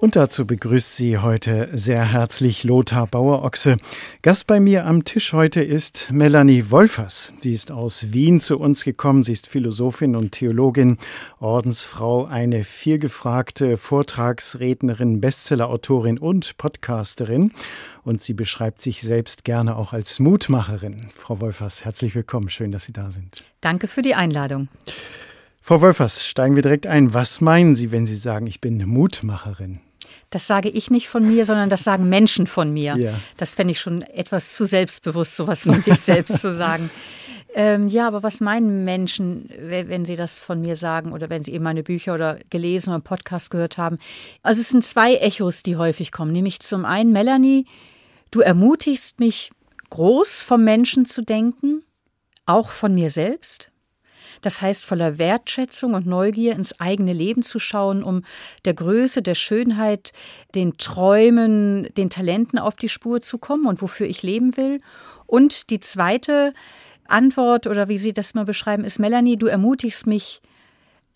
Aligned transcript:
und 0.00 0.16
dazu 0.16 0.46
begrüßt 0.46 0.96
sie 0.96 1.18
heute 1.18 1.68
sehr 1.74 2.02
herzlich 2.04 2.64
Lothar 2.64 3.06
Bauer-Ochse. 3.06 3.76
Gast 4.22 4.46
bei 4.46 4.58
mir 4.58 4.86
am 4.86 5.04
Tisch 5.04 5.34
heute 5.34 5.62
ist 5.62 6.08
Melanie 6.10 6.70
Wolfers. 6.70 7.34
Sie 7.42 7.52
ist 7.52 7.70
aus 7.70 8.12
Wien 8.12 8.40
zu 8.40 8.58
uns 8.58 8.84
gekommen. 8.84 9.24
Sie 9.24 9.32
ist 9.32 9.46
Philosophin 9.46 10.16
und 10.16 10.32
Theologin, 10.32 10.96
Ordensfrau, 11.38 12.24
eine 12.24 12.64
vielgefragte 12.64 13.76
Vortragsrednerin, 13.76 15.20
Bestsellerautorin 15.20 16.18
und 16.18 16.56
Podcasterin. 16.56 17.52
Und 18.02 18.22
sie 18.22 18.32
beschreibt 18.32 18.80
sich 18.80 19.02
selbst 19.02 19.44
gerne 19.44 19.76
auch 19.76 19.92
als 19.92 20.18
Mutmacherin. 20.18 21.08
Frau 21.14 21.42
Wolfers, 21.42 21.84
herzlich 21.84 22.14
willkommen. 22.14 22.48
Schön, 22.48 22.70
dass 22.70 22.84
Sie 22.84 22.94
da 22.94 23.10
sind. 23.10 23.44
Danke 23.60 23.86
für 23.86 24.00
die 24.00 24.14
Einladung. 24.14 24.68
Frau 25.60 25.82
Wolfers, 25.82 26.26
steigen 26.26 26.56
wir 26.56 26.62
direkt 26.62 26.86
ein. 26.86 27.12
Was 27.12 27.42
meinen 27.42 27.76
Sie, 27.76 27.92
wenn 27.92 28.06
Sie 28.06 28.16
sagen, 28.16 28.46
ich 28.46 28.62
bin 28.62 28.82
Mutmacherin? 28.88 29.80
Das 30.30 30.46
sage 30.46 30.68
ich 30.68 30.90
nicht 30.90 31.08
von 31.08 31.26
mir, 31.26 31.44
sondern 31.44 31.68
das 31.68 31.84
sagen 31.84 32.08
Menschen 32.08 32.46
von 32.46 32.72
mir. 32.72 32.96
Ja. 32.96 33.12
Das 33.36 33.54
fände 33.54 33.72
ich 33.72 33.80
schon 33.80 34.02
etwas 34.02 34.54
zu 34.54 34.64
selbstbewusst, 34.64 35.36
sowas 35.36 35.64
von 35.64 35.80
sich 35.80 36.00
selbst 36.00 36.40
zu 36.40 36.52
sagen. 36.52 36.90
Ähm, 37.52 37.88
ja, 37.88 38.06
aber 38.06 38.22
was 38.22 38.40
meinen 38.40 38.84
Menschen, 38.84 39.50
wenn 39.58 40.04
sie 40.04 40.16
das 40.16 40.42
von 40.42 40.60
mir 40.60 40.76
sagen 40.76 41.12
oder 41.12 41.30
wenn 41.30 41.42
sie 41.42 41.52
eben 41.52 41.64
meine 41.64 41.82
Bücher 41.82 42.14
oder 42.14 42.38
gelesen 42.48 42.90
oder 42.90 43.00
Podcast 43.00 43.50
gehört 43.50 43.76
haben? 43.76 43.98
Also 44.42 44.60
es 44.60 44.68
sind 44.68 44.84
zwei 44.84 45.16
Echos, 45.16 45.62
die 45.62 45.76
häufig 45.76 46.12
kommen. 46.12 46.32
Nämlich 46.32 46.60
zum 46.60 46.84
einen, 46.84 47.12
Melanie, 47.12 47.66
du 48.30 48.40
ermutigst 48.40 49.18
mich, 49.18 49.50
groß 49.90 50.42
vom 50.42 50.62
Menschen 50.62 51.04
zu 51.04 51.22
denken, 51.22 51.82
auch 52.46 52.70
von 52.70 52.94
mir 52.94 53.10
selbst. 53.10 53.69
Das 54.40 54.62
heißt, 54.62 54.84
voller 54.84 55.18
Wertschätzung 55.18 55.94
und 55.94 56.06
Neugier 56.06 56.54
ins 56.54 56.80
eigene 56.80 57.12
Leben 57.12 57.42
zu 57.42 57.58
schauen, 57.58 58.02
um 58.02 58.22
der 58.64 58.74
Größe, 58.74 59.22
der 59.22 59.34
Schönheit, 59.34 60.12
den 60.54 60.76
Träumen, 60.76 61.88
den 61.96 62.10
Talenten 62.10 62.58
auf 62.58 62.76
die 62.76 62.88
Spur 62.88 63.20
zu 63.20 63.38
kommen 63.38 63.66
und 63.66 63.82
wofür 63.82 64.06
ich 64.06 64.22
leben 64.22 64.56
will. 64.56 64.80
Und 65.26 65.70
die 65.70 65.80
zweite 65.80 66.54
Antwort 67.06 67.66
oder 67.66 67.88
wie 67.88 67.98
Sie 67.98 68.12
das 68.12 68.34
mal 68.34 68.44
beschreiben, 68.44 68.84
ist, 68.84 68.98
Melanie, 68.98 69.36
du 69.36 69.46
ermutigst 69.46 70.06
mich, 70.06 70.40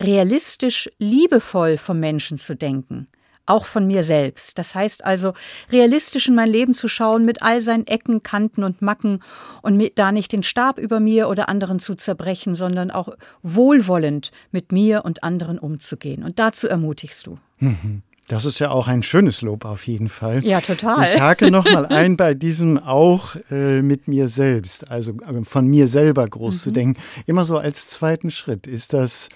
realistisch, 0.01 0.89
liebevoll 0.99 1.77
vom 1.77 1.99
Menschen 1.99 2.37
zu 2.37 2.55
denken 2.55 3.07
auch 3.45 3.65
von 3.65 3.87
mir 3.87 4.03
selbst. 4.03 4.57
Das 4.57 4.75
heißt 4.75 5.05
also, 5.05 5.33
realistisch 5.71 6.27
in 6.27 6.35
mein 6.35 6.49
Leben 6.49 6.73
zu 6.73 6.87
schauen, 6.87 7.25
mit 7.25 7.41
all 7.41 7.61
seinen 7.61 7.87
Ecken, 7.87 8.23
Kanten 8.23 8.63
und 8.63 8.81
Macken 8.81 9.21
und 9.61 9.77
mit, 9.77 9.97
da 9.97 10.11
nicht 10.11 10.31
den 10.31 10.43
Stab 10.43 10.77
über 10.77 10.99
mir 10.99 11.29
oder 11.29 11.49
anderen 11.49 11.79
zu 11.79 11.95
zerbrechen, 11.95 12.55
sondern 12.55 12.91
auch 12.91 13.09
wohlwollend 13.43 14.31
mit 14.51 14.71
mir 14.71 15.05
und 15.05 15.23
anderen 15.23 15.59
umzugehen. 15.59 16.23
Und 16.23 16.39
dazu 16.39 16.67
ermutigst 16.67 17.27
du. 17.27 17.37
Mhm. 17.59 18.01
Das 18.27 18.43
ist 18.43 18.57
ja 18.57 18.71
auch 18.71 18.87
ein 18.87 19.03
schönes 19.03 19.43
Lob 19.43 19.65
auf 19.65 19.85
jeden 19.85 20.09
Fall. 20.09 20.43
Ja, 20.43 20.59
total. 20.59 21.13
Ich 21.13 21.21
hake 21.21 21.51
noch 21.51 21.65
mal 21.65 21.85
ein 21.85 22.17
bei 22.17 22.33
diesem 22.33 22.79
auch 22.79 23.35
äh, 23.51 23.83
mit 23.83 24.07
mir 24.07 24.29
selbst, 24.29 24.89
also 24.89 25.11
äh, 25.11 25.43
von 25.43 25.67
mir 25.67 25.87
selber 25.87 26.27
groß 26.27 26.55
mhm. 26.55 26.59
zu 26.59 26.71
denken. 26.71 27.01
Immer 27.27 27.45
so 27.45 27.59
als 27.59 27.87
zweiten 27.87 28.31
Schritt. 28.31 28.65
Ist 28.65 28.93
das 28.93 29.29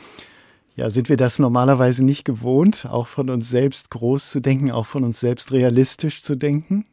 ja, 0.80 0.90
sind 0.90 1.10
wir 1.10 1.18
das 1.18 1.40
normalerweise 1.40 2.06
nicht 2.06 2.24
gewohnt, 2.24 2.88
auch 2.90 3.08
von 3.08 3.30
uns 3.30 3.50
selbst 3.50 3.92
groß 3.92 4.32
zu 4.32 4.40
denken, 4.40 4.72
auch 4.72 4.86
von 4.86 5.04
uns 5.04 5.20
selbst 5.20 5.52
realistisch 5.52 6.24
zu 6.24 6.36
denken? 6.36 6.86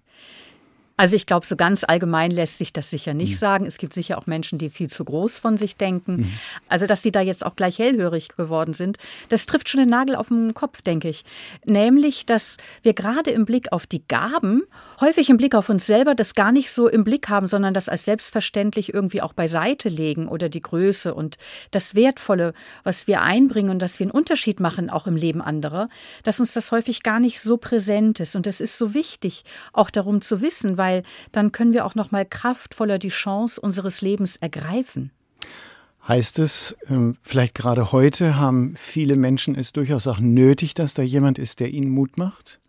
Also 0.96 1.14
ich 1.14 1.26
glaube, 1.26 1.44
so 1.44 1.56
ganz 1.56 1.84
allgemein 1.84 2.30
lässt 2.30 2.58
sich 2.58 2.72
das 2.72 2.88
sicher 2.88 3.12
nicht 3.12 3.32
mhm. 3.32 3.36
sagen. 3.36 3.66
Es 3.66 3.78
gibt 3.78 3.92
sicher 3.92 4.16
auch 4.16 4.26
Menschen, 4.26 4.58
die 4.58 4.70
viel 4.70 4.88
zu 4.88 5.04
groß 5.04 5.38
von 5.38 5.56
sich 5.56 5.76
denken. 5.76 6.16
Mhm. 6.16 6.32
Also 6.68 6.86
dass 6.86 7.02
sie 7.02 7.12
da 7.12 7.20
jetzt 7.20 7.44
auch 7.44 7.54
gleich 7.54 7.78
hellhörig 7.78 8.28
geworden 8.36 8.72
sind, 8.72 8.96
das 9.28 9.46
trifft 9.46 9.68
schon 9.68 9.80
den 9.80 9.90
Nagel 9.90 10.16
auf 10.16 10.28
den 10.28 10.54
Kopf, 10.54 10.80
denke 10.82 11.08
ich. 11.08 11.24
Nämlich, 11.64 12.24
dass 12.24 12.56
wir 12.82 12.94
gerade 12.94 13.30
im 13.30 13.44
Blick 13.44 13.72
auf 13.72 13.86
die 13.86 14.06
Gaben 14.08 14.62
häufig 15.00 15.28
im 15.28 15.36
Blick 15.36 15.54
auf 15.54 15.68
uns 15.68 15.84
selber 15.84 16.14
das 16.14 16.34
gar 16.34 16.52
nicht 16.52 16.70
so 16.70 16.88
im 16.88 17.04
Blick 17.04 17.28
haben, 17.28 17.46
sondern 17.46 17.74
das 17.74 17.90
als 17.90 18.04
selbstverständlich 18.06 18.94
irgendwie 18.94 19.20
auch 19.20 19.34
beiseite 19.34 19.90
legen 19.90 20.28
oder 20.28 20.48
die 20.48 20.60
Größe 20.60 21.12
und 21.12 21.36
das 21.70 21.94
Wertvolle, 21.94 22.54
was 22.84 23.06
wir 23.06 23.20
einbringen 23.20 23.70
und 23.70 23.80
dass 23.80 23.98
wir 23.98 24.04
einen 24.04 24.12
Unterschied 24.12 24.60
machen, 24.60 24.88
auch 24.88 25.06
im 25.06 25.16
Leben 25.16 25.42
anderer, 25.42 25.88
dass 26.22 26.40
uns 26.40 26.54
das 26.54 26.72
häufig 26.72 27.02
gar 27.02 27.20
nicht 27.20 27.40
so 27.40 27.58
präsent 27.58 28.20
ist. 28.20 28.34
Und 28.36 28.46
es 28.46 28.62
ist 28.62 28.78
so 28.78 28.94
wichtig, 28.94 29.44
auch 29.74 29.90
darum 29.90 30.22
zu 30.22 30.40
wissen, 30.40 30.78
weil 30.78 30.85
dann 31.32 31.52
können 31.52 31.72
wir 31.72 31.84
auch 31.84 31.94
noch 31.94 32.10
mal 32.10 32.24
kraftvoller 32.24 32.98
die 32.98 33.08
Chance 33.08 33.60
unseres 33.60 34.00
Lebens 34.00 34.36
ergreifen. 34.36 35.10
Heißt 36.06 36.38
es, 36.38 36.76
ähm, 36.88 37.16
vielleicht 37.22 37.54
gerade 37.54 37.90
heute 37.90 38.36
haben 38.36 38.74
viele 38.76 39.16
Menschen 39.16 39.56
es 39.56 39.72
durchaus 39.72 40.06
auch 40.06 40.20
nötig, 40.20 40.74
dass 40.74 40.94
da 40.94 41.02
jemand 41.02 41.38
ist, 41.38 41.58
der 41.58 41.70
ihnen 41.70 41.90
Mut 41.90 42.16
macht? 42.16 42.60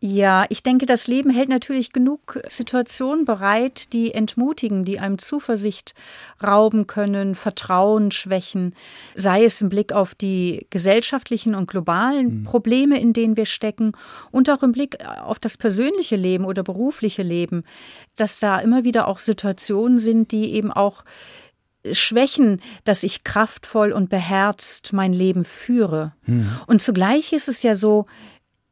Ja, 0.00 0.46
ich 0.48 0.62
denke, 0.62 0.86
das 0.86 1.08
Leben 1.08 1.30
hält 1.30 1.48
natürlich 1.48 1.92
genug 1.92 2.40
Situationen 2.48 3.24
bereit, 3.24 3.92
die 3.92 4.14
entmutigen, 4.14 4.84
die 4.84 5.00
einem 5.00 5.18
Zuversicht 5.18 5.94
rauben 6.40 6.86
können, 6.86 7.34
Vertrauen 7.34 8.12
schwächen, 8.12 8.76
sei 9.16 9.44
es 9.44 9.60
im 9.60 9.70
Blick 9.70 9.92
auf 9.92 10.14
die 10.14 10.68
gesellschaftlichen 10.70 11.56
und 11.56 11.68
globalen 11.68 12.40
mhm. 12.40 12.44
Probleme, 12.44 13.00
in 13.00 13.12
denen 13.12 13.36
wir 13.36 13.46
stecken 13.46 13.92
und 14.30 14.48
auch 14.50 14.62
im 14.62 14.70
Blick 14.70 14.98
auf 15.04 15.40
das 15.40 15.56
persönliche 15.56 16.16
Leben 16.16 16.44
oder 16.44 16.62
berufliche 16.62 17.24
Leben, 17.24 17.64
dass 18.14 18.38
da 18.38 18.60
immer 18.60 18.84
wieder 18.84 19.08
auch 19.08 19.18
Situationen 19.18 19.98
sind, 19.98 20.30
die 20.30 20.52
eben 20.52 20.70
auch 20.70 21.04
schwächen, 21.90 22.60
dass 22.84 23.02
ich 23.02 23.24
kraftvoll 23.24 23.92
und 23.92 24.10
beherzt 24.10 24.92
mein 24.92 25.12
Leben 25.12 25.44
führe. 25.44 26.12
Mhm. 26.26 26.50
Und 26.66 26.82
zugleich 26.82 27.32
ist 27.32 27.48
es 27.48 27.62
ja 27.62 27.74
so, 27.74 28.06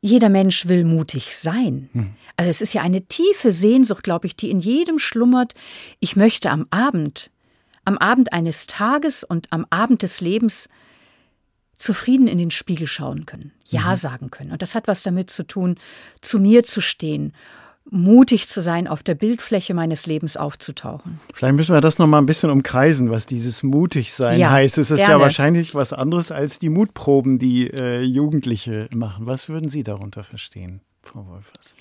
jeder 0.00 0.28
Mensch 0.28 0.68
will 0.68 0.84
mutig 0.84 1.36
sein. 1.36 1.88
Hm. 1.92 2.14
Also 2.36 2.50
es 2.50 2.60
ist 2.60 2.74
ja 2.74 2.82
eine 2.82 3.02
tiefe 3.06 3.52
Sehnsucht, 3.52 4.04
glaube 4.04 4.26
ich, 4.26 4.36
die 4.36 4.50
in 4.50 4.60
jedem 4.60 4.98
schlummert. 4.98 5.54
Ich 6.00 6.16
möchte 6.16 6.50
am 6.50 6.66
Abend, 6.70 7.30
am 7.84 7.98
Abend 7.98 8.32
eines 8.32 8.66
Tages 8.66 9.24
und 9.24 9.52
am 9.52 9.66
Abend 9.70 10.02
des 10.02 10.20
Lebens 10.20 10.68
zufrieden 11.76 12.26
in 12.26 12.38
den 12.38 12.50
Spiegel 12.50 12.86
schauen 12.86 13.26
können, 13.26 13.52
Ja 13.66 13.90
mhm. 13.90 13.96
sagen 13.96 14.30
können. 14.30 14.52
Und 14.52 14.62
das 14.62 14.74
hat 14.74 14.88
was 14.88 15.02
damit 15.02 15.30
zu 15.30 15.46
tun, 15.46 15.76
zu 16.20 16.38
mir 16.38 16.64
zu 16.64 16.80
stehen 16.80 17.32
mutig 17.90 18.48
zu 18.48 18.60
sein, 18.60 18.88
auf 18.88 19.02
der 19.02 19.14
Bildfläche 19.14 19.74
meines 19.74 20.06
Lebens 20.06 20.36
aufzutauchen. 20.36 21.20
Vielleicht 21.32 21.54
müssen 21.54 21.74
wir 21.74 21.80
das 21.80 21.98
noch 21.98 22.06
mal 22.06 22.18
ein 22.18 22.26
bisschen 22.26 22.50
umkreisen, 22.50 23.10
was 23.10 23.26
dieses 23.26 23.62
mutig 23.62 24.12
sein 24.12 24.38
ja, 24.38 24.50
heißt. 24.50 24.78
Es 24.78 24.90
ist 24.90 24.98
gerne. 24.98 25.14
ja 25.14 25.20
wahrscheinlich 25.20 25.74
was 25.74 25.92
anderes 25.92 26.32
als 26.32 26.58
die 26.58 26.68
Mutproben, 26.68 27.38
die 27.38 27.68
äh, 27.68 28.00
Jugendliche 28.00 28.88
machen. 28.94 29.26
Was 29.26 29.48
würden 29.48 29.68
Sie 29.68 29.84
darunter 29.84 30.24
verstehen, 30.24 30.80
Frau 31.06 31.26
Wolfers? 31.26 31.74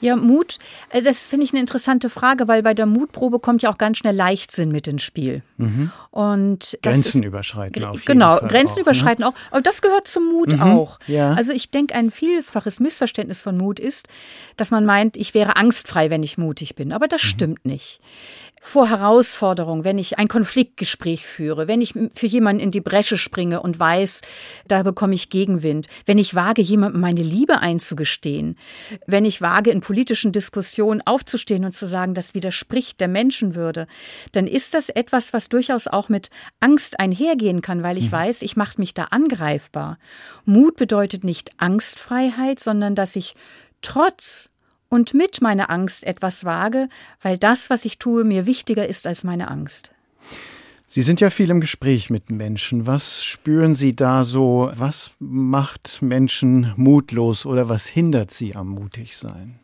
Ja, 0.00 0.16
Mut, 0.16 0.58
äh, 0.88 1.02
das 1.02 1.26
finde 1.26 1.44
ich 1.44 1.52
eine 1.52 1.60
interessante 1.60 2.08
Frage, 2.08 2.48
weil 2.48 2.62
bei 2.62 2.74
der 2.74 2.86
Mutprobe 2.86 3.38
kommt 3.38 3.62
ja 3.62 3.70
auch 3.70 3.78
ganz 3.78 3.98
schnell 3.98 4.16
Leichtsinn 4.16 4.70
mit 4.70 4.88
ins 4.88 5.02
Spiel. 5.02 5.42
Mhm. 5.58 5.92
Und 6.10 6.78
Grenzen 6.82 7.22
ist, 7.22 7.26
überschreiten 7.26 7.84
auf 7.84 8.04
Genau, 8.04 8.38
Fall 8.38 8.48
Grenzen 8.48 8.72
auch, 8.72 8.76
ne? 8.76 8.82
überschreiten 8.82 9.22
ne? 9.22 9.28
auch. 9.28 9.34
Aber 9.50 9.60
das 9.60 9.82
gehört 9.82 10.08
zum 10.08 10.32
Mut 10.32 10.52
mhm. 10.52 10.62
auch. 10.62 10.98
Ja. 11.06 11.32
Also 11.34 11.52
ich 11.52 11.70
denke, 11.70 11.94
ein 11.94 12.10
vielfaches 12.10 12.80
Missverständnis 12.80 13.42
von 13.42 13.56
Mut 13.56 13.78
ist, 13.78 14.08
dass 14.56 14.70
man 14.70 14.86
meint, 14.86 15.16
ich 15.16 15.34
wäre 15.34 15.56
angstfrei, 15.56 16.10
wenn 16.10 16.22
ich 16.22 16.38
mutig 16.38 16.74
bin. 16.74 16.92
Aber 16.92 17.06
das 17.06 17.22
mhm. 17.22 17.28
stimmt 17.28 17.64
nicht 17.64 18.00
vor 18.62 18.90
Herausforderungen, 18.90 19.84
wenn 19.84 19.98
ich 19.98 20.18
ein 20.18 20.28
Konfliktgespräch 20.28 21.26
führe, 21.26 21.66
wenn 21.66 21.80
ich 21.80 21.94
für 22.12 22.26
jemanden 22.26 22.60
in 22.60 22.70
die 22.70 22.82
Bresche 22.82 23.16
springe 23.16 23.62
und 23.62 23.80
weiß, 23.80 24.20
da 24.68 24.82
bekomme 24.82 25.14
ich 25.14 25.30
Gegenwind, 25.30 25.88
wenn 26.04 26.18
ich 26.18 26.34
wage, 26.34 26.60
jemandem 26.60 27.00
meine 27.00 27.22
Liebe 27.22 27.60
einzugestehen, 27.60 28.58
wenn 29.06 29.24
ich 29.24 29.40
wage, 29.40 29.70
in 29.70 29.80
politischen 29.80 30.32
Diskussionen 30.32 31.00
aufzustehen 31.04 31.64
und 31.64 31.72
zu 31.72 31.86
sagen, 31.86 32.12
das 32.12 32.34
widerspricht 32.34 33.00
der 33.00 33.08
Menschenwürde, 33.08 33.86
dann 34.32 34.46
ist 34.46 34.74
das 34.74 34.90
etwas, 34.90 35.32
was 35.32 35.48
durchaus 35.48 35.88
auch 35.88 36.10
mit 36.10 36.28
Angst 36.60 37.00
einhergehen 37.00 37.62
kann, 37.62 37.82
weil 37.82 37.96
ich 37.96 38.08
mhm. 38.08 38.12
weiß, 38.12 38.42
ich 38.42 38.56
mache 38.56 38.78
mich 38.78 38.92
da 38.92 39.04
angreifbar. 39.04 39.98
Mut 40.44 40.76
bedeutet 40.76 41.24
nicht 41.24 41.52
Angstfreiheit, 41.56 42.60
sondern 42.60 42.94
dass 42.94 43.16
ich 43.16 43.34
trotz 43.80 44.49
und 44.90 45.14
mit 45.14 45.40
meiner 45.40 45.70
Angst 45.70 46.04
etwas 46.04 46.44
wage, 46.44 46.90
weil 47.22 47.38
das, 47.38 47.70
was 47.70 47.86
ich 47.86 47.98
tue, 47.98 48.24
mir 48.24 48.44
wichtiger 48.44 48.86
ist 48.86 49.06
als 49.06 49.24
meine 49.24 49.48
Angst. 49.48 49.92
Sie 50.86 51.02
sind 51.02 51.20
ja 51.20 51.30
viel 51.30 51.50
im 51.50 51.60
Gespräch 51.60 52.10
mit 52.10 52.30
Menschen. 52.30 52.84
Was 52.84 53.24
spüren 53.24 53.76
Sie 53.76 53.94
da 53.94 54.24
so? 54.24 54.70
Was 54.74 55.12
macht 55.20 56.02
Menschen 56.02 56.74
mutlos 56.76 57.46
oder 57.46 57.68
was 57.68 57.86
hindert 57.86 58.34
sie 58.34 58.56
am 58.56 58.70
Mutigsein? 58.70 59.60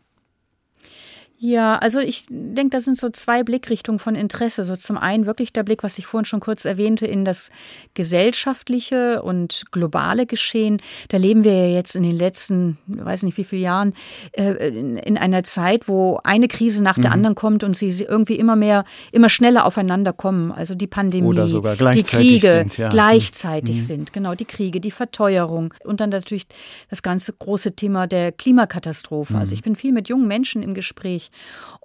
Ja, 1.39 1.77
also 1.77 1.99
ich 1.99 2.25
denke, 2.29 2.69
das 2.71 2.85
sind 2.85 2.97
so 2.97 3.09
zwei 3.09 3.43
Blickrichtungen 3.43 3.99
von 3.99 4.15
Interesse. 4.15 4.63
So 4.63 4.75
zum 4.75 4.97
einen 4.97 5.27
wirklich 5.27 5.53
der 5.53 5.63
Blick, 5.63 5.83
was 5.83 5.99
ich 5.99 6.07
vorhin 6.07 6.25
schon 6.25 6.39
kurz 6.39 6.65
erwähnte, 6.65 7.05
in 7.05 7.25
das 7.25 7.51
gesellschaftliche 7.93 9.21
und 9.21 9.65
globale 9.71 10.25
Geschehen. 10.25 10.81
Da 11.09 11.17
leben 11.17 11.43
wir 11.43 11.53
ja 11.53 11.75
jetzt 11.75 11.95
in 11.95 12.01
den 12.01 12.17
letzten, 12.17 12.79
weiß 12.87 13.21
nicht 13.23 13.37
wie 13.37 13.43
viele 13.43 13.61
Jahren, 13.61 13.93
äh, 14.31 14.67
in 14.67 15.17
einer 15.17 15.43
Zeit, 15.43 15.87
wo 15.87 16.19
eine 16.23 16.47
Krise 16.47 16.81
nach 16.81 16.95
der 16.95 17.11
mhm. 17.11 17.13
anderen 17.13 17.35
kommt 17.35 17.63
und 17.63 17.77
sie 17.77 17.89
irgendwie 18.03 18.35
immer 18.35 18.55
mehr, 18.55 18.83
immer 19.11 19.29
schneller 19.29 19.65
aufeinander 19.65 20.13
kommen. 20.13 20.51
Also 20.51 20.73
die 20.73 20.87
Pandemie, 20.87 21.27
Oder 21.27 21.47
sogar 21.47 21.75
die 21.75 22.03
Kriege 22.03 22.47
sind, 22.47 22.77
ja. 22.77 22.89
gleichzeitig 22.89 23.75
mhm. 23.75 23.81
sind. 23.81 24.13
Genau, 24.13 24.33
die 24.33 24.45
Kriege, 24.45 24.81
die 24.81 24.91
Verteuerung 24.91 25.73
und 25.83 26.01
dann 26.01 26.09
natürlich 26.09 26.47
das 26.89 27.03
ganze 27.03 27.31
große 27.31 27.75
Thema 27.75 28.07
der 28.07 28.31
Klimakatastrophe. 28.31 29.35
Also 29.35 29.35
mhm. 29.35 29.47
Also 29.47 29.53
ich 29.53 29.61
bin 29.61 29.77
viel 29.77 29.93
mit 29.93 30.09
jungen 30.09 30.27
Menschen 30.27 30.61
im 30.61 30.73
Gespräch 30.73 31.26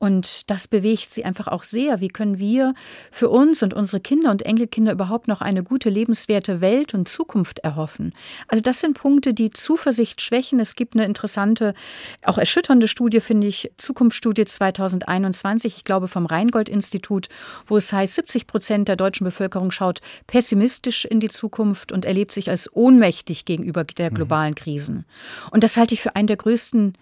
und 0.03 0.51
das 0.51 0.67
bewegt 0.67 1.13
sie 1.13 1.25
einfach 1.25 1.47
auch 1.47 1.63
sehr. 1.63 2.01
Wie 2.01 2.09
können 2.09 2.39
wir 2.41 2.75
für 3.13 3.29
uns 3.29 3.63
und 3.63 3.73
unsere 3.73 4.01
Kinder 4.01 4.33
und 4.33 4.43
Enkelkinder 4.43 4.91
überhaupt 4.91 5.29
noch 5.29 5.41
eine 5.41 5.63
gute, 5.63 5.91
lebenswerte 5.91 6.61
Welt 6.61 6.93
und 6.93 7.09
Zukunft 7.09 7.61
erhoffen? 7.61 8.13
Also 8.49 8.63
das 8.63 8.81
sind 8.81 8.99
Punkte, 8.99 9.33
die 9.33 9.51
Zuversicht 9.51 10.21
schwächen. 10.21 10.59
Es 10.59 10.75
gibt 10.75 10.97
eine 10.97 11.05
interessante, 11.05 11.75
auch 12.25 12.37
erschütternde 12.37 12.89
Studie, 12.89 13.21
finde 13.21 13.47
ich, 13.47 13.71
Zukunftsstudie 13.77 14.45
2021, 14.45 15.77
ich 15.77 15.85
glaube 15.85 16.09
vom 16.09 16.27
Rheingold-Institut, 16.27 17.29
wo 17.69 17.77
es 17.77 17.93
heißt, 17.93 18.17
70 18.17 18.49
Prozent 18.49 18.89
der 18.89 18.97
deutschen 18.97 19.25
Bevölkerung 19.25 19.71
schaut 19.71 20.01
pessimistisch 20.27 21.05
in 21.05 21.21
die 21.21 21.29
Zukunft 21.29 21.93
und 21.93 22.05
erlebt 22.05 22.33
sich 22.33 22.51
als 22.51 22.69
ohnmächtig 22.75 23.45
gegenüber 23.45 23.85
der 23.85 24.11
mhm. 24.11 24.17
globalen 24.17 24.55
Krisen. 24.57 25.05
Und 25.53 25.63
das 25.63 25.77
halte 25.77 25.95
ich 25.95 26.03
für 26.03 26.17
einen 26.17 26.27
der 26.27 26.39
größten 26.39 26.95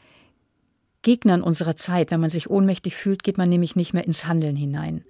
Gegnern 1.03 1.43
unserer 1.43 1.77
Zeit. 1.77 2.11
Wenn 2.11 2.21
man 2.21 2.31
sich 2.31 2.51
ohnmächtig 2.51 2.97
fühlt, 2.97 3.23
geht 3.23 3.39
man 3.39 3.49
nämlich 3.49 3.77
nicht 3.77 3.95
mehr 3.95 4.05
ins 4.05 4.27
Handeln 4.27 4.57
hinein. 4.57 5.05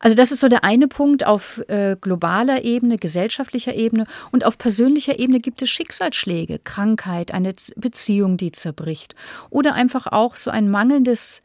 Also 0.00 0.14
das 0.14 0.30
ist 0.30 0.40
so 0.40 0.48
der 0.48 0.62
eine 0.64 0.86
Punkt 0.86 1.26
auf 1.26 1.62
äh, 1.68 1.96
globaler 2.00 2.62
Ebene, 2.62 2.98
gesellschaftlicher 2.98 3.74
Ebene 3.74 4.04
und 4.30 4.46
auf 4.46 4.56
persönlicher 4.56 5.18
Ebene 5.18 5.40
gibt 5.40 5.60
es 5.60 5.70
Schicksalsschläge, 5.70 6.60
Krankheit, 6.60 7.34
eine 7.34 7.54
Beziehung, 7.74 8.36
die 8.36 8.52
zerbricht 8.52 9.16
oder 9.50 9.74
einfach 9.74 10.06
auch 10.06 10.36
so 10.36 10.50
ein 10.50 10.70
mangelndes 10.70 11.42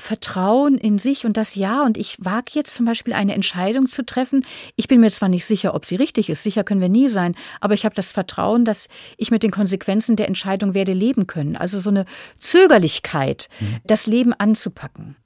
Vertrauen 0.00 0.76
in 0.78 0.98
sich 0.98 1.26
und 1.26 1.36
das 1.36 1.54
Ja. 1.54 1.84
Und 1.84 1.98
ich 1.98 2.16
wage 2.20 2.52
jetzt 2.54 2.74
zum 2.74 2.86
Beispiel 2.86 3.12
eine 3.12 3.34
Entscheidung 3.34 3.86
zu 3.86 4.04
treffen. 4.04 4.44
Ich 4.76 4.88
bin 4.88 5.00
mir 5.00 5.10
zwar 5.10 5.28
nicht 5.28 5.44
sicher, 5.44 5.74
ob 5.74 5.84
sie 5.84 5.96
richtig 5.96 6.30
ist, 6.30 6.42
sicher 6.42 6.64
können 6.64 6.80
wir 6.80 6.88
nie 6.88 7.08
sein, 7.08 7.34
aber 7.60 7.74
ich 7.74 7.84
habe 7.84 7.94
das 7.94 8.12
Vertrauen, 8.12 8.64
dass 8.64 8.88
ich 9.16 9.30
mit 9.30 9.42
den 9.42 9.50
Konsequenzen 9.50 10.16
der 10.16 10.26
Entscheidung 10.26 10.74
werde 10.74 10.92
leben 10.92 11.26
können. 11.26 11.56
Also 11.56 11.78
so 11.78 11.90
eine 11.90 12.06
Zögerlichkeit, 12.38 13.48
mhm. 13.60 13.76
das 13.84 14.06
Leben 14.06 14.32
anzupacken. 14.32 15.16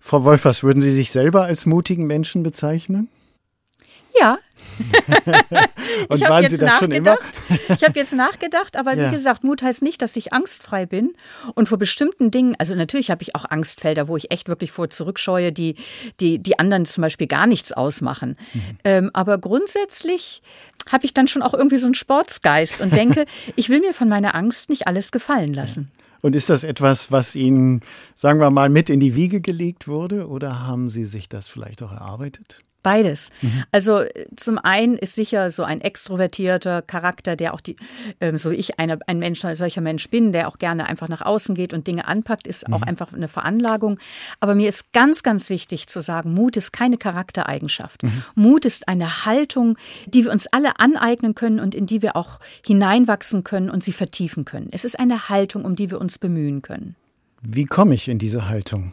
Frau 0.00 0.24
Wolfers, 0.24 0.62
würden 0.62 0.82
Sie 0.82 0.90
sich 0.90 1.10
selber 1.10 1.44
als 1.44 1.66
mutigen 1.66 2.06
Menschen 2.06 2.42
bezeichnen? 2.42 3.08
Ja. 4.20 4.38
und 6.08 6.20
waren 6.28 6.48
Sie 6.48 6.58
das 6.58 6.78
schon 6.78 6.90
immer? 6.90 7.16
ich 7.68 7.82
habe 7.82 7.98
jetzt 7.98 8.14
nachgedacht, 8.14 8.76
aber 8.76 8.94
ja. 8.94 9.08
wie 9.08 9.14
gesagt, 9.14 9.44
Mut 9.44 9.62
heißt 9.62 9.82
nicht, 9.82 10.02
dass 10.02 10.16
ich 10.16 10.32
angstfrei 10.32 10.86
bin. 10.86 11.14
Und 11.54 11.68
vor 11.68 11.78
bestimmten 11.78 12.30
Dingen, 12.30 12.54
also 12.58 12.74
natürlich 12.74 13.10
habe 13.10 13.22
ich 13.22 13.34
auch 13.34 13.44
Angstfelder, 13.48 14.08
wo 14.08 14.16
ich 14.16 14.30
echt 14.30 14.48
wirklich 14.48 14.72
vor 14.72 14.90
zurückscheue, 14.90 15.52
die, 15.52 15.76
die, 16.20 16.38
die 16.38 16.58
anderen 16.58 16.84
zum 16.84 17.02
Beispiel 17.02 17.26
gar 17.26 17.46
nichts 17.46 17.72
ausmachen. 17.72 18.36
Mhm. 18.52 18.60
Ähm, 18.84 19.10
aber 19.12 19.38
grundsätzlich 19.38 20.42
habe 20.90 21.04
ich 21.04 21.14
dann 21.14 21.28
schon 21.28 21.42
auch 21.42 21.54
irgendwie 21.54 21.78
so 21.78 21.86
einen 21.86 21.94
Sportsgeist 21.94 22.80
und 22.80 22.94
denke, 22.94 23.26
ich 23.56 23.68
will 23.68 23.80
mir 23.80 23.94
von 23.94 24.08
meiner 24.08 24.34
Angst 24.34 24.70
nicht 24.70 24.86
alles 24.86 25.10
gefallen 25.10 25.54
lassen. 25.54 25.90
Und 26.22 26.34
ist 26.34 26.50
das 26.50 26.64
etwas, 26.64 27.12
was 27.12 27.34
Ihnen, 27.34 27.82
sagen 28.14 28.40
wir 28.40 28.50
mal, 28.50 28.68
mit 28.68 28.90
in 28.90 29.00
die 29.00 29.14
Wiege 29.14 29.40
gelegt 29.40 29.86
wurde 29.86 30.26
oder 30.28 30.66
haben 30.66 30.90
Sie 30.90 31.04
sich 31.04 31.28
das 31.28 31.46
vielleicht 31.46 31.82
auch 31.82 31.92
erarbeitet? 31.92 32.60
Beides. 32.86 33.30
Mhm. 33.42 33.64
Also 33.72 34.04
zum 34.36 34.58
einen 34.58 34.96
ist 34.96 35.16
sicher 35.16 35.50
so 35.50 35.64
ein 35.64 35.80
extrovertierter 35.80 36.82
Charakter, 36.82 37.34
der 37.34 37.52
auch 37.52 37.60
die, 37.60 37.74
ähm, 38.20 38.36
so 38.36 38.52
wie 38.52 38.54
ich 38.54 38.78
eine, 38.78 39.00
ein 39.08 39.18
Mensch, 39.18 39.44
ein 39.44 39.56
solcher 39.56 39.80
Mensch 39.80 40.08
bin, 40.08 40.30
der 40.30 40.46
auch 40.46 40.58
gerne 40.58 40.86
einfach 40.86 41.08
nach 41.08 41.20
außen 41.20 41.56
geht 41.56 41.74
und 41.74 41.88
Dinge 41.88 42.06
anpackt, 42.06 42.46
ist 42.46 42.68
mhm. 42.68 42.74
auch 42.74 42.82
einfach 42.82 43.12
eine 43.12 43.26
Veranlagung. 43.26 43.98
Aber 44.38 44.54
mir 44.54 44.68
ist 44.68 44.92
ganz, 44.92 45.24
ganz 45.24 45.50
wichtig 45.50 45.88
zu 45.88 46.00
sagen, 46.00 46.32
Mut 46.32 46.56
ist 46.56 46.72
keine 46.72 46.96
Charaktereigenschaft. 46.96 48.04
Mhm. 48.04 48.22
Mut 48.36 48.64
ist 48.64 48.86
eine 48.86 49.26
Haltung, 49.26 49.76
die 50.06 50.22
wir 50.22 50.30
uns 50.30 50.46
alle 50.46 50.78
aneignen 50.78 51.34
können 51.34 51.58
und 51.58 51.74
in 51.74 51.86
die 51.86 52.02
wir 52.02 52.14
auch 52.14 52.38
hineinwachsen 52.64 53.42
können 53.42 53.68
und 53.68 53.82
sie 53.82 53.90
vertiefen 53.90 54.44
können. 54.44 54.68
Es 54.70 54.84
ist 54.84 54.96
eine 54.96 55.28
Haltung, 55.28 55.64
um 55.64 55.74
die 55.74 55.90
wir 55.90 56.00
uns 56.00 56.18
bemühen 56.18 56.62
können. 56.62 56.94
Wie 57.42 57.64
komme 57.64 57.94
ich 57.94 58.06
in 58.06 58.20
diese 58.20 58.48
Haltung? 58.48 58.92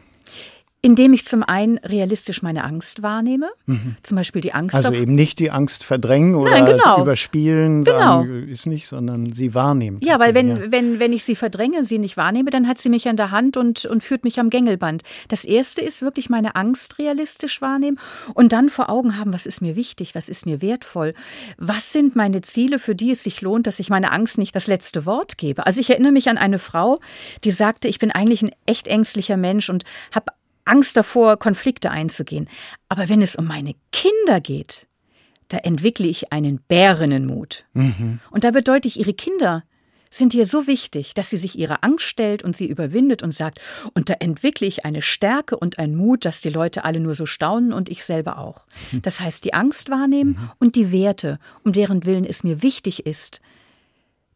Indem 0.84 1.14
ich 1.14 1.24
zum 1.24 1.42
einen 1.42 1.78
realistisch 1.78 2.42
meine 2.42 2.62
Angst 2.62 3.02
wahrnehme, 3.02 3.48
mhm. 3.64 3.96
zum 4.02 4.16
Beispiel 4.16 4.42
die 4.42 4.52
Angst. 4.52 4.74
Also 4.74 4.92
eben 4.92 5.14
nicht 5.14 5.38
die 5.38 5.50
Angst 5.50 5.82
verdrängen 5.82 6.34
oder 6.34 6.50
Nein, 6.50 6.66
genau. 6.66 7.00
überspielen, 7.00 7.84
genau. 7.84 8.20
sagen, 8.20 8.48
ist 8.50 8.66
nicht, 8.66 8.86
sondern 8.86 9.32
sie 9.32 9.54
wahrnehmen. 9.54 9.98
Ja, 10.02 10.20
weil 10.20 10.34
wenn, 10.34 10.48
ja. 10.48 10.58
wenn, 10.68 10.98
wenn 10.98 11.14
ich 11.14 11.24
sie 11.24 11.36
verdränge, 11.36 11.84
sie 11.84 11.98
nicht 11.98 12.18
wahrnehme, 12.18 12.50
dann 12.50 12.68
hat 12.68 12.78
sie 12.78 12.90
mich 12.90 13.08
an 13.08 13.16
der 13.16 13.30
Hand 13.30 13.56
und, 13.56 13.86
und 13.86 14.02
führt 14.02 14.24
mich 14.24 14.38
am 14.38 14.50
Gängelband. 14.50 15.04
Das 15.28 15.46
erste 15.46 15.80
ist 15.80 16.02
wirklich 16.02 16.28
meine 16.28 16.54
Angst 16.54 16.98
realistisch 16.98 17.62
wahrnehmen 17.62 17.98
und 18.34 18.52
dann 18.52 18.68
vor 18.68 18.90
Augen 18.90 19.16
haben, 19.18 19.32
was 19.32 19.46
ist 19.46 19.62
mir 19.62 19.76
wichtig, 19.76 20.14
was 20.14 20.28
ist 20.28 20.44
mir 20.44 20.60
wertvoll, 20.60 21.14
was 21.56 21.94
sind 21.94 22.14
meine 22.14 22.42
Ziele, 22.42 22.78
für 22.78 22.94
die 22.94 23.12
es 23.12 23.22
sich 23.22 23.40
lohnt, 23.40 23.66
dass 23.66 23.80
ich 23.80 23.88
meine 23.88 24.12
Angst 24.12 24.36
nicht 24.36 24.54
das 24.54 24.66
letzte 24.66 25.06
Wort 25.06 25.38
gebe. 25.38 25.64
Also 25.64 25.80
ich 25.80 25.88
erinnere 25.88 26.12
mich 26.12 26.28
an 26.28 26.36
eine 26.36 26.58
Frau, 26.58 27.00
die 27.42 27.50
sagte, 27.50 27.88
ich 27.88 27.98
bin 27.98 28.10
eigentlich 28.10 28.42
ein 28.42 28.52
echt 28.66 28.86
ängstlicher 28.86 29.38
Mensch 29.38 29.70
und 29.70 29.84
habe 30.14 30.26
Angst 30.64 30.96
davor, 30.96 31.38
Konflikte 31.38 31.90
einzugehen. 31.90 32.48
Aber 32.88 33.08
wenn 33.08 33.22
es 33.22 33.36
um 33.36 33.46
meine 33.46 33.74
Kinder 33.92 34.40
geht, 34.40 34.86
da 35.48 35.58
entwickle 35.58 36.06
ich 36.06 36.32
einen 36.32 36.60
Bärinnenmut. 36.68 37.64
Mhm. 37.74 38.20
Und 38.30 38.44
da 38.44 38.54
wird 38.54 38.68
deutlich, 38.68 38.98
ihre 38.98 39.14
Kinder 39.14 39.64
sind 40.10 40.32
ihr 40.32 40.46
so 40.46 40.68
wichtig, 40.68 41.14
dass 41.14 41.30
sie 41.30 41.36
sich 41.36 41.58
ihrer 41.58 41.82
Angst 41.82 42.04
stellt 42.04 42.44
und 42.44 42.56
sie 42.56 42.68
überwindet 42.68 43.22
und 43.22 43.32
sagt, 43.32 43.60
und 43.94 44.08
da 44.08 44.14
entwickle 44.14 44.66
ich 44.66 44.84
eine 44.84 45.02
Stärke 45.02 45.56
und 45.56 45.78
einen 45.78 45.96
Mut, 45.96 46.24
dass 46.24 46.40
die 46.40 46.50
Leute 46.50 46.84
alle 46.84 47.00
nur 47.00 47.14
so 47.14 47.26
staunen 47.26 47.72
und 47.72 47.88
ich 47.88 48.04
selber 48.04 48.38
auch. 48.38 48.64
Mhm. 48.92 49.02
Das 49.02 49.20
heißt, 49.20 49.44
die 49.44 49.54
Angst 49.54 49.90
wahrnehmen 49.90 50.38
mhm. 50.38 50.50
und 50.60 50.76
die 50.76 50.92
Werte, 50.92 51.40
um 51.64 51.72
deren 51.72 52.06
Willen 52.06 52.24
es 52.24 52.44
mir 52.44 52.62
wichtig 52.62 53.06
ist, 53.06 53.40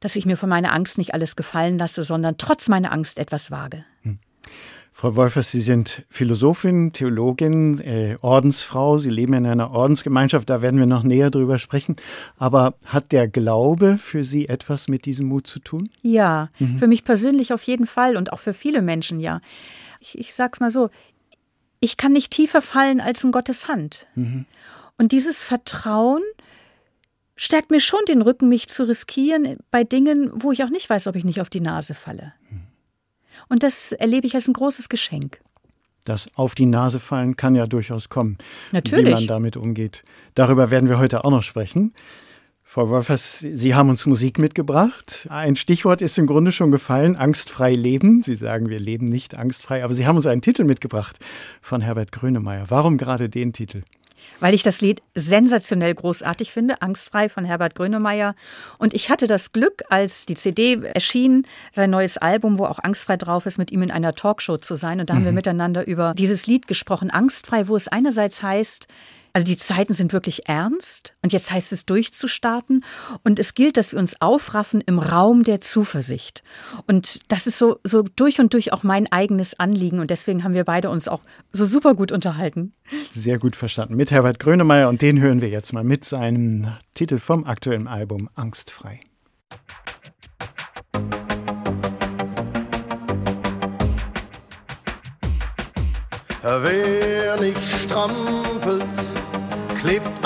dass 0.00 0.16
ich 0.16 0.26
mir 0.26 0.36
von 0.36 0.48
meiner 0.48 0.72
Angst 0.72 0.98
nicht 0.98 1.14
alles 1.14 1.36
gefallen 1.36 1.78
lasse, 1.78 2.02
sondern 2.02 2.38
trotz 2.38 2.68
meiner 2.68 2.92
Angst 2.92 3.18
etwas 3.18 3.50
wage. 3.50 3.84
Mhm. 4.02 4.18
Frau 5.00 5.14
Wolfers, 5.14 5.52
Sie 5.52 5.60
sind 5.60 6.02
Philosophin, 6.10 6.92
Theologin, 6.92 7.78
äh, 7.78 8.16
Ordensfrau. 8.20 8.98
Sie 8.98 9.10
leben 9.10 9.32
in 9.34 9.46
einer 9.46 9.70
Ordensgemeinschaft, 9.70 10.50
da 10.50 10.60
werden 10.60 10.80
wir 10.80 10.86
noch 10.86 11.04
näher 11.04 11.30
drüber 11.30 11.60
sprechen. 11.60 11.94
Aber 12.36 12.74
hat 12.84 13.12
der 13.12 13.28
Glaube 13.28 13.96
für 13.96 14.24
Sie 14.24 14.48
etwas 14.48 14.88
mit 14.88 15.04
diesem 15.04 15.28
Mut 15.28 15.46
zu 15.46 15.60
tun? 15.60 15.88
Ja, 16.02 16.50
mhm. 16.58 16.80
für 16.80 16.88
mich 16.88 17.04
persönlich 17.04 17.52
auf 17.52 17.62
jeden 17.62 17.86
Fall 17.86 18.16
und 18.16 18.32
auch 18.32 18.40
für 18.40 18.54
viele 18.54 18.82
Menschen, 18.82 19.20
ja. 19.20 19.40
Ich, 20.00 20.18
ich 20.18 20.34
sag's 20.34 20.58
mal 20.58 20.72
so, 20.72 20.90
ich 21.78 21.96
kann 21.96 22.10
nicht 22.10 22.32
tiefer 22.32 22.60
fallen 22.60 23.00
als 23.00 23.22
in 23.22 23.30
Gottes 23.30 23.68
Hand. 23.68 24.08
Mhm. 24.16 24.46
Und 24.96 25.12
dieses 25.12 25.42
Vertrauen 25.42 26.24
stärkt 27.36 27.70
mir 27.70 27.80
schon 27.80 28.00
den 28.08 28.20
Rücken, 28.20 28.48
mich 28.48 28.66
zu 28.66 28.82
riskieren 28.88 29.58
bei 29.70 29.84
Dingen, 29.84 30.32
wo 30.34 30.50
ich 30.50 30.64
auch 30.64 30.70
nicht 30.70 30.90
weiß, 30.90 31.06
ob 31.06 31.14
ich 31.14 31.24
nicht 31.24 31.40
auf 31.40 31.50
die 31.50 31.60
Nase 31.60 31.94
falle. 31.94 32.32
Und 33.48 33.62
das 33.62 33.92
erlebe 33.92 34.26
ich 34.26 34.34
als 34.34 34.48
ein 34.48 34.52
großes 34.52 34.88
Geschenk. 34.88 35.40
Das 36.04 36.28
auf 36.36 36.54
die 36.54 36.66
Nase 36.66 37.00
fallen 37.00 37.36
kann 37.36 37.54
ja 37.54 37.66
durchaus 37.66 38.08
kommen. 38.08 38.38
Natürlich. 38.72 39.06
Wie 39.06 39.10
man 39.12 39.26
damit 39.26 39.56
umgeht. 39.56 40.04
Darüber 40.34 40.70
werden 40.70 40.88
wir 40.88 40.98
heute 40.98 41.24
auch 41.24 41.30
noch 41.30 41.42
sprechen. 41.42 41.92
Frau 42.70 42.90
Wolfers, 42.90 43.38
Sie 43.40 43.74
haben 43.74 43.88
uns 43.88 44.04
Musik 44.04 44.38
mitgebracht. 44.38 45.26
Ein 45.30 45.56
Stichwort 45.56 46.02
ist 46.02 46.18
im 46.18 46.26
Grunde 46.26 46.52
schon 46.52 46.70
gefallen, 46.70 47.16
angstfrei 47.16 47.72
leben. 47.72 48.22
Sie 48.22 48.34
sagen, 48.34 48.68
wir 48.68 48.78
leben 48.78 49.06
nicht 49.06 49.34
angstfrei, 49.34 49.82
aber 49.82 49.94
Sie 49.94 50.06
haben 50.06 50.16
uns 50.16 50.26
einen 50.26 50.42
Titel 50.42 50.64
mitgebracht 50.64 51.18
von 51.62 51.80
Herbert 51.80 52.12
Grönemeyer. 52.12 52.66
Warum 52.68 52.98
gerade 52.98 53.30
den 53.30 53.54
Titel? 53.54 53.84
Weil 54.40 54.54
ich 54.54 54.62
das 54.62 54.80
Lied 54.80 55.02
sensationell 55.14 55.94
großartig 55.94 56.52
finde, 56.52 56.82
Angstfrei 56.82 57.28
von 57.28 57.44
Herbert 57.44 57.74
Grönemeyer. 57.74 58.34
Und 58.78 58.94
ich 58.94 59.10
hatte 59.10 59.26
das 59.26 59.52
Glück, 59.52 59.82
als 59.88 60.26
die 60.26 60.34
CD 60.34 60.80
erschien, 60.82 61.46
sein 61.72 61.90
neues 61.90 62.18
Album, 62.18 62.58
wo 62.58 62.66
auch 62.66 62.78
Angstfrei 62.78 63.16
drauf 63.16 63.46
ist, 63.46 63.58
mit 63.58 63.70
ihm 63.70 63.82
in 63.82 63.90
einer 63.90 64.12
Talkshow 64.12 64.56
zu 64.56 64.76
sein. 64.76 65.00
Und 65.00 65.10
da 65.10 65.14
mhm. 65.14 65.18
haben 65.18 65.24
wir 65.24 65.32
mhm. 65.32 65.36
miteinander 65.36 65.86
über 65.86 66.14
dieses 66.14 66.46
Lied 66.46 66.68
gesprochen, 66.68 67.10
Angstfrei, 67.10 67.68
wo 67.68 67.76
es 67.76 67.88
einerseits 67.88 68.42
heißt, 68.42 68.88
also 69.38 69.46
die 69.46 69.56
Zeiten 69.56 69.92
sind 69.92 70.12
wirklich 70.12 70.48
ernst 70.48 71.14
und 71.22 71.32
jetzt 71.32 71.52
heißt 71.52 71.72
es 71.72 71.86
durchzustarten 71.86 72.84
und 73.22 73.38
es 73.38 73.54
gilt, 73.54 73.76
dass 73.76 73.92
wir 73.92 74.00
uns 74.00 74.20
aufraffen 74.20 74.80
im 74.80 74.98
Raum 74.98 75.44
der 75.44 75.60
Zuversicht. 75.60 76.42
Und 76.88 77.20
das 77.30 77.46
ist 77.46 77.56
so, 77.56 77.78
so 77.84 78.02
durch 78.02 78.40
und 78.40 78.52
durch 78.52 78.72
auch 78.72 78.82
mein 78.82 79.06
eigenes 79.12 79.56
Anliegen 79.60 80.00
und 80.00 80.10
deswegen 80.10 80.42
haben 80.42 80.54
wir 80.54 80.64
beide 80.64 80.90
uns 80.90 81.06
auch 81.06 81.20
so 81.52 81.64
super 81.66 81.94
gut 81.94 82.10
unterhalten. 82.10 82.72
Sehr 83.12 83.38
gut 83.38 83.54
verstanden. 83.54 83.94
Mit 83.94 84.10
Herbert 84.10 84.40
Grönemeyer 84.40 84.88
und 84.88 85.02
den 85.02 85.20
hören 85.20 85.40
wir 85.40 85.50
jetzt 85.50 85.72
mal 85.72 85.84
mit 85.84 86.04
seinem 86.04 86.72
Titel 86.94 87.18
vom 87.18 87.44
aktuellen 87.44 87.86
Album 87.86 88.28
Angstfrei. 88.34 89.02
Wer 96.42 97.40
nicht 97.40 97.58
strampelt, 97.62 98.84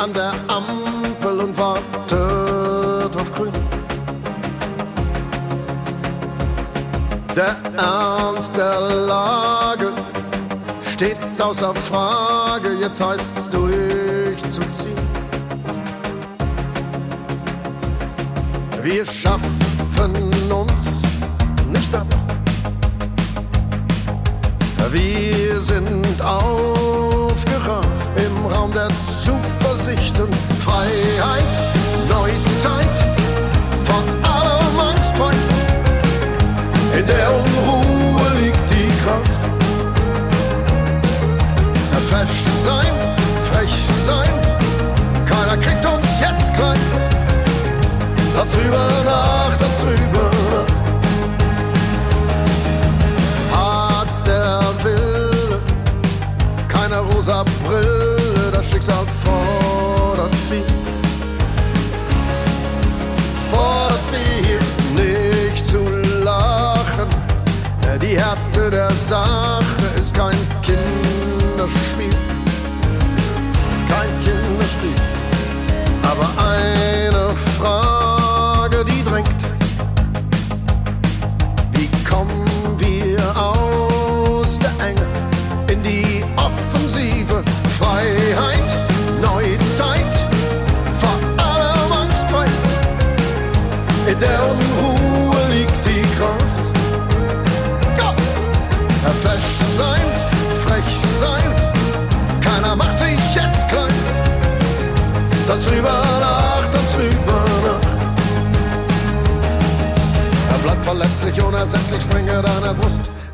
an 0.02 0.12
der 0.12 0.32
Ampel 0.48 1.38
und 1.44 1.56
wartet 1.56 3.16
auf 3.16 3.32
Grün. 3.36 3.52
Der 7.36 7.56
Ernst 7.76 8.56
der 8.56 8.80
Lage 8.80 9.92
steht 10.90 11.16
außer 11.38 11.72
Frage, 11.74 12.72
jetzt 12.80 13.00
heißt's 13.00 13.48
durchzuziehen. 13.50 14.98
Wir 18.82 19.06
schaffen 19.06 20.50
uns 20.50 21.02
nicht 21.72 21.94
ab. 21.94 22.21
Wir 24.92 25.58
sind 25.62 26.20
aufgerafft 26.20 27.86
im 28.16 28.52
Raum 28.52 28.70
der 28.72 28.88
Zuversicht 29.24 30.20
und 30.20 30.34
Freiheit, 30.62 31.42
Neuzeit, 32.10 32.98
von 33.84 34.04
allem 34.22 34.78
angstfrei. 34.90 35.32
In 36.98 37.06
der 37.06 37.30
Unruhe 37.34 38.44
liegt 38.44 38.68
die 38.68 38.88
Kraft. 39.02 39.40
Fesch 42.10 42.44
sein, 42.62 42.92
frech 43.50 43.72
sein, 44.06 44.28
keiner 45.24 45.56
kriegt 45.56 45.86
uns 45.86 46.20
jetzt 46.20 46.52
klein. 46.52 46.78
Tanz 48.36 48.54
über 48.56 48.88
Nacht, 49.06 49.58
rosa 57.22 57.44
Brille, 57.64 58.50
das 58.52 58.68
Schicksal 58.68 59.06
fordert 59.22 60.34
viel. 60.34 60.64
Fordert 63.50 64.00
viel, 64.10 64.58
nicht 64.96 65.64
zu 65.64 65.78
lachen. 66.24 67.08
Die 68.00 68.18
Härte 68.18 68.70
der 68.70 68.90
Sache 68.90 69.62
ist 69.96 70.12
kein 70.14 70.36
Kinderspiel. 70.62 72.10
Kein 73.88 74.10
Kinderspiel. 74.24 74.96
Aber 76.02 76.28
eine 76.42 77.11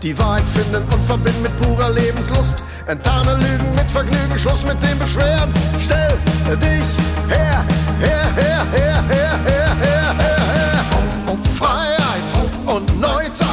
Die 0.09 0.19
Wahrheit 0.19 0.49
finden 0.49 0.83
und 0.91 1.05
verbinden 1.05 1.43
mit 1.43 1.55
purer 1.61 1.91
Lebenslust. 1.91 2.55
Enttarne 2.87 3.35
Lügen 3.35 3.75
mit 3.75 3.91
Vergnügen, 3.91 4.38
Schluss 4.38 4.65
mit 4.65 4.83
den 4.83 4.99
Beschwerden. 4.99 5.53
Stell 5.79 6.17
dich 6.57 6.88
her, 7.29 7.62
her, 8.00 8.33
her, 8.35 8.67
her, 8.73 9.05
her, 9.07 9.38
her, 9.45 9.77
her, 9.79 10.15
her. 10.19 10.85
Um 11.27 11.45
Freiheit 11.45 12.23
und 12.65 12.99
Neuzeit 12.99 13.49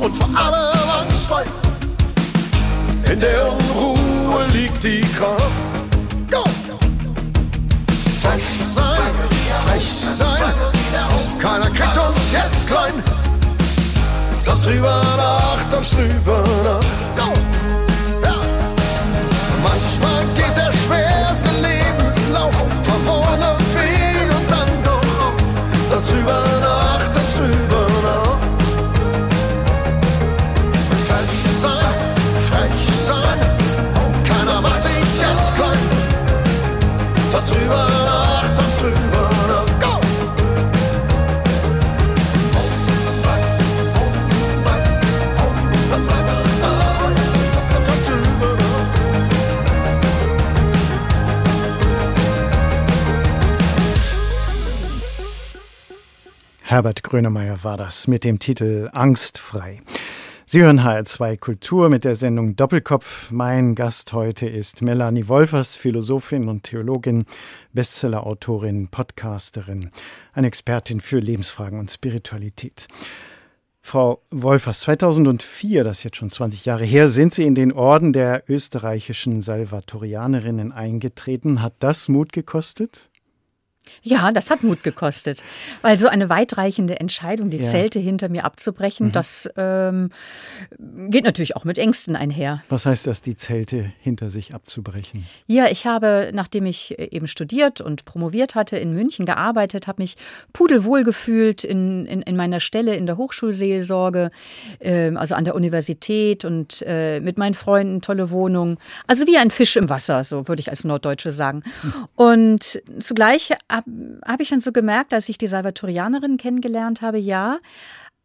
und 0.00 0.14
vor 0.14 0.28
allem 0.40 0.88
angstfrei. 1.00 1.42
In 3.10 3.18
der 3.18 3.52
Unruhe 3.52 4.46
liegt 4.52 4.84
die 4.84 5.00
Kraft. 5.00 5.42
Go! 6.30 6.44
Frech 8.22 8.44
sein, 8.72 9.00
frech 9.66 9.90
sein, 10.16 10.54
keiner 11.40 11.70
kriegt 11.70 11.98
uns 11.98 12.32
jetzt 12.32 12.68
klein. 12.68 12.92
Tanz 14.48 14.62
drüber 14.62 15.02
nach, 15.18 15.62
tanz 15.70 15.90
drüber 15.90 16.42
nach. 16.64 16.80
Manchmal 19.62 20.24
geht 20.36 20.56
der 20.56 20.72
schwerste 20.72 21.50
Lebenslauf 21.60 22.56
von 22.56 23.00
vorne 23.04 23.56
viel 23.72 24.26
und 24.30 24.50
dann 24.50 24.70
doch 24.82 25.26
auf. 25.26 25.34
Tanz 25.90 26.08
drüber 26.08 26.42
nach, 26.62 27.02
tanz 27.12 27.32
drüber 27.36 27.86
nach. 28.02 28.38
Frech 31.06 31.34
sein, 31.60 31.96
frech 32.48 32.80
sein, 33.06 33.38
keiner 34.24 34.62
macht 34.62 34.82
sich 34.82 35.20
jetzt 35.20 35.54
klein. 35.56 35.82
Tanz 37.32 37.50
drüber 37.50 37.86
nach, 37.86 38.07
Herbert 56.70 57.02
Grönemeyer 57.02 57.64
war 57.64 57.78
das 57.78 58.08
mit 58.08 58.24
dem 58.24 58.40
Titel 58.40 58.90
Angstfrei. 58.92 59.80
Sie 60.44 60.60
hören 60.60 60.80
HR2 60.80 61.38
Kultur 61.38 61.88
mit 61.88 62.04
der 62.04 62.14
Sendung 62.14 62.56
Doppelkopf. 62.56 63.30
Mein 63.30 63.74
Gast 63.74 64.12
heute 64.12 64.46
ist 64.46 64.82
Melanie 64.82 65.28
Wolfers, 65.28 65.76
Philosophin 65.76 66.46
und 66.46 66.64
Theologin, 66.64 67.24
Bestsellerautorin, 67.72 68.88
Podcasterin, 68.88 69.92
eine 70.34 70.46
Expertin 70.46 71.00
für 71.00 71.20
Lebensfragen 71.20 71.78
und 71.78 71.90
Spiritualität. 71.90 72.86
Frau 73.80 74.20
Wolfers, 74.30 74.80
2004, 74.80 75.84
das 75.84 75.98
ist 75.98 76.04
jetzt 76.04 76.16
schon 76.18 76.30
20 76.30 76.66
Jahre 76.66 76.84
her, 76.84 77.08
sind 77.08 77.32
Sie 77.32 77.44
in 77.44 77.54
den 77.54 77.72
Orden 77.72 78.12
der 78.12 78.42
österreichischen 78.46 79.40
Salvatorianerinnen 79.40 80.72
eingetreten. 80.72 81.62
Hat 81.62 81.76
das 81.78 82.10
Mut 82.10 82.34
gekostet? 82.34 83.08
Ja, 84.02 84.32
das 84.32 84.50
hat 84.50 84.62
Mut 84.62 84.82
gekostet, 84.82 85.42
weil 85.82 85.98
so 85.98 86.08
eine 86.08 86.28
weitreichende 86.28 87.00
Entscheidung, 87.00 87.50
die 87.50 87.58
Ja. 87.58 87.64
Zelte 87.64 87.98
hinter 87.98 88.28
mir 88.28 88.44
abzubrechen, 88.44 89.12
das 89.12 89.48
ähm, 89.56 90.10
geht 91.08 91.24
natürlich 91.24 91.56
auch 91.56 91.64
mit 91.64 91.78
Ängsten 91.78 92.16
einher. 92.16 92.62
Was 92.68 92.86
heißt 92.86 93.06
das, 93.06 93.22
die 93.22 93.36
Zelte 93.36 93.92
hinter 94.00 94.30
sich 94.30 94.54
abzubrechen? 94.54 95.26
Ja, 95.46 95.66
ich 95.68 95.86
habe, 95.86 96.30
nachdem 96.32 96.66
ich 96.66 96.98
eben 96.98 97.26
studiert 97.26 97.80
und 97.80 98.04
promoviert 98.04 98.54
hatte, 98.54 98.76
in 98.76 98.92
München 98.94 99.26
gearbeitet, 99.26 99.86
habe 99.86 100.02
mich 100.02 100.16
pudelwohl 100.52 101.04
gefühlt 101.04 101.64
in, 101.64 102.06
in, 102.06 102.22
in 102.22 102.36
meiner 102.36 102.60
Stelle 102.60 102.94
in 102.94 103.06
der 103.06 103.16
Hochschulseelsorge, 103.16 104.30
ähm, 104.80 105.16
also 105.16 105.34
an 105.34 105.44
der 105.44 105.54
Universität 105.54 106.44
und 106.44 106.82
äh, 106.86 107.20
mit 107.20 107.38
meinen 107.38 107.54
Freunden, 107.54 108.00
tolle 108.00 108.30
Wohnung. 108.30 108.78
Also 109.06 109.26
wie 109.26 109.36
ein 109.38 109.50
Fisch 109.50 109.76
im 109.76 109.88
Wasser, 109.88 110.24
so 110.24 110.48
würde 110.48 110.60
ich 110.60 110.70
als 110.70 110.84
Norddeutsche 110.84 111.30
sagen. 111.32 111.62
Und 112.14 112.80
zugleich 113.00 113.50
habe 113.70 113.87
hab 114.24 114.40
ich 114.40 114.48
dann 114.48 114.60
so 114.60 114.72
gemerkt, 114.72 115.12
als 115.12 115.28
ich 115.28 115.38
die 115.38 115.46
Salvatorianerin 115.46 116.36
kennengelernt 116.36 117.02
habe, 117.02 117.18
ja, 117.18 117.58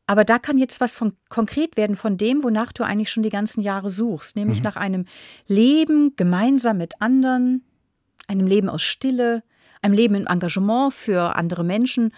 aber 0.06 0.26
da 0.26 0.38
kann 0.38 0.58
jetzt 0.58 0.82
was 0.82 0.96
von, 0.96 1.14
konkret 1.30 1.78
werden 1.78 1.96
von 1.96 2.18
dem, 2.18 2.44
wonach 2.44 2.74
du 2.74 2.84
eigentlich 2.84 3.10
schon 3.10 3.24
die 3.24 3.30
ganzen 3.30 3.62
Jahre 3.62 3.90
suchst, 3.90 4.36
nämlich 4.36 4.62
nach 4.62 4.76
einem 4.76 5.06
Leben 5.48 6.16
gemeinsam 6.18 6.78
mit 6.78 7.02
anderen, 7.02 7.64
einem 8.28 8.48
Leben 8.48 8.70
aus 8.70 8.84
Stille, 8.84 9.44
einem 9.82 9.94
Leben 9.94 10.16
im 10.16 10.28
Engagement 10.28 10.94
für 10.94 11.36
andere 11.36 11.64
Menschen. 11.64 12.14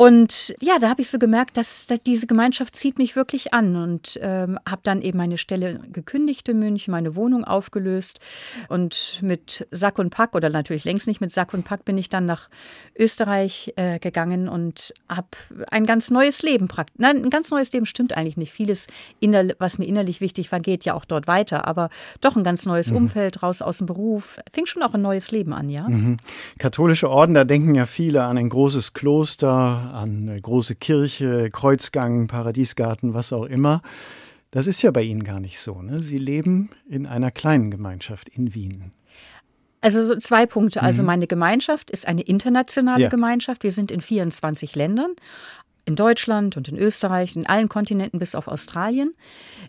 Und 0.00 0.54
ja, 0.60 0.78
da 0.78 0.90
habe 0.90 1.02
ich 1.02 1.10
so 1.10 1.18
gemerkt, 1.18 1.56
dass, 1.56 1.88
dass 1.88 2.00
diese 2.04 2.28
Gemeinschaft 2.28 2.76
zieht 2.76 2.98
mich 2.98 3.16
wirklich 3.16 3.52
an 3.52 3.74
und 3.74 4.16
ähm, 4.22 4.56
habe 4.64 4.80
dann 4.84 5.02
eben 5.02 5.18
meine 5.18 5.38
Stelle 5.38 5.80
gekündigt 5.90 6.48
in 6.48 6.60
München, 6.60 6.92
meine 6.92 7.16
Wohnung 7.16 7.42
aufgelöst 7.42 8.20
und 8.68 9.18
mit 9.22 9.66
Sack 9.72 9.98
und 9.98 10.10
Pack 10.10 10.36
oder 10.36 10.50
natürlich 10.50 10.84
längst 10.84 11.08
nicht 11.08 11.20
mit 11.20 11.32
Sack 11.32 11.52
und 11.52 11.64
Pack 11.64 11.84
bin 11.84 11.98
ich 11.98 12.08
dann 12.08 12.26
nach 12.26 12.48
Österreich 12.96 13.72
äh, 13.74 13.98
gegangen 13.98 14.48
und 14.48 14.94
habe 15.08 15.26
ein 15.72 15.84
ganz 15.84 16.12
neues 16.12 16.42
Leben 16.42 16.68
praktisch. 16.68 16.94
Nein, 16.98 17.24
ein 17.24 17.30
ganz 17.30 17.50
neues 17.50 17.72
Leben 17.72 17.84
stimmt 17.84 18.16
eigentlich 18.16 18.36
nicht. 18.36 18.52
Vieles, 18.52 18.86
was 19.58 19.80
mir 19.80 19.86
innerlich 19.86 20.20
wichtig 20.20 20.52
war, 20.52 20.60
geht 20.60 20.84
ja 20.84 20.94
auch 20.94 21.06
dort 21.06 21.26
weiter, 21.26 21.66
aber 21.66 21.90
doch 22.20 22.36
ein 22.36 22.44
ganz 22.44 22.66
neues 22.66 22.92
Umfeld, 22.92 23.42
raus 23.42 23.62
aus 23.62 23.78
dem 23.78 23.88
Beruf. 23.88 24.38
Fing 24.52 24.66
schon 24.66 24.84
auch 24.84 24.94
ein 24.94 25.02
neues 25.02 25.32
Leben 25.32 25.52
an, 25.52 25.68
ja. 25.68 25.88
Katholische 26.58 27.10
Orden, 27.10 27.34
da 27.34 27.42
denken 27.42 27.74
ja 27.74 27.84
viele 27.84 28.22
an 28.22 28.38
ein 28.38 28.48
großes 28.48 28.92
Kloster, 28.92 29.87
an 29.92 30.28
eine 30.28 30.40
große 30.40 30.74
Kirche, 30.74 31.50
Kreuzgang, 31.50 32.26
Paradiesgarten, 32.26 33.14
was 33.14 33.32
auch 33.32 33.44
immer. 33.44 33.82
Das 34.50 34.66
ist 34.66 34.82
ja 34.82 34.90
bei 34.90 35.02
Ihnen 35.02 35.24
gar 35.24 35.40
nicht 35.40 35.58
so. 35.60 35.82
Ne? 35.82 35.98
Sie 36.02 36.18
leben 36.18 36.70
in 36.88 37.06
einer 37.06 37.30
kleinen 37.30 37.70
Gemeinschaft 37.70 38.28
in 38.28 38.54
Wien. 38.54 38.92
Also 39.80 40.02
so 40.02 40.16
zwei 40.16 40.46
Punkte. 40.46 40.82
Also 40.82 41.02
mhm. 41.02 41.06
meine 41.06 41.26
Gemeinschaft 41.26 41.90
ist 41.90 42.06
eine 42.06 42.22
internationale 42.22 43.04
ja. 43.04 43.08
Gemeinschaft. 43.08 43.62
Wir 43.62 43.72
sind 43.72 43.90
in 43.90 44.00
24 44.00 44.74
Ländern. 44.74 45.12
In 45.84 45.96
Deutschland 45.96 46.56
und 46.58 46.68
in 46.68 46.76
Österreich, 46.76 47.34
in 47.34 47.46
allen 47.46 47.70
Kontinenten 47.70 48.18
bis 48.18 48.34
auf 48.34 48.46
Australien. 48.46 49.14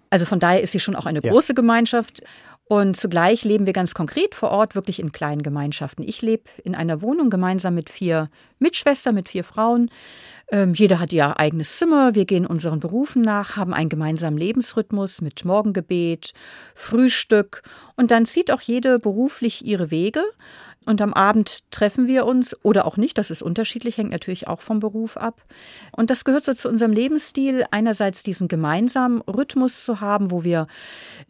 Also 0.09 0.25
von 0.25 0.39
daher 0.39 0.61
ist 0.61 0.71
sie 0.71 0.79
schon 0.81 0.95
auch 0.95 1.05
eine 1.05 1.21
ja. 1.23 1.31
große 1.31 1.53
Gemeinschaft. 1.53 2.23
Und 2.71 2.95
zugleich 2.97 3.43
leben 3.45 3.65
wir 3.65 3.73
ganz 3.73 3.95
konkret 3.95 4.35
vor 4.35 4.51
Ort 4.51 4.75
wirklich 4.75 4.99
in 4.99 5.11
kleinen 5.11 5.41
Gemeinschaften. 5.41 6.03
Ich 6.03 6.21
lebe 6.21 6.43
in 6.63 6.75
einer 6.75 7.01
Wohnung 7.01 7.31
gemeinsam 7.31 7.73
mit 7.73 7.89
vier 7.89 8.27
Mitschwestern, 8.59 9.15
mit 9.15 9.27
vier 9.27 9.43
Frauen. 9.43 9.89
Ähm, 10.51 10.75
jeder 10.75 10.99
hat 10.99 11.11
ihr 11.11 11.39
eigenes 11.39 11.77
Zimmer. 11.77 12.13
Wir 12.13 12.25
gehen 12.25 12.45
unseren 12.45 12.79
Berufen 12.79 13.23
nach, 13.23 13.55
haben 13.55 13.73
einen 13.73 13.89
gemeinsamen 13.89 14.37
Lebensrhythmus 14.37 15.21
mit 15.21 15.45
Morgengebet, 15.45 16.33
Frühstück. 16.75 17.63
Und 17.95 18.11
dann 18.11 18.27
zieht 18.27 18.51
auch 18.51 18.61
jede 18.61 18.99
beruflich 18.99 19.65
ihre 19.65 19.89
Wege. 19.89 20.21
Und 20.89 21.03
am 21.03 21.13
Abend 21.13 21.69
treffen 21.69 22.07
wir 22.07 22.25
uns 22.25 22.57
oder 22.63 22.87
auch 22.87 22.97
nicht, 22.97 23.19
das 23.19 23.29
ist 23.29 23.43
unterschiedlich, 23.43 23.99
hängt 23.99 24.09
natürlich 24.09 24.47
auch 24.47 24.61
vom 24.61 24.79
Beruf 24.79 25.17
ab. 25.17 25.43
Und 25.91 26.09
das 26.09 26.25
gehört 26.25 26.43
so 26.43 26.51
zu 26.55 26.67
unserem 26.67 26.91
Lebensstil, 26.93 27.63
einerseits 27.69 28.23
diesen 28.23 28.47
gemeinsamen 28.47 29.21
Rhythmus 29.21 29.83
zu 29.83 30.01
haben, 30.01 30.31
wo 30.31 30.43
wir 30.43 30.65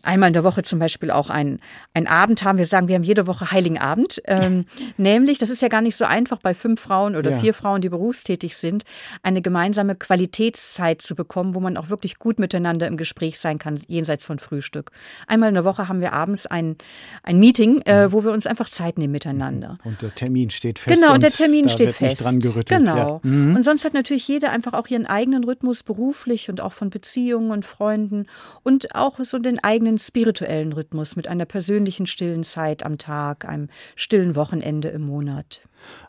einmal 0.01 0.27
in 0.27 0.33
der 0.33 0.45
Woche 0.45 0.63
zum 0.63 0.79
Beispiel 0.79 1.11
auch 1.11 1.29
einen, 1.29 1.59
einen 1.93 2.07
Abend 2.07 2.41
haben. 2.41 2.57
Wir 2.57 2.65
sagen, 2.65 2.87
wir 2.87 2.95
haben 2.95 3.03
jede 3.03 3.27
Woche 3.27 3.51
Heiligen 3.51 3.77
Abend. 3.77 4.21
Ähm, 4.27 4.63
nämlich, 4.95 5.39
das 5.39 5.49
ist 5.49 5.61
ja 5.61 5.67
gar 5.67 5.81
nicht 5.81 5.97
so 5.97 6.05
einfach 6.05 6.39
bei 6.39 6.53
fünf 6.53 6.79
Frauen 6.79 7.17
oder 7.17 7.31
ja. 7.31 7.39
vier 7.39 7.53
Frauen, 7.53 7.81
die 7.81 7.89
berufstätig 7.89 8.55
sind, 8.55 8.85
eine 9.23 9.41
gemeinsame 9.41 9.95
Qualitätszeit 9.95 11.01
zu 11.01 11.15
bekommen, 11.15 11.53
wo 11.53 11.59
man 11.59 11.75
auch 11.75 11.89
wirklich 11.89 12.17
gut 12.17 12.39
miteinander 12.39 12.87
im 12.87 12.95
Gespräch 12.95 13.37
sein 13.37 13.59
kann, 13.59 13.77
jenseits 13.89 14.25
von 14.25 14.39
Frühstück. 14.39 14.91
Einmal 15.27 15.49
in 15.49 15.55
der 15.55 15.65
Woche 15.65 15.89
haben 15.89 15.99
wir 15.99 16.13
abends 16.13 16.45
ein, 16.45 16.77
ein 17.23 17.39
Meeting, 17.39 17.81
äh, 17.81 18.09
wo 18.13 18.23
wir 18.23 18.31
uns 18.31 18.47
einfach 18.47 18.69
Zeit 18.69 18.97
nehmen 18.97 19.11
miteinander 19.11 19.48
miteinander. 19.51 19.77
Und 19.83 20.01
der 20.01 20.15
Termin 20.15 20.49
steht 20.49 20.79
fest. 20.79 21.01
Genau, 21.01 21.13
und 21.13 21.23
der 21.23 21.31
Termin 21.31 21.63
und 21.63 21.69
steht 21.69 21.93
fest. 21.93 22.23
dran 22.23 22.39
gerüttelt. 22.39 22.67
Genau. 22.67 22.95
Ja. 23.23 23.29
Mhm. 23.29 23.55
Und 23.55 23.63
sonst 23.63 23.85
hat 23.85 23.93
natürlich 23.93 24.27
jeder 24.27 24.51
einfach 24.51 24.73
auch 24.73 24.87
ihren 24.87 25.05
eigenen 25.05 25.43
Rhythmus 25.43 25.83
beruflich 25.83 26.49
und 26.49 26.61
auch 26.61 26.73
von 26.73 26.89
Beziehungen 26.89 27.51
und 27.51 27.65
Freunden 27.65 28.27
und 28.63 28.95
auch 28.95 29.19
so 29.21 29.39
den 29.39 29.59
eigenen 29.63 29.97
spirituellen 29.97 30.73
Rhythmus 30.73 31.15
mit 31.15 31.27
einer 31.27 31.45
persönlichen 31.45 32.05
stillen 32.05 32.43
Zeit 32.43 32.83
am 32.83 32.97
Tag, 32.97 33.45
einem 33.45 33.69
stillen 33.95 34.35
Wochenende 34.35 34.89
im 34.89 35.01
Monat. 35.01 35.61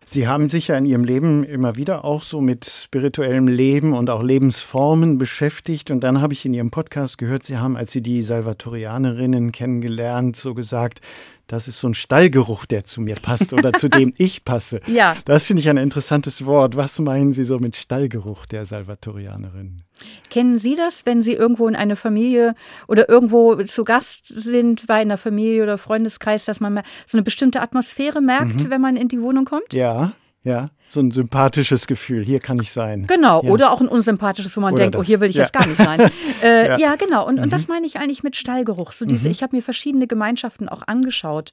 Sie 0.05 0.27
haben 0.27 0.49
sich 0.49 0.69
ja 0.69 0.77
in 0.77 0.87
Ihrem 0.87 1.05
Leben 1.05 1.45
immer 1.45 1.77
wieder 1.77 2.05
auch 2.05 2.23
so 2.23 2.41
mit 2.41 2.65
spirituellem 2.65 3.47
Leben 3.47 3.93
und 3.93 4.11
auch 4.11 4.23
Lebensformen 4.23 5.19
beschäftigt. 5.19 5.91
Und 5.91 6.01
dann 6.01 6.21
habe 6.21 6.33
ich 6.33 6.45
in 6.45 6.55
Ihrem 6.55 6.71
Podcast 6.71 7.19
gehört, 7.19 7.45
Sie 7.45 7.59
haben, 7.59 7.77
als 7.77 7.93
Sie 7.93 8.03
die 8.03 8.23
Salvatorianerinnen 8.23 9.53
kennengelernt, 9.53 10.37
so 10.37 10.55
gesagt, 10.55 11.01
das 11.47 11.69
ist 11.69 11.81
so 11.81 11.89
ein 11.89 11.95
Stallgeruch, 11.95 12.65
der 12.67 12.85
zu 12.85 13.01
mir 13.01 13.17
passt 13.17 13.53
oder 13.53 13.73
zu 13.73 13.89
dem 13.89 14.13
ich 14.19 14.45
passe. 14.45 14.81
Ja. 14.87 15.17
Das 15.25 15.47
finde 15.47 15.61
ich 15.61 15.69
ein 15.69 15.77
interessantes 15.77 16.45
Wort. 16.45 16.77
Was 16.77 16.99
meinen 16.99 17.33
Sie 17.33 17.45
so 17.45 17.59
mit 17.59 17.77
Stallgeruch 17.77 18.47
der 18.47 18.65
Salvatorianerin? 18.65 19.83
Kennen 20.31 20.59
Sie 20.59 20.77
das, 20.77 21.07
wenn 21.07 21.23
Sie 21.23 21.33
irgendwo 21.33 21.69
in 21.69 21.77
eine 21.77 21.97
Familie 21.97 22.55
oder 22.89 23.09
irgendwo 23.09 23.57
zu 23.65 23.85
Gast 23.85 24.27
sind 24.29 24.87
bei 24.87 24.95
einer 24.95 25.19
Familie 25.19 25.63
oder 25.63 25.79
Freundeskreis, 25.79 26.45
dass 26.45 26.61
man 26.61 26.83
so 27.07 27.17
eine 27.17 27.23
bestimmte 27.23 27.61
Atmosphäre 27.61 28.21
merkt, 28.21 28.65
mhm. 28.65 28.71
wenn 28.71 28.81
man 28.81 28.97
in 28.97 29.09
die 29.09 29.21
Wohnung 29.21 29.45
kommt? 29.45 29.73
Ja, 29.73 30.13
ja 30.45 30.71
so 30.91 31.01
ein 31.01 31.13
sympathisches 31.13 31.87
Gefühl, 31.87 32.25
hier 32.25 32.41
kann 32.41 32.59
ich 32.59 32.73
sein. 32.73 33.07
Genau, 33.07 33.43
ja. 33.45 33.51
oder 33.51 33.73
auch 33.73 33.81
ein 33.81 33.87
unsympathisches, 33.87 34.57
wo 34.57 34.61
man 34.61 34.73
oder 34.73 34.83
denkt, 34.83 34.97
das. 34.97 35.03
oh, 35.03 35.05
hier 35.05 35.21
will 35.21 35.31
ich 35.31 35.37
ja. 35.37 35.43
jetzt 35.43 35.53
gar 35.53 35.67
nicht 35.67 35.79
sein. 35.79 36.01
äh, 36.43 36.69
ja. 36.69 36.79
ja. 36.79 36.97
genau. 36.97 37.27
Und, 37.27 37.37
mhm. 37.37 37.45
und 37.45 37.53
das 37.53 37.69
meine 37.69 37.87
ich 37.87 37.99
eigentlich 37.99 38.25
mit 38.25 38.35
Stallgeruch. 38.35 38.91
So 38.91 39.05
diese, 39.05 39.29
mhm. 39.29 39.33
Ich 39.33 39.43
habe 39.43 39.55
mir 39.55 39.63
verschiedene 39.63 40.09
Gemeinschaften 40.09 40.69
auch 40.69 40.83
angeschaut. 40.87 41.53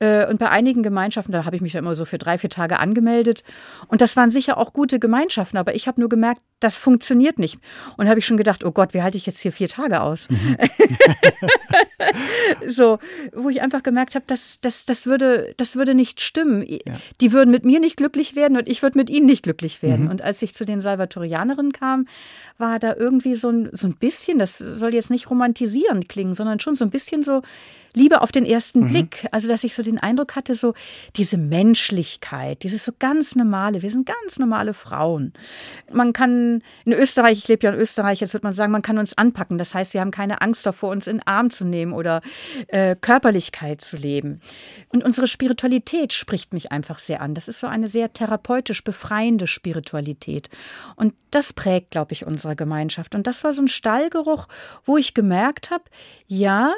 Äh, 0.00 0.26
und 0.26 0.38
bei 0.38 0.50
einigen 0.50 0.82
Gemeinschaften, 0.82 1.32
da 1.32 1.44
habe 1.44 1.54
ich 1.54 1.62
mich 1.62 1.74
ja 1.74 1.78
immer 1.78 1.94
so 1.94 2.04
für 2.04 2.18
drei, 2.18 2.38
vier 2.38 2.50
Tage 2.50 2.80
angemeldet. 2.80 3.44
Und 3.86 4.00
das 4.00 4.16
waren 4.16 4.30
sicher 4.30 4.58
auch 4.58 4.72
gute 4.72 4.98
Gemeinschaften, 4.98 5.58
aber 5.58 5.76
ich 5.76 5.86
habe 5.86 6.00
nur 6.00 6.08
gemerkt, 6.08 6.40
das 6.58 6.76
funktioniert 6.76 7.38
nicht. 7.38 7.58
Und 7.96 8.08
habe 8.08 8.18
ich 8.18 8.26
schon 8.26 8.36
gedacht, 8.36 8.64
oh 8.64 8.72
Gott, 8.72 8.94
wie 8.94 9.02
halte 9.02 9.16
ich 9.16 9.26
jetzt 9.26 9.40
hier 9.40 9.52
vier 9.52 9.68
Tage 9.68 10.00
aus? 10.00 10.28
Mhm. 10.28 10.56
so, 12.66 12.98
wo 13.32 13.48
ich 13.48 13.62
einfach 13.62 13.82
gemerkt 13.82 14.14
habe, 14.14 14.24
das, 14.26 14.60
das, 14.60 14.84
das, 14.84 15.06
würde, 15.06 15.54
das 15.56 15.76
würde 15.76 15.94
nicht 15.94 16.20
stimmen. 16.20 16.66
Die 17.20 17.32
würden 17.32 17.50
mit 17.50 17.64
mir 17.64 17.80
nicht 17.80 17.96
glücklich 17.96 18.36
werden 18.36 18.56
und 18.56 18.68
ich 18.72 18.82
würde 18.82 18.98
mit 18.98 19.10
ihnen 19.10 19.26
nicht 19.26 19.44
glücklich 19.44 19.82
werden. 19.82 20.06
Mhm. 20.06 20.10
Und 20.10 20.22
als 20.22 20.42
ich 20.42 20.54
zu 20.54 20.64
den 20.64 20.80
Salvatorianerinnen 20.80 21.72
kam, 21.72 22.06
war 22.58 22.78
da 22.78 22.94
irgendwie 22.96 23.36
so 23.36 23.50
ein, 23.50 23.68
so 23.72 23.86
ein 23.86 23.94
bisschen, 23.94 24.38
das 24.38 24.58
soll 24.58 24.94
jetzt 24.94 25.10
nicht 25.10 25.30
romantisierend 25.30 26.08
klingen, 26.08 26.34
sondern 26.34 26.58
schon 26.58 26.74
so 26.74 26.84
ein 26.84 26.90
bisschen 26.90 27.22
so, 27.22 27.42
Liebe 27.94 28.20
auf 28.22 28.32
den 28.32 28.44
ersten 28.44 28.80
mhm. 28.80 28.88
Blick. 28.88 29.26
Also, 29.32 29.48
dass 29.48 29.64
ich 29.64 29.74
so 29.74 29.82
den 29.82 29.98
Eindruck 29.98 30.36
hatte, 30.36 30.54
so 30.54 30.74
diese 31.16 31.36
Menschlichkeit, 31.36 32.62
dieses 32.62 32.84
so 32.84 32.92
ganz 32.98 33.36
normale, 33.36 33.82
wir 33.82 33.90
sind 33.90 34.06
ganz 34.06 34.38
normale 34.38 34.74
Frauen. 34.74 35.32
Man 35.92 36.12
kann 36.12 36.62
in 36.84 36.92
Österreich, 36.92 37.38
ich 37.38 37.48
lebe 37.48 37.66
ja 37.66 37.72
in 37.72 37.80
Österreich, 37.80 38.20
jetzt 38.20 38.32
wird 38.32 38.44
man 38.44 38.52
sagen, 38.52 38.72
man 38.72 38.82
kann 38.82 38.98
uns 38.98 39.16
anpacken. 39.16 39.58
Das 39.58 39.74
heißt, 39.74 39.94
wir 39.94 40.00
haben 40.00 40.10
keine 40.10 40.40
Angst 40.40 40.64
davor, 40.66 40.90
uns 40.90 41.06
in 41.06 41.18
den 41.18 41.26
Arm 41.26 41.50
zu 41.50 41.64
nehmen 41.64 41.92
oder 41.92 42.22
äh, 42.68 42.96
Körperlichkeit 42.96 43.80
zu 43.80 43.96
leben. 43.96 44.40
Und 44.88 45.04
unsere 45.04 45.26
Spiritualität 45.26 46.12
spricht 46.12 46.52
mich 46.52 46.72
einfach 46.72 46.98
sehr 46.98 47.20
an. 47.20 47.34
Das 47.34 47.48
ist 47.48 47.60
so 47.60 47.66
eine 47.66 47.88
sehr 47.88 48.12
therapeutisch 48.12 48.84
befreiende 48.84 49.46
Spiritualität. 49.46 50.48
Und 50.96 51.14
das 51.30 51.52
prägt, 51.52 51.90
glaube 51.90 52.12
ich, 52.12 52.26
unsere 52.26 52.56
Gemeinschaft. 52.56 53.14
Und 53.14 53.26
das 53.26 53.44
war 53.44 53.52
so 53.52 53.62
ein 53.62 53.68
Stallgeruch, 53.68 54.48
wo 54.84 54.96
ich 54.96 55.14
gemerkt 55.14 55.70
habe, 55.70 55.84
ja, 56.26 56.72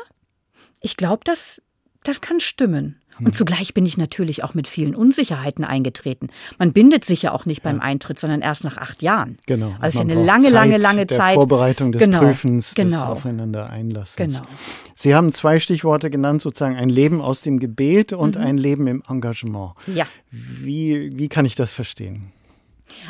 ich 0.85 0.97
glaube, 0.97 1.23
das, 1.25 1.63
das 2.05 2.21
kann 2.21 2.41
stimmen. 2.41 3.01
Und 3.19 3.27
hm. 3.27 3.33
zugleich 3.33 3.75
bin 3.75 3.87
ich 3.87 3.97
natürlich 3.97 4.43
auch 4.43 4.55
mit 4.55 4.67
vielen 4.67 4.95
Unsicherheiten 4.95 5.65
eingetreten. 5.65 6.29
Man 6.59 6.73
bindet 6.73 7.05
sich 7.05 7.23
ja 7.23 7.33
auch 7.33 7.47
nicht 7.47 7.65
ja. 7.65 7.71
beim 7.71 7.81
Eintritt, 7.81 8.19
sondern 8.19 8.43
erst 8.43 8.65
nach 8.65 8.77
acht 8.77 9.03
Jahren. 9.03 9.37
Genau. 9.47 9.73
Also 9.81 10.01
eine 10.01 10.15
lange, 10.15 10.47
Zeit 10.47 10.53
lange, 10.53 10.79
lange 10.79 11.07
der 11.07 11.17
Zeit. 11.17 11.35
Vorbereitung 11.37 11.93
des 11.93 12.03
genau. 12.03 12.19
Prüfens, 12.19 12.75
genau. 12.75 12.91
des 12.91 13.03
Aufeinander 13.03 13.71
Einlassens. 13.71 14.39
Genau. 14.39 14.49
Sie 14.97 15.15
haben 15.15 15.33
zwei 15.33 15.59
Stichworte 15.59 16.11
genannt, 16.11 16.43
sozusagen 16.43 16.77
ein 16.77 16.89
Leben 16.89 17.23
aus 17.23 17.41
dem 17.41 17.61
Gebet 17.61 18.13
und 18.13 18.37
mhm. 18.37 18.43
ein 18.43 18.59
Leben 18.59 18.87
im 18.89 19.03
Engagement. 19.09 19.75
Ja. 19.87 20.07
Wie, 20.31 21.17
wie 21.17 21.29
kann 21.29 21.47
ich 21.47 21.55
das 21.55 21.73
verstehen? 21.73 22.33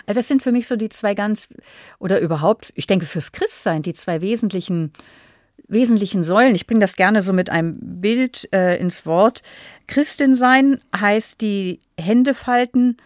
Also 0.06 0.18
das 0.18 0.28
sind 0.28 0.42
für 0.42 0.52
mich 0.52 0.68
so 0.68 0.76
die 0.76 0.90
zwei 0.90 1.14
ganz, 1.14 1.48
oder 1.98 2.20
überhaupt, 2.20 2.72
ich 2.76 2.86
denke 2.86 3.06
fürs 3.06 3.32
Christsein, 3.32 3.82
die 3.82 3.94
zwei 3.94 4.20
wesentlichen 4.20 4.92
wesentlichen 5.68 6.22
Säulen. 6.22 6.54
Ich 6.54 6.66
bringe 6.66 6.80
das 6.80 6.96
gerne 6.96 7.22
so 7.22 7.32
mit 7.32 7.50
einem 7.50 7.78
Bild 8.00 8.48
äh, 8.52 8.76
ins 8.78 9.06
Wort. 9.06 9.42
Christin 9.86 10.34
sein 10.34 10.80
heißt 10.96 11.40
die 11.40 11.80
Hände 11.98 12.34
falten 12.34 12.96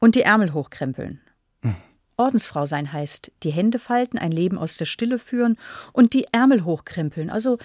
und 0.00 0.14
die 0.14 0.22
Ärmel 0.22 0.52
hochkrempeln. 0.52 1.20
Mhm. 1.62 1.76
Ordensfrau 2.16 2.66
sein 2.66 2.92
heißt 2.92 3.32
die 3.42 3.50
Hände 3.50 3.78
falten, 3.78 4.18
ein 4.18 4.32
Leben 4.32 4.58
aus 4.58 4.76
der 4.76 4.86
Stille 4.86 5.18
führen 5.18 5.56
und 5.92 6.12
die 6.12 6.26
Ärmel 6.32 6.64
hochkrempeln, 6.64 7.30
also 7.30 7.58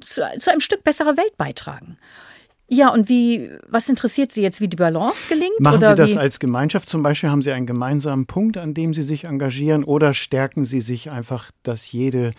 zu, 0.00 0.22
zu 0.38 0.50
einem 0.50 0.60
Stück 0.60 0.84
besserer 0.84 1.16
Welt 1.16 1.36
beitragen. 1.36 1.98
Ja, 2.66 2.88
und 2.88 3.10
wie, 3.10 3.50
was 3.68 3.90
interessiert 3.90 4.32
Sie 4.32 4.40
jetzt, 4.40 4.60
wie 4.60 4.68
die 4.68 4.76
Balance 4.76 5.28
gelingt? 5.28 5.60
Machen 5.60 5.84
Sie 5.84 5.94
das 5.94 6.14
wie? 6.14 6.18
als 6.18 6.40
Gemeinschaft 6.40 6.88
zum 6.88 7.02
Beispiel? 7.02 7.28
Haben 7.28 7.42
Sie 7.42 7.52
einen 7.52 7.66
gemeinsamen 7.66 8.26
Punkt, 8.26 8.56
an 8.56 8.72
dem 8.72 8.94
Sie 8.94 9.02
sich 9.02 9.24
engagieren 9.24 9.84
oder 9.84 10.14
stärken 10.14 10.64
Sie 10.64 10.80
sich 10.80 11.10
einfach, 11.10 11.50
dass 11.62 11.92
jede 11.92 12.32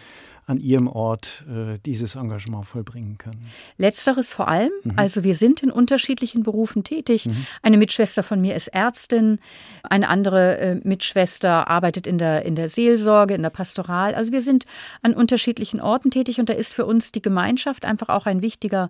an 0.47 0.59
ihrem 0.59 0.87
Ort 0.87 1.43
äh, 1.49 1.79
dieses 1.85 2.15
Engagement 2.15 2.67
vollbringen 2.67 3.17
kann. 3.17 3.35
Letzteres 3.77 4.31
vor 4.31 4.47
allem. 4.47 4.71
Mhm. 4.83 4.93
Also 4.95 5.23
wir 5.23 5.33
sind 5.33 5.63
in 5.63 5.71
unterschiedlichen 5.71 6.43
Berufen 6.43 6.83
tätig. 6.83 7.25
Mhm. 7.25 7.47
Eine 7.63 7.77
Mitschwester 7.77 8.21
von 8.21 8.39
mir 8.39 8.55
ist 8.55 8.67
Ärztin, 8.67 9.39
eine 9.81 10.07
andere 10.07 10.57
äh, 10.57 10.75
Mitschwester 10.83 11.67
arbeitet 11.67 12.05
in 12.05 12.19
der, 12.19 12.45
in 12.45 12.53
der 12.53 12.69
Seelsorge, 12.69 13.33
in 13.33 13.41
der 13.41 13.49
Pastoral. 13.49 14.13
Also 14.13 14.31
wir 14.31 14.41
sind 14.41 14.65
an 15.01 15.15
unterschiedlichen 15.15 15.81
Orten 15.81 16.11
tätig 16.11 16.39
und 16.39 16.47
da 16.47 16.53
ist 16.53 16.75
für 16.75 16.85
uns 16.85 17.11
die 17.11 17.23
Gemeinschaft 17.23 17.83
einfach 17.83 18.09
auch 18.09 18.27
ein 18.27 18.43
wichtiger 18.43 18.89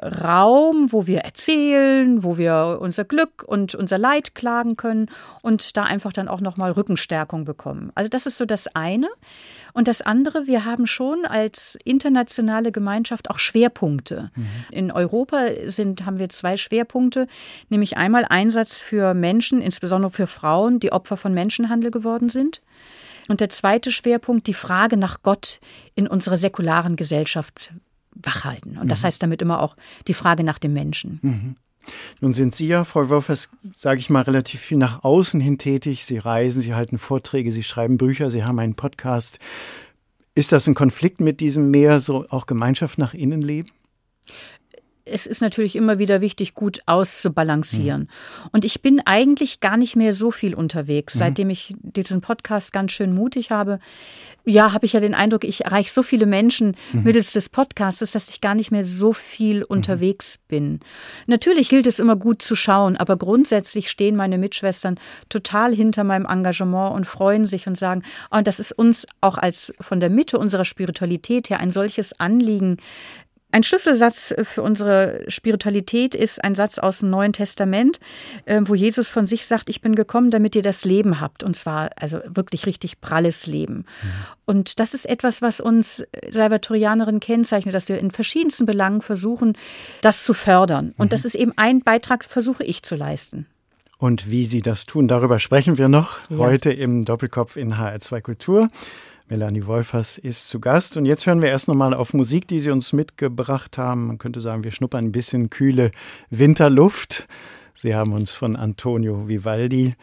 Raum, 0.00 0.92
wo 0.92 1.08
wir 1.08 1.20
erzählen, 1.20 2.22
wo 2.22 2.38
wir 2.38 2.78
unser 2.80 3.04
Glück 3.04 3.42
und 3.44 3.74
unser 3.74 3.98
Leid 3.98 4.36
klagen 4.36 4.76
können 4.76 5.10
und 5.42 5.76
da 5.76 5.82
einfach 5.82 6.12
dann 6.12 6.28
auch 6.28 6.40
nochmal 6.40 6.70
Rückenstärkung 6.70 7.44
bekommen. 7.44 7.90
Also 7.96 8.08
das 8.08 8.26
ist 8.26 8.38
so 8.38 8.44
das 8.44 8.68
eine. 8.76 9.08
Und 9.74 9.88
das 9.88 10.02
andere, 10.02 10.46
wir 10.46 10.64
haben 10.64 10.83
schon 10.86 11.24
als 11.24 11.78
internationale 11.84 12.72
Gemeinschaft 12.72 13.30
auch 13.30 13.38
Schwerpunkte. 13.38 14.30
Mhm. 14.34 14.46
In 14.70 14.90
Europa 14.90 15.46
sind, 15.66 16.06
haben 16.06 16.18
wir 16.18 16.28
zwei 16.28 16.56
Schwerpunkte, 16.56 17.26
nämlich 17.68 17.96
einmal 17.96 18.24
Einsatz 18.24 18.80
für 18.80 19.14
Menschen, 19.14 19.60
insbesondere 19.60 20.10
für 20.10 20.26
Frauen, 20.26 20.80
die 20.80 20.92
Opfer 20.92 21.16
von 21.16 21.34
Menschenhandel 21.34 21.90
geworden 21.90 22.28
sind. 22.28 22.62
Und 23.28 23.40
der 23.40 23.48
zweite 23.48 23.90
Schwerpunkt, 23.90 24.46
die 24.46 24.54
Frage 24.54 24.96
nach 24.96 25.22
Gott 25.22 25.60
in 25.94 26.06
unserer 26.06 26.36
säkularen 26.36 26.96
Gesellschaft 26.96 27.72
wachhalten. 28.14 28.78
Und 28.78 28.90
das 28.90 29.02
mhm. 29.02 29.06
heißt 29.06 29.22
damit 29.22 29.42
immer 29.42 29.60
auch 29.60 29.76
die 30.06 30.14
Frage 30.14 30.44
nach 30.44 30.58
dem 30.58 30.72
Menschen. 30.72 31.18
Mhm. 31.22 31.56
Nun 32.20 32.32
sind 32.32 32.54
Sie 32.54 32.66
ja, 32.66 32.84
Frau 32.84 33.08
Wolfers, 33.08 33.50
sage 33.76 33.98
ich 33.98 34.10
mal, 34.10 34.22
relativ 34.22 34.60
viel 34.60 34.78
nach 34.78 35.04
außen 35.04 35.40
hin 35.40 35.58
tätig. 35.58 36.04
Sie 36.04 36.18
reisen, 36.18 36.60
Sie 36.60 36.74
halten 36.74 36.98
Vorträge, 36.98 37.52
Sie 37.52 37.62
schreiben 37.62 37.98
Bücher, 37.98 38.30
Sie 38.30 38.44
haben 38.44 38.58
einen 38.58 38.74
Podcast. 38.74 39.38
Ist 40.34 40.52
das 40.52 40.66
ein 40.66 40.74
Konflikt 40.74 41.20
mit 41.20 41.40
diesem 41.40 41.70
mehr 41.70 42.00
so 42.00 42.26
auch 42.28 42.46
Gemeinschaft 42.46 42.98
nach 42.98 43.14
innen 43.14 43.40
leben? 43.40 43.70
Es 45.06 45.26
ist 45.26 45.42
natürlich 45.42 45.76
immer 45.76 45.98
wieder 45.98 46.20
wichtig, 46.20 46.54
gut 46.54 46.80
auszubalancieren. 46.86 48.02
Mhm. 48.02 48.48
Und 48.52 48.64
ich 48.64 48.80
bin 48.80 49.00
eigentlich 49.04 49.60
gar 49.60 49.76
nicht 49.76 49.96
mehr 49.96 50.14
so 50.14 50.30
viel 50.30 50.54
unterwegs, 50.54 51.14
mhm. 51.14 51.18
seitdem 51.18 51.50
ich 51.50 51.74
diesen 51.80 52.20
Podcast 52.20 52.72
ganz 52.72 52.92
schön 52.92 53.14
mutig 53.14 53.50
habe. 53.50 53.80
Ja, 54.46 54.72
habe 54.72 54.84
ich 54.84 54.92
ja 54.92 55.00
den 55.00 55.14
Eindruck, 55.14 55.44
ich 55.44 55.64
erreiche 55.64 55.90
so 55.90 56.02
viele 56.02 56.26
Menschen 56.26 56.76
mhm. 56.92 57.02
mittels 57.02 57.32
des 57.32 57.48
Podcasts, 57.48 58.12
dass 58.12 58.28
ich 58.28 58.40
gar 58.40 58.54
nicht 58.54 58.70
mehr 58.70 58.84
so 58.84 59.12
viel 59.12 59.58
mhm. 59.58 59.66
unterwegs 59.68 60.38
bin. 60.48 60.80
Natürlich 61.26 61.68
gilt 61.68 61.86
es 61.86 61.98
immer 61.98 62.16
gut 62.16 62.40
zu 62.40 62.54
schauen, 62.54 62.96
aber 62.96 63.16
grundsätzlich 63.16 63.90
stehen 63.90 64.16
meine 64.16 64.38
Mitschwestern 64.38 64.98
total 65.28 65.74
hinter 65.74 66.04
meinem 66.04 66.26
Engagement 66.26 66.94
und 66.94 67.06
freuen 67.06 67.44
sich 67.44 67.66
und 67.66 67.76
sagen, 67.76 68.02
oh, 68.30 68.40
das 68.42 68.58
ist 68.58 68.72
uns 68.72 69.06
auch 69.20 69.36
als 69.36 69.74
von 69.80 70.00
der 70.00 70.10
Mitte 70.10 70.38
unserer 70.38 70.64
Spiritualität 70.64 71.50
her 71.50 71.60
ein 71.60 71.70
solches 71.70 72.18
Anliegen, 72.18 72.78
ein 73.54 73.62
Schlüsselsatz 73.62 74.34
für 74.42 74.62
unsere 74.62 75.22
Spiritualität 75.28 76.16
ist 76.16 76.42
ein 76.42 76.56
Satz 76.56 76.80
aus 76.80 76.98
dem 76.98 77.10
Neuen 77.10 77.32
Testament, 77.32 78.00
äh, 78.46 78.60
wo 78.64 78.74
Jesus 78.74 79.10
von 79.10 79.26
sich 79.26 79.46
sagt, 79.46 79.70
ich 79.70 79.80
bin 79.80 79.94
gekommen, 79.94 80.32
damit 80.32 80.56
ihr 80.56 80.62
das 80.62 80.84
Leben 80.84 81.20
habt. 81.20 81.44
Und 81.44 81.54
zwar 81.54 81.90
also 81.94 82.18
wirklich 82.26 82.66
richtig 82.66 83.00
pralles 83.00 83.46
Leben. 83.46 83.74
Mhm. 83.74 84.08
Und 84.44 84.80
das 84.80 84.92
ist 84.92 85.04
etwas, 85.04 85.40
was 85.40 85.60
uns 85.60 86.04
Salvatorianerinnen 86.28 87.20
kennzeichnet, 87.20 87.76
dass 87.76 87.88
wir 87.88 88.00
in 88.00 88.10
verschiedensten 88.10 88.66
Belangen 88.66 89.02
versuchen, 89.02 89.56
das 90.00 90.24
zu 90.24 90.34
fördern. 90.34 90.92
Und 90.96 91.06
mhm. 91.06 91.10
das 91.10 91.24
ist 91.24 91.36
eben 91.36 91.52
ein 91.54 91.78
Beitrag, 91.78 92.24
versuche 92.24 92.64
ich 92.64 92.82
zu 92.82 92.96
leisten. 92.96 93.46
Und 93.98 94.32
wie 94.32 94.42
Sie 94.42 94.62
das 94.62 94.84
tun, 94.84 95.06
darüber 95.06 95.38
sprechen 95.38 95.78
wir 95.78 95.88
noch 95.88 96.18
ja. 96.28 96.38
heute 96.38 96.72
im 96.72 97.04
Doppelkopf 97.04 97.56
in 97.56 97.74
HR2 97.74 98.20
Kultur. 98.20 98.68
Melanie 99.28 99.66
Wolfers 99.66 100.18
ist 100.18 100.48
zu 100.48 100.60
Gast. 100.60 100.96
Und 100.96 101.06
jetzt 101.06 101.26
hören 101.26 101.40
wir 101.40 101.48
erst 101.48 101.68
nochmal 101.68 101.94
auf 101.94 102.12
Musik, 102.12 102.46
die 102.46 102.60
Sie 102.60 102.70
uns 102.70 102.92
mitgebracht 102.92 103.78
haben. 103.78 104.06
Man 104.08 104.18
könnte 104.18 104.40
sagen, 104.40 104.64
wir 104.64 104.70
schnuppern 104.70 105.06
ein 105.06 105.12
bisschen 105.12 105.50
kühle 105.50 105.90
Winterluft. 106.30 107.26
Sie 107.74 107.94
haben 107.94 108.12
uns 108.12 108.32
von 108.32 108.56
Antonio 108.56 109.26
Vivaldi 109.26 109.94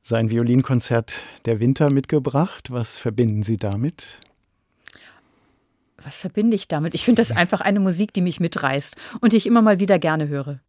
sein 0.00 0.30
Violinkonzert 0.30 1.24
Der 1.46 1.60
Winter 1.60 1.90
mitgebracht. 1.90 2.70
Was 2.70 2.98
verbinden 2.98 3.42
Sie 3.42 3.56
damit? 3.56 4.20
Was 6.02 6.16
verbinde 6.16 6.54
ich 6.54 6.68
damit? 6.68 6.94
Ich 6.94 7.04
finde 7.04 7.22
das 7.22 7.32
einfach 7.32 7.62
eine 7.62 7.80
Musik, 7.80 8.12
die 8.12 8.20
mich 8.20 8.38
mitreißt 8.38 8.96
und 9.20 9.32
die 9.32 9.38
ich 9.38 9.46
immer 9.46 9.62
mal 9.62 9.80
wieder 9.80 9.98
gerne 9.98 10.28
höre. 10.28 10.60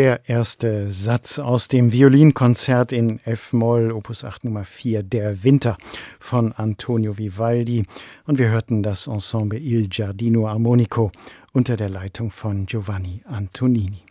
Der 0.00 0.30
erste 0.30 0.90
Satz 0.90 1.38
aus 1.38 1.68
dem 1.68 1.92
Violinkonzert 1.92 2.90
in 2.90 3.20
F-Moll, 3.26 3.92
Opus 3.92 4.24
8 4.24 4.44
Nummer 4.44 4.64
4, 4.64 5.02
Der 5.02 5.44
Winter 5.44 5.76
von 6.18 6.54
Antonio 6.54 7.18
Vivaldi. 7.18 7.84
Und 8.24 8.38
wir 8.38 8.48
hörten 8.48 8.82
das 8.82 9.08
Ensemble 9.08 9.58
Il 9.58 9.88
Giardino 9.88 10.48
Armonico 10.48 11.12
unter 11.52 11.76
der 11.76 11.90
Leitung 11.90 12.30
von 12.30 12.64
Giovanni 12.64 13.20
Antonini. 13.26 14.02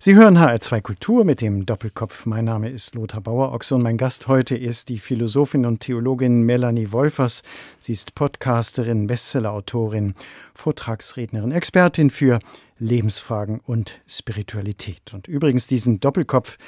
Sie 0.00 0.16
hören 0.16 0.36
HR2 0.36 0.80
Kultur 0.80 1.24
mit 1.24 1.40
dem 1.40 1.64
Doppelkopf. 1.64 2.26
Mein 2.26 2.46
Name 2.46 2.68
ist 2.68 2.96
Lothar 2.96 3.20
Bauer-Ochse 3.20 3.76
und 3.76 3.82
mein 3.82 3.98
Gast 3.98 4.26
heute 4.26 4.56
ist 4.56 4.88
die 4.88 4.98
Philosophin 4.98 5.64
und 5.64 5.78
Theologin 5.78 6.42
Melanie 6.42 6.90
Wolfers. 6.90 7.44
Sie 7.78 7.92
ist 7.92 8.16
Podcasterin, 8.16 9.06
Bestsellerautorin, 9.06 10.16
Vortragsrednerin, 10.54 11.52
Expertin 11.52 12.10
für 12.10 12.40
Lebensfragen 12.78 13.60
und 13.60 14.00
Spiritualität. 14.06 15.14
Und 15.14 15.28
übrigens 15.28 15.66
diesen 15.66 16.00
Doppelkopf, 16.00 16.58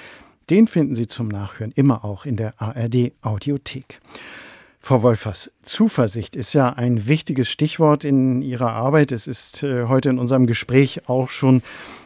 den 0.51 0.66
finden 0.66 0.97
Sie 0.97 1.07
zum 1.07 1.29
Nachhören 1.29 1.73
immer 1.73 2.05
auch 2.05 2.25
in 2.25 2.37
der 2.37 2.61
ARD 2.61 3.12
Audiothek. 3.21 4.01
Frau 4.81 5.03
Wolfers, 5.03 5.53
Zuversicht 5.62 6.35
ist 6.37 6.55
ja 6.55 6.73
ein 6.73 7.09
wichtiges 7.09 7.51
Stichwort 7.51 8.05
in 8.05 8.40
Ihrer 8.40 8.73
Arbeit. 8.73 9.12
Es 9.12 9.27
ist 9.27 9.62
äh, 9.62 9.85
heute 9.85 10.09
in 10.09 10.18
unserem 10.18 10.47
Gespräch 10.47 11.09
auch 11.09 11.29
schon 11.29 11.62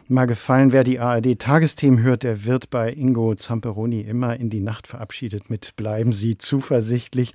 mal 0.09 0.27
gefallen. 0.27 0.73
Wer 0.73 0.83
die 0.83 0.99
ARD 0.99 1.39
Tagesthemen 1.39 2.03
hört, 2.03 2.25
der 2.25 2.45
wird 2.45 2.71
bei 2.71 2.93
Ingo 2.93 3.35
Zamperoni 3.35 4.01
immer 4.01 4.37
in 4.37 4.51
die 4.51 4.61
Nacht 4.61 4.89
verabschiedet 4.89 5.51
mit 5.51 5.77
Bleiben 5.77 6.13
Sie 6.13 6.39
zuversichtlich. 6.39 7.35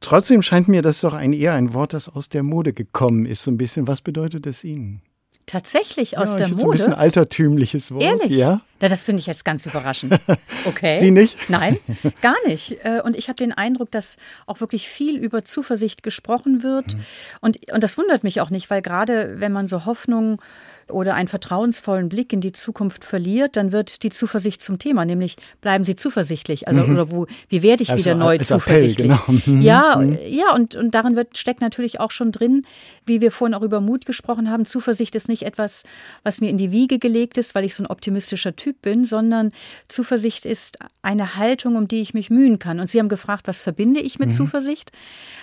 Trotzdem 0.00 0.42
scheint 0.42 0.68
mir 0.68 0.82
das 0.82 1.00
doch 1.00 1.14
ein, 1.14 1.32
eher 1.32 1.54
ein 1.54 1.72
Wort, 1.74 1.92
das 1.92 2.08
aus 2.08 2.28
der 2.28 2.42
Mode 2.42 2.72
gekommen 2.72 3.26
ist. 3.26 3.44
So 3.44 3.50
ein 3.50 3.58
bisschen. 3.58 3.86
Was 3.86 4.00
bedeutet 4.00 4.46
es 4.46 4.64
Ihnen? 4.64 5.00
Tatsächlich 5.46 6.18
aus 6.18 6.30
ja, 6.30 6.38
der 6.38 6.48
Mode. 6.48 6.64
Ein 6.64 6.70
bisschen 6.72 6.94
altertümliches 6.94 7.92
Wort. 7.92 8.02
Ehrlich? 8.02 8.30
Ja. 8.30 8.62
Na, 8.80 8.88
das 8.88 9.04
finde 9.04 9.20
ich 9.20 9.26
jetzt 9.26 9.44
ganz 9.44 9.64
überraschend. 9.64 10.18
Okay. 10.64 10.98
Sie 10.98 11.12
nicht? 11.12 11.38
Nein, 11.48 11.78
gar 12.22 12.34
nicht. 12.44 12.84
Äh, 12.84 13.00
und 13.04 13.16
ich 13.16 13.28
habe 13.28 13.36
den 13.36 13.52
Eindruck, 13.52 13.92
dass 13.92 14.16
auch 14.46 14.60
wirklich 14.60 14.88
viel 14.88 15.16
über 15.16 15.44
Zuversicht 15.44 16.02
gesprochen 16.02 16.64
wird. 16.64 16.94
Mhm. 16.94 17.00
Und, 17.40 17.72
und 17.72 17.82
das 17.84 17.96
wundert 17.96 18.24
mich 18.24 18.40
auch 18.40 18.50
nicht, 18.50 18.68
weil 18.68 18.82
gerade 18.82 19.38
wenn 19.38 19.52
man 19.52 19.68
so 19.68 19.84
Hoffnung 19.84 20.42
oder 20.88 21.14
einen 21.14 21.28
vertrauensvollen 21.28 22.08
Blick 22.08 22.32
in 22.32 22.40
die 22.40 22.52
Zukunft 22.52 23.04
verliert, 23.04 23.56
dann 23.56 23.72
wird 23.72 24.02
die 24.02 24.10
Zuversicht 24.10 24.62
zum 24.62 24.78
Thema, 24.78 25.04
nämlich 25.04 25.36
bleiben 25.60 25.84
Sie 25.84 25.96
zuversichtlich. 25.96 26.68
Also, 26.68 26.82
mhm. 26.82 26.92
oder 26.92 27.10
wo, 27.10 27.26
wie 27.48 27.62
werde 27.62 27.82
ich 27.82 27.90
also, 27.90 28.04
wieder 28.04 28.14
neu 28.14 28.38
zuversichtlich? 28.38 29.10
Appell, 29.10 29.32
genau. 29.34 29.56
Mhm. 29.56 29.62
Ja, 29.62 29.96
mhm. 29.96 30.18
ja, 30.26 30.54
und, 30.54 30.76
und 30.76 30.94
darin 30.94 31.16
wird, 31.16 31.36
steckt 31.36 31.60
natürlich 31.60 31.98
auch 31.98 32.12
schon 32.12 32.30
drin, 32.30 32.64
wie 33.04 33.20
wir 33.20 33.32
vorhin 33.32 33.54
auch 33.54 33.62
über 33.62 33.80
Mut 33.80 34.06
gesprochen 34.06 34.48
haben. 34.48 34.64
Zuversicht 34.64 35.14
ist 35.16 35.28
nicht 35.28 35.42
etwas, 35.42 35.82
was 36.22 36.40
mir 36.40 36.50
in 36.50 36.58
die 36.58 36.70
Wiege 36.70 36.98
gelegt 36.98 37.36
ist, 37.36 37.54
weil 37.54 37.64
ich 37.64 37.74
so 37.74 37.82
ein 37.82 37.88
optimistischer 37.88 38.54
Typ 38.54 38.80
bin, 38.82 39.04
sondern 39.04 39.52
Zuversicht 39.88 40.46
ist 40.46 40.78
eine 41.02 41.36
Haltung, 41.36 41.76
um 41.76 41.88
die 41.88 42.00
ich 42.00 42.14
mich 42.14 42.30
mühen 42.30 42.58
kann. 42.60 42.78
Und 42.78 42.88
Sie 42.88 43.00
haben 43.00 43.08
gefragt, 43.08 43.48
was 43.48 43.62
verbinde 43.62 44.00
ich 44.00 44.18
mit 44.20 44.28
mhm. 44.28 44.34
Zuversicht? 44.34 44.92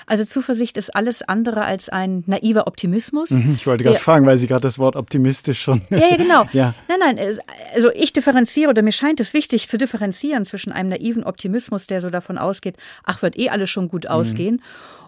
Also 0.06 0.26
Zuversicht 0.26 0.78
ist 0.78 0.96
alles 0.96 1.22
andere 1.22 1.66
als 1.66 1.90
ein 1.90 2.24
naiver 2.28 2.68
Optimismus. 2.68 3.32
Mhm, 3.32 3.54
ich 3.56 3.68
wollte 3.68 3.84
gerade 3.84 4.00
fragen, 4.00 4.26
weil 4.26 4.38
Sie 4.38 4.48
gerade 4.48 4.62
das 4.62 4.80
Wort 4.80 4.96
optimistisch 4.96 5.62
schon. 5.62 5.82
Ja, 5.90 5.98
ja, 5.98 6.18
genau. 6.18 6.48
ja. 6.54 6.74
Nein, 6.88 7.00
nein, 7.00 7.38
also 7.74 7.92
ich 7.94 8.14
differenziere 8.14 8.70
oder 8.70 8.82
mir 8.82 8.92
scheint 8.92 9.20
es 9.20 9.34
wichtig 9.34 9.68
zu 9.68 9.78
differenzieren 9.78 10.46
zwischen 10.46 10.72
einem 10.72 10.90
naiven 10.90 11.24
Optimismus, 11.24 11.88
der 11.88 12.02
so 12.02 12.10
davon 12.10 12.38
ausgeht, 12.38 12.78
ach, 13.04 13.22
wird 13.22 13.38
eh 13.38 13.50
alles 13.50 13.70
schon 13.70 13.90
gut 13.90 14.06
mhm. 14.06 14.12
ausgehen, 14.12 14.56
mhm. 14.56 14.62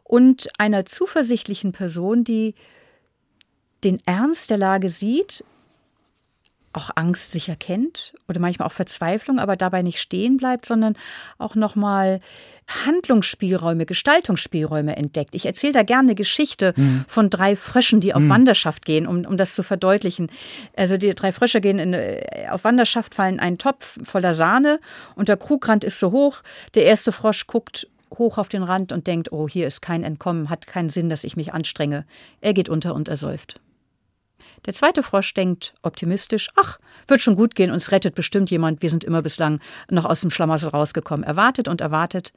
und 0.04 0.50
einer 0.58 0.86
zuversichtlichen 0.86 1.72
Person, 1.72 2.24
die 2.24 2.56
den 3.84 4.00
Ernst 4.06 4.50
der 4.50 4.58
Lage 4.58 4.90
sieht, 4.90 5.44
auch 6.76 6.90
Angst 6.96 7.32
sicher 7.32 7.56
kennt 7.56 8.14
oder 8.28 8.40
manchmal 8.40 8.68
auch 8.68 8.74
Verzweiflung, 8.74 9.40
aber 9.40 9.56
dabei 9.56 9.82
nicht 9.82 10.00
stehen 10.00 10.38
bleibt, 10.38 10.66
sondern 10.66 10.98
auch 11.38 11.56
nochmal 11.56 12.20
Handlungsspielräume, 12.68 13.86
Gestaltungsspielräume 13.86 14.96
entdeckt. 14.96 15.36
Ich 15.36 15.46
erzähle 15.46 15.74
da 15.74 15.84
gerne 15.84 16.08
eine 16.10 16.16
Geschichte 16.16 16.74
mhm. 16.76 17.06
von 17.08 17.30
drei 17.30 17.56
Fröschen, 17.56 18.00
die 18.00 18.14
auf 18.14 18.22
mhm. 18.22 18.30
Wanderschaft 18.30 18.86
gehen, 18.86 19.06
um, 19.06 19.26
um 19.26 19.38
das 19.38 19.54
zu 19.56 19.64
verdeutlichen. 19.64 20.30
Also 20.76 20.98
die 20.98 21.14
drei 21.14 21.32
Frösche 21.32 21.62
gehen 21.62 21.78
in, 21.78 21.94
äh, 21.94 22.48
auf 22.50 22.64
Wanderschaft, 22.64 23.14
fallen 23.16 23.40
einen 23.40 23.58
Topf 23.58 24.00
voller 24.04 24.34
Sahne 24.34 24.80
und 25.16 25.30
der 25.30 25.38
Krugrand 25.38 25.84
ist 25.84 26.00
so 26.00 26.12
hoch. 26.12 26.38
Der 26.74 26.86
erste 26.86 27.12
Frosch 27.12 27.46
guckt 27.48 27.88
hoch 28.18 28.38
auf 28.38 28.50
den 28.50 28.64
Rand 28.64 28.92
und 28.92 29.08
denkt, 29.08 29.32
oh, 29.32 29.48
hier 29.48 29.68
ist 29.68 29.82
kein 29.82 30.04
Entkommen, 30.04 30.50
hat 30.50 30.68
keinen 30.68 30.90
Sinn, 30.90 31.10
dass 31.10 31.24
ich 31.24 31.36
mich 31.36 31.54
anstrenge. 31.54 32.06
Er 32.42 32.54
geht 32.54 32.70
unter 32.70 32.96
und 32.96 33.08
ersäuft. 33.10 33.60
Der 34.66 34.74
zweite 34.74 35.04
Frosch 35.04 35.34
denkt 35.34 35.74
optimistisch, 35.84 36.50
ach, 36.56 36.80
wird 37.08 37.22
schon 37.22 37.36
gut 37.36 37.54
gehen, 37.54 37.72
uns 37.72 37.92
rettet 37.92 38.16
bestimmt 38.16 38.50
jemand, 38.50 38.82
wir 38.82 38.90
sind 38.90 39.04
immer 39.04 39.22
bislang 39.22 39.60
noch 39.90 40.06
aus 40.06 40.22
dem 40.22 40.32
Schlamassel 40.32 40.70
rausgekommen. 40.70 41.24
Er 41.24 41.36
wartet 41.36 41.68
und 41.68 41.82
erwartet, 41.82 42.34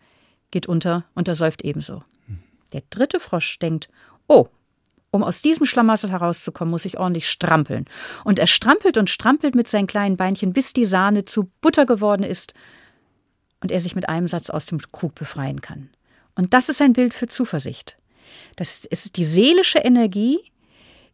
geht 0.50 0.66
unter 0.66 1.04
und 1.14 1.28
ersäuft 1.28 1.62
ebenso. 1.62 2.02
Der 2.72 2.82
dritte 2.90 3.20
Frosch 3.20 3.58
denkt, 3.58 3.88
oh, 4.26 4.48
um 5.10 5.22
aus 5.22 5.40
diesem 5.40 5.64
Schlamassel 5.64 6.10
herauszukommen, 6.10 6.70
muss 6.70 6.84
ich 6.84 6.98
ordentlich 6.98 7.28
strampeln. 7.28 7.86
Und 8.24 8.38
er 8.38 8.46
strampelt 8.46 8.98
und 8.98 9.08
strampelt 9.08 9.54
mit 9.54 9.68
seinen 9.68 9.86
kleinen 9.86 10.16
Beinchen, 10.16 10.52
bis 10.52 10.72
die 10.72 10.84
Sahne 10.84 11.24
zu 11.24 11.50
Butter 11.60 11.86
geworden 11.86 12.22
ist 12.22 12.52
und 13.60 13.70
er 13.70 13.80
sich 13.80 13.94
mit 13.94 14.08
einem 14.08 14.26
Satz 14.26 14.50
aus 14.50 14.66
dem 14.66 14.78
Krug 14.78 15.14
befreien 15.14 15.60
kann. 15.60 15.88
Und 16.34 16.52
das 16.54 16.68
ist 16.68 16.82
ein 16.82 16.92
Bild 16.92 17.14
für 17.14 17.26
Zuversicht. 17.26 17.96
Das 18.56 18.84
ist 18.84 19.16
die 19.16 19.24
seelische 19.24 19.78
Energie, 19.78 20.38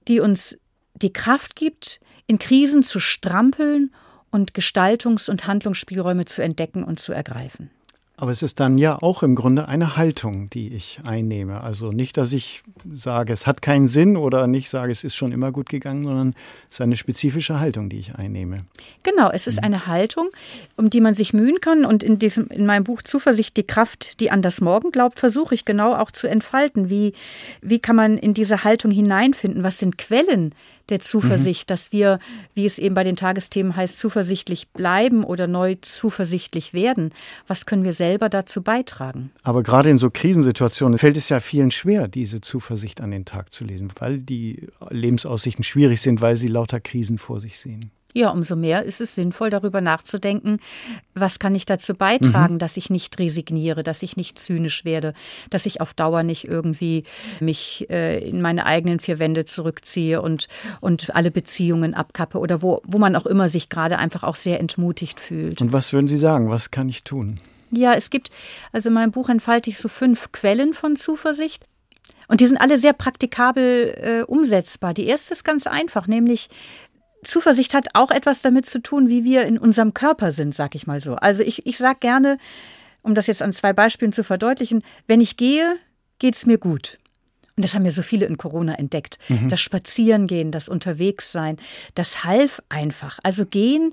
die 0.08 0.20
uns 0.20 0.58
die 0.94 1.12
Kraft 1.12 1.56
gibt, 1.56 2.00
in 2.26 2.38
Krisen 2.38 2.82
zu 2.82 3.00
strampeln 3.00 3.94
und 4.30 4.52
Gestaltungs- 4.52 5.30
und 5.30 5.46
Handlungsspielräume 5.46 6.24
zu 6.24 6.42
entdecken 6.42 6.84
und 6.84 6.98
zu 6.98 7.12
ergreifen. 7.12 7.70
Aber 8.16 8.30
es 8.30 8.42
ist 8.42 8.60
dann 8.60 8.78
ja 8.78 9.02
auch 9.02 9.24
im 9.24 9.34
Grunde 9.34 9.66
eine 9.66 9.96
Haltung, 9.96 10.48
die 10.50 10.68
ich 10.68 11.00
einnehme. 11.02 11.62
Also 11.62 11.90
nicht, 11.90 12.16
dass 12.16 12.32
ich 12.32 12.62
sage, 12.92 13.32
es 13.32 13.44
hat 13.44 13.60
keinen 13.60 13.88
Sinn 13.88 14.16
oder 14.16 14.46
nicht 14.46 14.70
sage, 14.70 14.92
es 14.92 15.02
ist 15.02 15.16
schon 15.16 15.32
immer 15.32 15.50
gut 15.50 15.68
gegangen, 15.68 16.04
sondern 16.04 16.34
es 16.70 16.76
ist 16.76 16.80
eine 16.80 16.96
spezifische 16.96 17.58
Haltung, 17.58 17.88
die 17.88 17.98
ich 17.98 18.14
einnehme. 18.14 18.60
Genau, 19.02 19.30
es 19.32 19.48
ist 19.48 19.56
mhm. 19.56 19.64
eine 19.64 19.86
Haltung, 19.88 20.28
um 20.76 20.90
die 20.90 21.00
man 21.00 21.16
sich 21.16 21.32
mühen 21.32 21.60
kann. 21.60 21.84
Und 21.84 22.04
in, 22.04 22.20
diesem, 22.20 22.46
in 22.48 22.66
meinem 22.66 22.84
Buch 22.84 23.02
Zuversicht, 23.02 23.56
die 23.56 23.66
Kraft, 23.66 24.20
die 24.20 24.30
an 24.30 24.42
das 24.42 24.60
Morgen 24.60 24.92
glaubt, 24.92 25.18
versuche 25.18 25.56
ich 25.56 25.64
genau 25.64 25.96
auch 25.96 26.12
zu 26.12 26.28
entfalten. 26.28 26.88
Wie, 26.88 27.14
wie 27.62 27.80
kann 27.80 27.96
man 27.96 28.16
in 28.16 28.32
diese 28.32 28.62
Haltung 28.62 28.92
hineinfinden? 28.92 29.64
Was 29.64 29.80
sind 29.80 29.98
Quellen 29.98 30.54
der 30.88 31.00
Zuversicht, 31.00 31.68
mhm. 31.68 31.72
dass 31.72 31.92
wir, 31.92 32.18
wie 32.54 32.66
es 32.66 32.78
eben 32.78 32.94
bei 32.94 33.04
den 33.04 33.16
Tagesthemen 33.16 33.76
heißt, 33.76 33.98
zuversichtlich 33.98 34.68
bleiben 34.68 35.24
oder 35.24 35.46
neu 35.46 35.76
zuversichtlich 35.80 36.74
werden. 36.74 37.10
Was 37.46 37.66
können 37.66 37.84
wir 37.84 37.92
selber 37.92 38.28
dazu 38.28 38.62
beitragen? 38.62 39.30
Aber 39.42 39.62
gerade 39.62 39.90
in 39.90 39.98
so 39.98 40.10
Krisensituationen 40.10 40.98
fällt 40.98 41.16
es 41.16 41.28
ja 41.28 41.40
vielen 41.40 41.70
schwer, 41.70 42.08
diese 42.08 42.40
Zuversicht 42.40 43.00
an 43.00 43.10
den 43.10 43.24
Tag 43.24 43.52
zu 43.52 43.64
lesen, 43.64 43.88
weil 43.98 44.18
die 44.18 44.68
Lebensaussichten 44.90 45.64
schwierig 45.64 46.00
sind, 46.00 46.20
weil 46.20 46.36
sie 46.36 46.48
lauter 46.48 46.80
Krisen 46.80 47.18
vor 47.18 47.40
sich 47.40 47.58
sehen. 47.58 47.90
Ja, 48.16 48.30
umso 48.30 48.54
mehr 48.54 48.84
ist 48.84 49.00
es 49.00 49.16
sinnvoll, 49.16 49.50
darüber 49.50 49.80
nachzudenken, 49.80 50.58
was 51.14 51.40
kann 51.40 51.52
ich 51.56 51.66
dazu 51.66 51.94
beitragen, 51.94 52.54
mhm. 52.54 52.58
dass 52.60 52.76
ich 52.76 52.88
nicht 52.88 53.18
resigniere, 53.18 53.82
dass 53.82 54.04
ich 54.04 54.16
nicht 54.16 54.38
zynisch 54.38 54.84
werde, 54.84 55.14
dass 55.50 55.66
ich 55.66 55.80
auf 55.80 55.94
Dauer 55.94 56.22
nicht 56.22 56.46
irgendwie 56.46 57.02
mich 57.40 57.90
äh, 57.90 58.26
in 58.26 58.40
meine 58.40 58.66
eigenen 58.66 59.00
vier 59.00 59.18
Wände 59.18 59.46
zurückziehe 59.46 60.22
und, 60.22 60.46
und 60.80 61.12
alle 61.16 61.32
Beziehungen 61.32 61.94
abkappe 61.94 62.38
oder 62.38 62.62
wo, 62.62 62.82
wo 62.84 62.98
man 62.98 63.16
auch 63.16 63.26
immer 63.26 63.48
sich 63.48 63.68
gerade 63.68 63.98
einfach 63.98 64.22
auch 64.22 64.36
sehr 64.36 64.60
entmutigt 64.60 65.18
fühlt. 65.18 65.60
Und 65.60 65.72
was 65.72 65.92
würden 65.92 66.06
Sie 66.06 66.18
sagen, 66.18 66.48
was 66.48 66.70
kann 66.70 66.88
ich 66.88 67.02
tun? 67.02 67.40
Ja, 67.72 67.94
es 67.94 68.10
gibt, 68.10 68.30
also 68.70 68.90
in 68.90 68.94
meinem 68.94 69.10
Buch 69.10 69.28
entfalte 69.28 69.70
ich 69.70 69.78
so 69.78 69.88
fünf 69.88 70.30
Quellen 70.30 70.72
von 70.72 70.94
Zuversicht. 70.94 71.64
Und 72.28 72.40
die 72.40 72.46
sind 72.46 72.58
alle 72.58 72.78
sehr 72.78 72.92
praktikabel 72.92 73.94
äh, 73.96 74.22
umsetzbar. 74.22 74.94
Die 74.94 75.06
erste 75.06 75.34
ist 75.34 75.44
ganz 75.44 75.66
einfach, 75.66 76.06
nämlich 76.06 76.48
Zuversicht 77.24 77.74
hat 77.74 77.88
auch 77.94 78.10
etwas 78.10 78.42
damit 78.42 78.66
zu 78.66 78.80
tun, 78.80 79.08
wie 79.08 79.24
wir 79.24 79.44
in 79.44 79.58
unserem 79.58 79.94
Körper 79.94 80.32
sind, 80.32 80.54
sag 80.54 80.74
ich 80.74 80.86
mal 80.86 81.00
so. 81.00 81.16
Also 81.16 81.42
ich, 81.42 81.66
ich 81.66 81.78
sage 81.78 81.98
gerne, 82.00 82.38
um 83.02 83.14
das 83.14 83.26
jetzt 83.26 83.42
an 83.42 83.52
zwei 83.52 83.72
Beispielen 83.72 84.12
zu 84.12 84.24
verdeutlichen, 84.24 84.82
wenn 85.06 85.20
ich 85.20 85.36
gehe, 85.36 85.76
geht 86.18 86.34
es 86.34 86.46
mir 86.46 86.58
gut. 86.58 86.98
Und 87.56 87.64
das 87.64 87.74
haben 87.74 87.84
ja 87.84 87.92
so 87.92 88.02
viele 88.02 88.26
in 88.26 88.36
Corona 88.36 88.74
entdeckt. 88.74 89.18
Mhm. 89.28 89.48
Das 89.48 89.60
Spazierengehen, 89.60 90.50
das 90.50 90.68
Unterwegssein, 90.68 91.56
das 91.94 92.24
half 92.24 92.60
einfach. 92.68 93.18
Also 93.22 93.46
gehen 93.46 93.92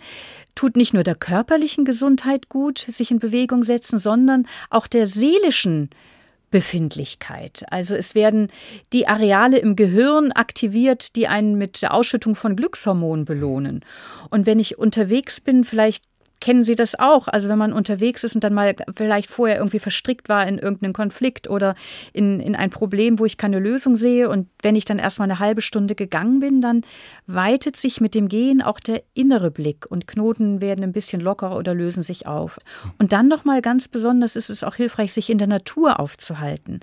tut 0.56 0.76
nicht 0.76 0.94
nur 0.94 1.04
der 1.04 1.15
körperlichen 1.15 1.86
Gesundheit 1.86 2.50
gut, 2.50 2.80
sich 2.80 3.12
in 3.12 3.20
Bewegung 3.20 3.63
setzen, 3.63 4.00
sondern 4.00 4.48
auch 4.70 4.88
der 4.88 5.06
seelischen 5.06 5.91
Befindlichkeit. 6.52 7.66
Also 7.72 7.96
es 7.96 8.14
werden 8.14 8.50
die 8.94 9.08
Areale 9.08 9.58
im 9.58 9.76
Gehirn 9.76 10.32
aktiviert, 10.32 11.16
die 11.16 11.28
einen 11.28 11.58
mit 11.58 11.82
der 11.82 11.94
Ausschüttung 11.94 12.36
von 12.36 12.56
Glückshormonen 12.56 13.26
belohnen. 13.26 13.84
Und 14.30 14.46
wenn 14.46 14.60
ich 14.60 14.78
unterwegs 14.78 15.42
bin, 15.42 15.64
vielleicht 15.64 16.04
kennen 16.42 16.64
Sie 16.66 16.76
das 16.76 17.00
auch? 17.00 17.30
Also 17.30 17.48
wenn 17.48 17.58
man 17.58 17.72
unterwegs 17.72 18.26
ist 18.26 18.36
und 18.36 18.44
dann 18.44 18.54
mal 18.54 18.76
vielleicht 18.94 19.30
vorher 19.30 19.58
irgendwie 19.58 19.80
verstrickt 19.80 20.28
war 20.28 20.46
in 20.46 20.58
irgendeinen 20.58 20.94
Konflikt 20.94 21.50
oder 21.50 21.76
in, 22.12 22.42
in 22.42 22.56
ein 22.56 22.72
Problem, 22.72 23.20
wo 23.20 23.26
ich 23.26 23.38
keine 23.38 23.60
Lösung 23.60 23.96
sehe 23.96 24.28
und 24.28 24.50
wenn 24.62 24.76
ich 24.76 24.84
dann 24.84 25.00
erstmal 25.00 25.30
eine 25.30 25.40
halbe 25.40 25.62
Stunde 25.62 25.96
gegangen 25.96 26.40
bin, 26.40 26.60
dann 26.60 26.84
weitet 27.28 27.78
sich 27.78 28.02
mit 28.02 28.16
dem 28.16 28.28
Gehen 28.28 28.62
auch 28.62 28.80
der 28.80 29.04
innere 29.14 29.52
Blick 29.52 29.86
und 29.90 30.08
Knoten 30.08 30.60
werden 30.60 30.84
ein 30.84 30.92
bisschen 30.92 31.22
lockerer 31.22 31.56
oder 31.56 31.74
lösen 31.74 32.04
sich 32.04 32.28
auf. 32.28 32.60
Und 32.98 33.14
dann 33.14 33.28
nochmal 33.28 33.62
ganz 33.62 33.88
besonders 33.88 34.36
ist 34.36 34.50
es 34.50 34.64
auch 34.64 34.76
hilfreich, 34.76 35.14
sich 35.14 35.30
in 35.30 35.38
der 35.38 35.48
Natur 35.48 36.00
aufzuhalten. 36.00 36.82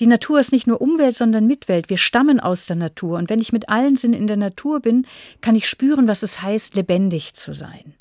Die 0.00 0.06
Natur 0.06 0.40
ist 0.40 0.52
nicht 0.52 0.66
nur 0.66 0.80
Umwelt, 0.80 1.16
sondern 1.16 1.46
Mitwelt. 1.46 1.90
Wir 1.90 1.98
stammen 1.98 2.40
aus 2.40 2.66
der 2.66 2.76
Natur. 2.76 3.18
Und 3.18 3.30
wenn 3.30 3.40
ich 3.40 3.52
mit 3.52 3.68
allen 3.68 3.94
Sinnen 3.94 4.14
in 4.14 4.26
der 4.26 4.36
Natur 4.36 4.80
bin, 4.80 5.06
kann 5.40 5.54
ich 5.54 5.68
spüren, 5.68 6.08
was 6.08 6.22
es 6.22 6.42
heißt, 6.42 6.74
lebendig 6.74 7.34
zu 7.34 7.52
sein. 7.52 7.94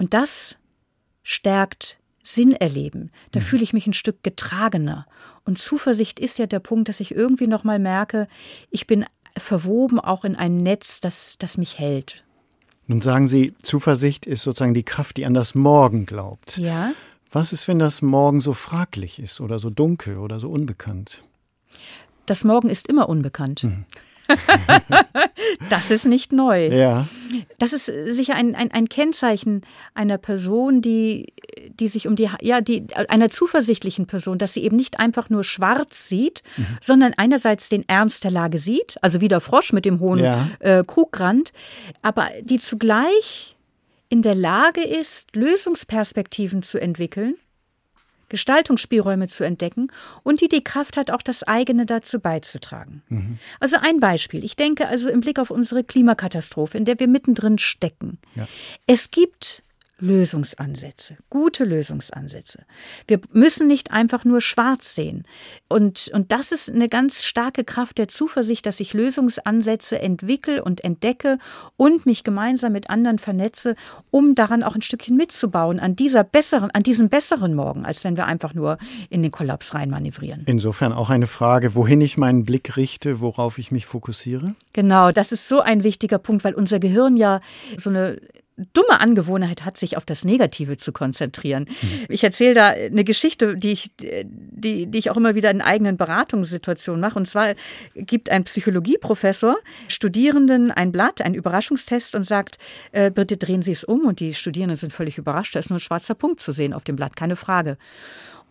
Und 0.00 0.14
das 0.14 0.56
stärkt 1.22 1.98
Sinn 2.22 2.52
erleben. 2.52 3.10
Da 3.32 3.40
mhm. 3.40 3.44
fühle 3.44 3.62
ich 3.62 3.74
mich 3.74 3.86
ein 3.86 3.92
Stück 3.92 4.22
getragener. 4.22 5.06
Und 5.44 5.58
Zuversicht 5.58 6.18
ist 6.18 6.38
ja 6.38 6.46
der 6.46 6.58
Punkt, 6.58 6.88
dass 6.88 7.00
ich 7.00 7.14
irgendwie 7.14 7.46
noch 7.46 7.64
mal 7.64 7.78
merke, 7.78 8.26
ich 8.70 8.86
bin 8.86 9.04
verwoben 9.36 10.00
auch 10.00 10.24
in 10.24 10.36
einem 10.36 10.56
Netz, 10.56 11.02
das, 11.02 11.36
das 11.38 11.58
mich 11.58 11.78
hält. 11.78 12.24
Nun 12.86 13.02
sagen 13.02 13.28
Sie, 13.28 13.54
Zuversicht 13.62 14.24
ist 14.24 14.42
sozusagen 14.42 14.72
die 14.72 14.84
Kraft, 14.84 15.18
die 15.18 15.26
an 15.26 15.34
das 15.34 15.54
Morgen 15.54 16.06
glaubt. 16.06 16.56
Ja. 16.56 16.92
Was 17.30 17.52
ist, 17.52 17.68
wenn 17.68 17.78
das 17.78 18.00
Morgen 18.00 18.40
so 18.40 18.54
fraglich 18.54 19.18
ist 19.18 19.38
oder 19.42 19.58
so 19.58 19.68
dunkel 19.68 20.16
oder 20.16 20.40
so 20.40 20.48
unbekannt? 20.48 21.24
Das 22.24 22.42
Morgen 22.42 22.70
ist 22.70 22.88
immer 22.88 23.10
unbekannt. 23.10 23.64
Mhm. 23.64 23.84
das 25.70 25.90
ist 25.90 26.06
nicht 26.06 26.32
neu. 26.32 26.68
Ja. 26.68 27.06
Das 27.58 27.72
ist 27.72 27.86
sicher 27.86 28.34
ein, 28.34 28.54
ein, 28.54 28.70
ein 28.70 28.88
Kennzeichen 28.88 29.62
einer 29.94 30.18
Person, 30.18 30.82
die, 30.82 31.32
die 31.78 31.88
sich 31.88 32.06
um 32.06 32.16
die, 32.16 32.28
ja, 32.40 32.60
die, 32.60 32.86
einer 33.08 33.30
zuversichtlichen 33.30 34.06
Person, 34.06 34.38
dass 34.38 34.54
sie 34.54 34.62
eben 34.62 34.76
nicht 34.76 34.98
einfach 34.98 35.30
nur 35.30 35.44
schwarz 35.44 36.08
sieht, 36.08 36.42
mhm. 36.56 36.66
sondern 36.80 37.14
einerseits 37.16 37.68
den 37.68 37.88
Ernst 37.88 38.24
der 38.24 38.30
Lage 38.30 38.58
sieht, 38.58 38.96
also 39.02 39.20
wie 39.20 39.28
der 39.28 39.40
Frosch 39.40 39.72
mit 39.72 39.84
dem 39.84 40.00
hohen 40.00 40.20
ja. 40.20 40.48
äh, 40.58 40.84
Krugrand, 40.86 41.52
aber 42.02 42.28
die 42.42 42.58
zugleich 42.58 43.56
in 44.08 44.22
der 44.22 44.34
Lage 44.34 44.82
ist, 44.82 45.36
Lösungsperspektiven 45.36 46.62
zu 46.62 46.80
entwickeln 46.80 47.36
Gestaltungsspielräume 48.30 49.28
zu 49.28 49.44
entdecken 49.44 49.92
und 50.22 50.40
die 50.40 50.48
die 50.48 50.64
Kraft 50.64 50.96
hat, 50.96 51.10
auch 51.10 51.22
das 51.22 51.42
eigene 51.42 51.84
dazu 51.84 52.18
beizutragen. 52.18 53.02
Mhm. 53.08 53.38
Also 53.60 53.76
ein 53.80 54.00
Beispiel. 54.00 54.44
Ich 54.44 54.56
denke 54.56 54.88
also 54.88 55.10
im 55.10 55.20
Blick 55.20 55.38
auf 55.38 55.50
unsere 55.50 55.84
Klimakatastrophe, 55.84 56.78
in 56.78 56.86
der 56.86 56.98
wir 56.98 57.08
mittendrin 57.08 57.58
stecken. 57.58 58.18
Ja. 58.34 58.48
Es 58.86 59.10
gibt 59.10 59.62
Lösungsansätze, 60.00 61.16
gute 61.28 61.64
Lösungsansätze. 61.64 62.64
Wir 63.06 63.20
müssen 63.32 63.66
nicht 63.66 63.92
einfach 63.92 64.24
nur 64.24 64.40
schwarz 64.40 64.94
sehen. 64.94 65.24
Und, 65.68 66.10
und 66.12 66.32
das 66.32 66.52
ist 66.52 66.70
eine 66.70 66.88
ganz 66.88 67.22
starke 67.22 67.64
Kraft 67.64 67.98
der 67.98 68.08
Zuversicht, 68.08 68.66
dass 68.66 68.80
ich 68.80 68.94
Lösungsansätze 68.94 70.00
entwickle 70.00 70.64
und 70.64 70.82
entdecke 70.82 71.38
und 71.76 72.06
mich 72.06 72.24
gemeinsam 72.24 72.72
mit 72.72 72.90
anderen 72.90 73.18
vernetze, 73.18 73.76
um 74.10 74.34
daran 74.34 74.62
auch 74.62 74.74
ein 74.74 74.82
Stückchen 74.82 75.16
mitzubauen, 75.16 75.78
an 75.78 75.96
dieser 75.96 76.24
besseren, 76.24 76.70
an 76.70 76.82
diesem 76.82 77.08
besseren 77.08 77.54
Morgen, 77.54 77.84
als 77.84 78.04
wenn 78.04 78.16
wir 78.16 78.26
einfach 78.26 78.54
nur 78.54 78.78
in 79.10 79.22
den 79.22 79.30
Kollaps 79.30 79.74
rein 79.74 79.90
manövrieren. 79.90 80.42
Insofern 80.46 80.92
auch 80.92 81.10
eine 81.10 81.26
Frage, 81.26 81.74
wohin 81.74 82.00
ich 82.00 82.16
meinen 82.16 82.44
Blick 82.44 82.76
richte, 82.76 83.20
worauf 83.20 83.58
ich 83.58 83.70
mich 83.70 83.86
fokussiere? 83.86 84.54
Genau, 84.72 85.12
das 85.12 85.32
ist 85.32 85.48
so 85.48 85.60
ein 85.60 85.84
wichtiger 85.84 86.18
Punkt, 86.18 86.44
weil 86.44 86.54
unser 86.54 86.78
Gehirn 86.78 87.16
ja 87.16 87.40
so 87.76 87.90
eine 87.90 88.20
dumme 88.72 89.00
Angewohnheit 89.00 89.64
hat, 89.64 89.76
sich 89.76 89.96
auf 89.96 90.04
das 90.04 90.24
Negative 90.24 90.76
zu 90.76 90.92
konzentrieren. 90.92 91.66
Mhm. 91.68 92.06
Ich 92.08 92.24
erzähle 92.24 92.54
da 92.54 92.68
eine 92.68 93.04
Geschichte, 93.04 93.56
die 93.56 93.72
ich, 93.72 93.92
die, 93.98 94.86
die 94.86 94.98
ich 94.98 95.10
auch 95.10 95.16
immer 95.16 95.34
wieder 95.34 95.50
in 95.50 95.60
eigenen 95.60 95.96
Beratungssituationen 95.96 97.00
mache. 97.00 97.18
Und 97.18 97.26
zwar 97.26 97.54
gibt 97.94 98.30
ein 98.30 98.44
Psychologieprofessor 98.44 99.56
Studierenden 99.88 100.70
ein 100.70 100.92
Blatt, 100.92 101.20
einen 101.20 101.34
Überraschungstest 101.34 102.14
und 102.14 102.24
sagt, 102.24 102.58
äh, 102.92 103.10
bitte 103.10 103.36
drehen 103.36 103.62
Sie 103.62 103.72
es 103.72 103.84
um. 103.84 104.04
Und 104.04 104.20
die 104.20 104.34
Studierenden 104.34 104.76
sind 104.76 104.92
völlig 104.92 105.18
überrascht. 105.18 105.54
Da 105.54 105.58
ist 105.60 105.70
nur 105.70 105.78
ein 105.78 105.80
schwarzer 105.80 106.14
Punkt 106.14 106.40
zu 106.40 106.52
sehen 106.52 106.72
auf 106.72 106.84
dem 106.84 106.96
Blatt, 106.96 107.16
keine 107.16 107.36
Frage. 107.36 107.76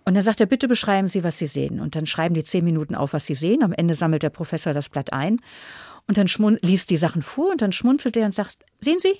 Und 0.06 0.16
dann 0.16 0.24
sagt 0.24 0.40
er, 0.40 0.46
bitte 0.46 0.68
beschreiben 0.68 1.08
Sie, 1.08 1.24
was 1.24 1.38
Sie 1.38 1.48
sehen. 1.48 1.80
Und 1.80 1.96
dann 1.96 2.06
schreiben 2.06 2.34
die 2.34 2.44
zehn 2.44 2.64
Minuten 2.66 2.96
auf, 2.96 3.14
was 3.14 3.26
Sie 3.26 3.36
sehen. 3.36 3.64
Am 3.64 3.74
Ende 3.74 3.96
sammelt 3.96 4.24
der 4.24 4.30
Professor 4.30 4.74
das 4.74 4.90
Blatt 4.90 5.14
ein 5.14 5.38
und 6.10 6.18
dann 6.18 6.28
liest 6.64 6.90
die 6.90 6.98
Sachen 6.98 7.22
vor 7.22 7.52
und 7.52 7.62
dann 7.62 7.72
schmunzelt 7.72 8.18
er 8.18 8.26
und 8.26 8.34
sagt, 8.34 8.58
sehen 8.80 8.98
Sie, 8.98 9.14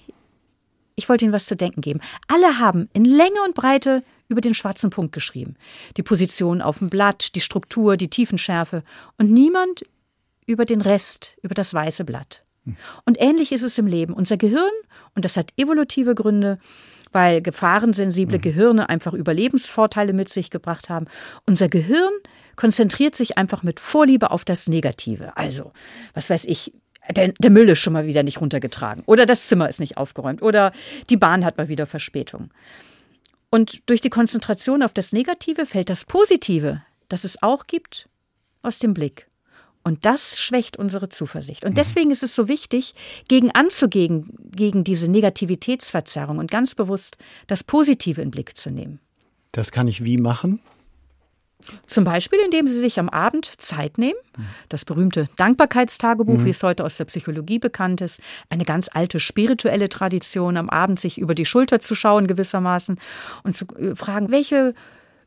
ich 1.00 1.08
wollte 1.10 1.26
Ihnen 1.26 1.34
was 1.34 1.46
zu 1.46 1.56
denken 1.56 1.82
geben. 1.82 2.02
Alle 2.28 2.60
haben 2.60 2.90
in 2.94 3.06
Länge 3.06 3.42
und 3.46 3.56
Breite 3.56 4.04
über 4.28 4.42
den 4.42 4.54
schwarzen 4.54 4.90
Punkt 4.90 5.14
geschrieben. 5.14 5.56
Die 5.98 6.04
Position 6.04 6.62
auf 6.62 6.80
dem 6.80 6.90
Blatt, 6.90 7.34
die 7.36 7.42
Struktur, 7.42 7.96
die 7.98 8.10
Tiefenschärfe 8.10 8.84
und 9.18 9.32
niemand 9.32 9.84
über 10.46 10.66
den 10.66 10.82
Rest, 10.82 11.38
über 11.42 11.56
das 11.56 11.74
weiße 11.74 12.04
Blatt. 12.04 12.44
Und 13.06 13.20
ähnlich 13.20 13.52
ist 13.54 13.64
es 13.64 13.78
im 13.78 13.88
Leben. 13.88 14.14
Unser 14.14 14.38
Gehirn, 14.38 14.72
und 15.16 15.26
das 15.26 15.38
hat 15.38 15.54
evolutive 15.58 16.14
Gründe, 16.14 16.60
weil 17.12 17.42
gefahrensensible 17.42 18.38
mhm. 18.38 18.42
Gehirne 18.42 18.90
einfach 18.90 19.14
Überlebensvorteile 19.14 20.14
mit 20.14 20.30
sich 20.30 20.50
gebracht 20.50 20.90
haben. 20.90 21.08
Unser 21.46 21.70
Gehirn 21.70 22.12
konzentriert 22.56 23.16
sich 23.16 23.38
einfach 23.38 23.64
mit 23.64 23.80
Vorliebe 23.80 24.32
auf 24.32 24.44
das 24.44 24.68
Negative. 24.68 25.36
Also, 25.38 25.72
was 26.14 26.30
weiß 26.30 26.46
ich, 26.46 26.74
der, 27.12 27.30
der 27.30 27.50
Müll 27.50 27.70
ist 27.70 27.80
schon 27.80 27.94
mal 27.94 28.06
wieder 28.06 28.24
nicht 28.24 28.42
runtergetragen 28.42 29.04
oder 29.06 29.26
das 29.26 29.48
Zimmer 29.48 29.70
ist 29.70 29.80
nicht 29.80 29.98
aufgeräumt 29.98 30.42
oder 30.42 30.72
die 31.10 31.18
Bahn 31.18 31.46
hat 31.46 31.58
mal 31.58 31.68
wieder 31.68 31.88
Verspätung. 31.88 32.52
Und 33.50 33.82
durch 33.88 34.02
die 34.02 34.10
Konzentration 34.10 34.84
auf 34.84 34.94
das 34.94 35.12
Negative 35.12 35.66
fällt 35.66 35.90
das 35.90 36.06
Positive, 36.06 36.84
das 37.08 37.24
es 37.24 37.42
auch 37.42 37.66
gibt, 37.66 38.08
aus 38.62 38.80
dem 38.80 38.94
Blick. 38.94 39.28
Und 39.84 40.06
das 40.06 40.38
schwächt 40.38 40.78
unsere 40.78 41.10
Zuversicht. 41.10 41.64
Und 41.64 41.72
mhm. 41.72 41.76
deswegen 41.76 42.12
ist 42.12 42.22
es 42.22 42.36
so 42.36 42.48
wichtig, 42.48 42.94
gegen 43.28 43.50
anzugehen, 43.52 44.30
gegen 44.52 44.84
diese 44.84 45.10
Negativitätsverzerrung 45.10 46.38
und 46.38 46.52
ganz 46.52 46.76
bewusst 46.76 47.18
das 47.48 47.64
Positive 47.64 48.22
in 48.22 48.28
den 48.28 48.32
Blick 48.32 48.58
zu 48.58 48.70
nehmen. 48.70 49.00
Das 49.52 49.72
kann 49.72 49.88
ich 49.88 50.04
wie 50.04 50.18
machen? 50.18 50.60
Zum 51.88 52.04
Beispiel, 52.04 52.40
indem 52.44 52.68
Sie 52.68 52.80
sich 52.80 53.00
am 53.00 53.10
Abend 53.10 53.62
Zeit 53.62 53.98
nehmen. 53.98 54.18
Das 54.70 54.86
berühmte 54.86 55.30
Dankbarkeitstagebuch, 55.36 56.40
mhm. 56.40 56.46
wie 56.46 56.52
es 56.52 56.64
heute 56.64 56.86
aus 56.86 56.98
der 56.98 57.06
Psychologie 57.06 57.60
bekannt 57.60 58.02
ist. 58.02 58.22
Eine 58.50 58.66
ganz 58.66 58.90
alte 58.94 59.20
spirituelle 59.20 59.90
Tradition, 59.90 60.58
am 60.58 60.70
Abend 60.70 61.00
sich 61.00 61.18
über 61.18 61.36
die 61.36 61.46
Schulter 61.46 61.80
zu 61.80 61.96
schauen 61.96 62.28
gewissermaßen 62.28 63.00
und 63.44 63.56
zu 63.56 63.66
äh, 63.78 63.96
fragen, 63.96 64.32
welche 64.32 64.74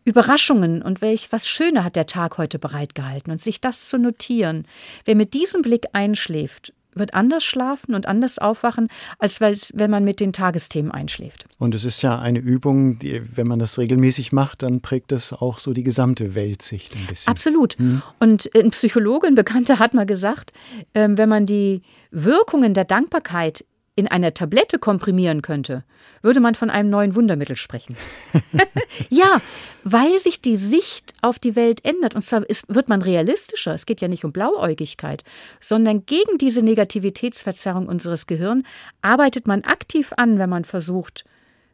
Überraschungen 0.04 0.82
und 0.82 1.00
welch 1.00 1.30
was 1.30 1.46
Schöne 1.46 1.84
hat 1.84 1.96
der 1.96 2.06
Tag 2.06 2.38
heute 2.38 2.58
bereitgehalten 2.58 3.30
und 3.30 3.40
sich 3.40 3.60
das 3.60 3.88
zu 3.88 3.98
notieren. 3.98 4.66
Wer 5.04 5.14
mit 5.14 5.32
diesem 5.32 5.62
Blick 5.62 5.86
einschläft, 5.92 6.72
wird 6.94 7.14
anders 7.14 7.44
schlafen 7.44 7.94
und 7.94 8.06
anders 8.06 8.38
aufwachen, 8.38 8.88
als 9.18 9.40
wenn 9.40 9.90
man 9.90 10.04
mit 10.04 10.20
den 10.20 10.32
Tagesthemen 10.32 10.90
einschläft. 10.90 11.46
Und 11.58 11.74
es 11.74 11.84
ist 11.84 12.02
ja 12.02 12.18
eine 12.18 12.38
Übung, 12.38 12.98
die, 12.98 13.22
wenn 13.36 13.46
man 13.46 13.58
das 13.58 13.78
regelmäßig 13.78 14.32
macht, 14.32 14.62
dann 14.62 14.80
prägt 14.80 15.12
das 15.12 15.32
auch 15.32 15.58
so 15.58 15.72
die 15.72 15.82
gesamte 15.82 16.34
Weltsicht 16.34 16.94
ein 16.96 17.06
bisschen. 17.06 17.30
Absolut. 17.30 17.78
Hm. 17.78 18.02
Und 18.20 18.50
ein 18.54 18.70
Psychologe, 18.70 19.26
ein 19.26 19.34
Bekannter 19.34 19.78
hat 19.78 19.94
mal 19.94 20.06
gesagt, 20.06 20.52
ähm, 20.94 21.18
wenn 21.18 21.28
man 21.28 21.46
die 21.46 21.82
Wirkungen 22.10 22.74
der 22.74 22.84
Dankbarkeit 22.84 23.64
in 23.94 24.08
einer 24.08 24.32
Tablette 24.32 24.78
komprimieren 24.78 25.42
könnte, 25.42 25.84
würde 26.22 26.40
man 26.40 26.54
von 26.54 26.70
einem 26.70 26.88
neuen 26.88 27.14
Wundermittel 27.14 27.56
sprechen. 27.56 27.96
ja, 29.10 29.40
weil 29.84 30.18
sich 30.18 30.40
die 30.40 30.56
Sicht 30.56 31.12
auf 31.20 31.38
die 31.38 31.56
Welt 31.56 31.84
ändert. 31.84 32.14
Und 32.14 32.22
zwar 32.22 32.48
ist, 32.48 32.74
wird 32.74 32.88
man 32.88 33.02
realistischer. 33.02 33.74
Es 33.74 33.84
geht 33.84 34.00
ja 34.00 34.08
nicht 34.08 34.24
um 34.24 34.32
Blauäugigkeit, 34.32 35.24
sondern 35.60 36.06
gegen 36.06 36.38
diese 36.38 36.62
Negativitätsverzerrung 36.62 37.86
unseres 37.86 38.26
Gehirns 38.26 38.64
arbeitet 39.02 39.46
man 39.46 39.62
aktiv 39.64 40.12
an, 40.16 40.38
wenn 40.38 40.48
man 40.48 40.64
versucht, 40.64 41.24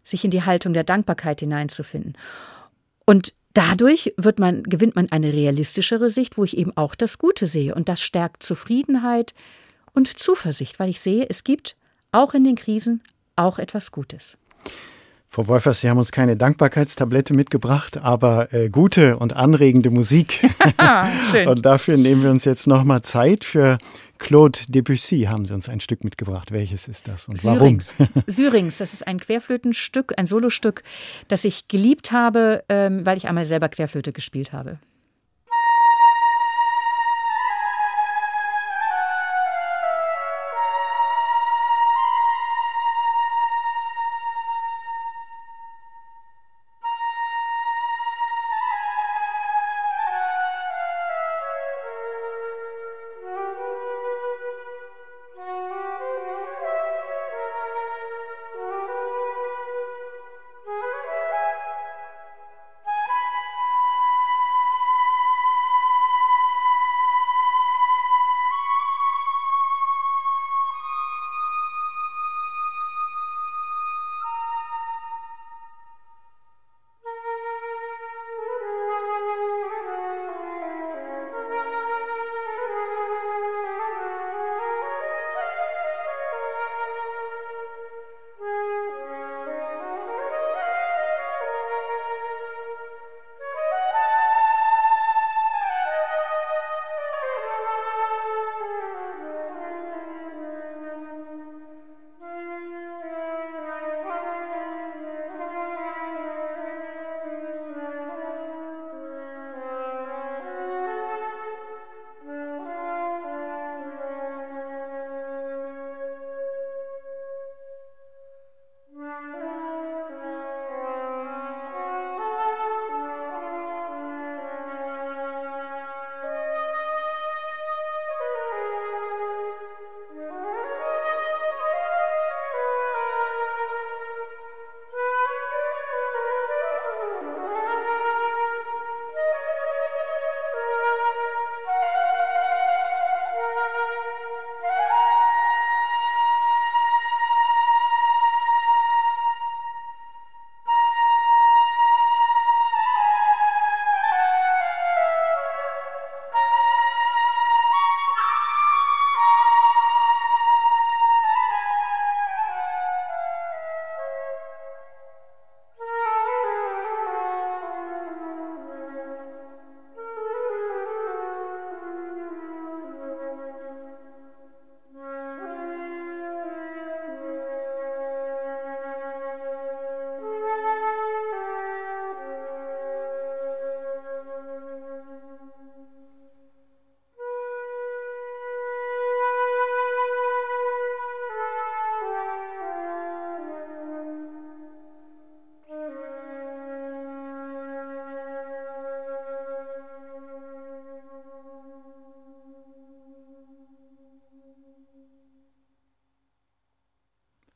sich 0.02 0.24
in 0.24 0.32
die 0.32 0.42
Haltung 0.42 0.72
der 0.72 0.84
Dankbarkeit 0.84 1.38
hineinzufinden. 1.40 2.16
Und 3.04 3.32
dadurch 3.54 4.14
man, 4.38 4.64
gewinnt 4.64 4.96
man 4.96 5.10
eine 5.12 5.32
realistischere 5.32 6.10
Sicht, 6.10 6.36
wo 6.36 6.42
ich 6.42 6.56
eben 6.56 6.76
auch 6.76 6.96
das 6.96 7.18
Gute 7.18 7.46
sehe. 7.46 7.76
Und 7.76 7.88
das 7.88 8.00
stärkt 8.00 8.42
Zufriedenheit 8.42 9.34
und 9.92 10.18
Zuversicht, 10.18 10.80
weil 10.80 10.90
ich 10.90 11.00
sehe, 11.00 11.26
es 11.28 11.44
gibt 11.44 11.76
auch 12.12 12.34
in 12.34 12.44
den 12.44 12.56
Krisen, 12.56 13.02
auch 13.36 13.58
etwas 13.58 13.92
Gutes. 13.92 14.38
Frau 15.30 15.46
Wolfers, 15.46 15.82
Sie 15.82 15.90
haben 15.90 15.98
uns 15.98 16.10
keine 16.10 16.36
Dankbarkeitstablette 16.36 17.34
mitgebracht, 17.34 17.98
aber 17.98 18.52
äh, 18.52 18.70
gute 18.70 19.18
und 19.18 19.36
anregende 19.36 19.90
Musik. 19.90 20.40
Schön. 21.30 21.48
und 21.48 21.66
dafür 21.66 21.98
nehmen 21.98 22.22
wir 22.22 22.30
uns 22.30 22.46
jetzt 22.46 22.66
nochmal 22.66 23.02
Zeit 23.02 23.44
für 23.44 23.78
Claude 24.18 24.58
Debussy 24.68 25.26
haben 25.28 25.46
Sie 25.46 25.54
uns 25.54 25.68
ein 25.68 25.80
Stück 25.80 26.02
mitgebracht. 26.02 26.50
Welches 26.50 26.88
ist 26.88 27.08
das 27.08 27.28
und 27.28 27.38
Syrings. 27.38 27.94
warum? 27.98 28.22
Syrings, 28.26 28.78
das 28.78 28.92
ist 28.92 29.06
ein 29.06 29.20
Querflötenstück, 29.20 30.14
ein 30.16 30.26
Solostück, 30.26 30.82
das 31.28 31.44
ich 31.44 31.68
geliebt 31.68 32.10
habe, 32.10 32.64
ähm, 32.68 33.06
weil 33.06 33.16
ich 33.16 33.28
einmal 33.28 33.44
selber 33.44 33.68
Querflöte 33.68 34.12
gespielt 34.12 34.52
habe. 34.52 34.78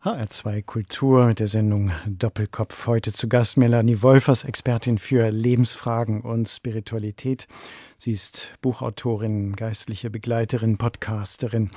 HR2 0.05 0.63
Kultur 0.65 1.27
mit 1.27 1.39
der 1.39 1.47
Sendung 1.47 1.93
Doppelkopf. 2.09 2.89
Heute 2.89 3.13
zu 3.13 3.29
Gast 3.29 3.57
Melanie 3.57 4.03
Wolfers, 4.03 4.43
Expertin 4.43 4.99
für 4.99 5.31
Lebensfragen 5.31 6.23
und 6.23 6.49
Spiritualität. 6.49 7.47
Sie 7.99 8.11
ist 8.11 8.53
Buchautorin, 8.63 9.55
geistliche 9.55 10.11
Begleiterin, 10.11 10.77
Podcasterin. 10.77 11.71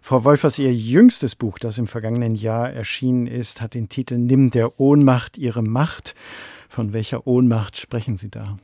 Frau 0.00 0.22
Wolfers, 0.22 0.60
ihr 0.60 0.72
jüngstes 0.72 1.34
Buch, 1.34 1.58
das 1.58 1.78
im 1.78 1.88
vergangenen 1.88 2.36
Jahr 2.36 2.70
erschienen 2.70 3.26
ist, 3.26 3.60
hat 3.60 3.74
den 3.74 3.88
Titel 3.88 4.18
Nimm 4.18 4.50
der 4.50 4.78
Ohnmacht 4.78 5.36
ihre 5.36 5.64
Macht. 5.64 6.14
Von 6.68 6.92
welcher 6.92 7.26
Ohnmacht 7.26 7.76
sprechen 7.76 8.16
Sie 8.16 8.30
da? 8.30 8.56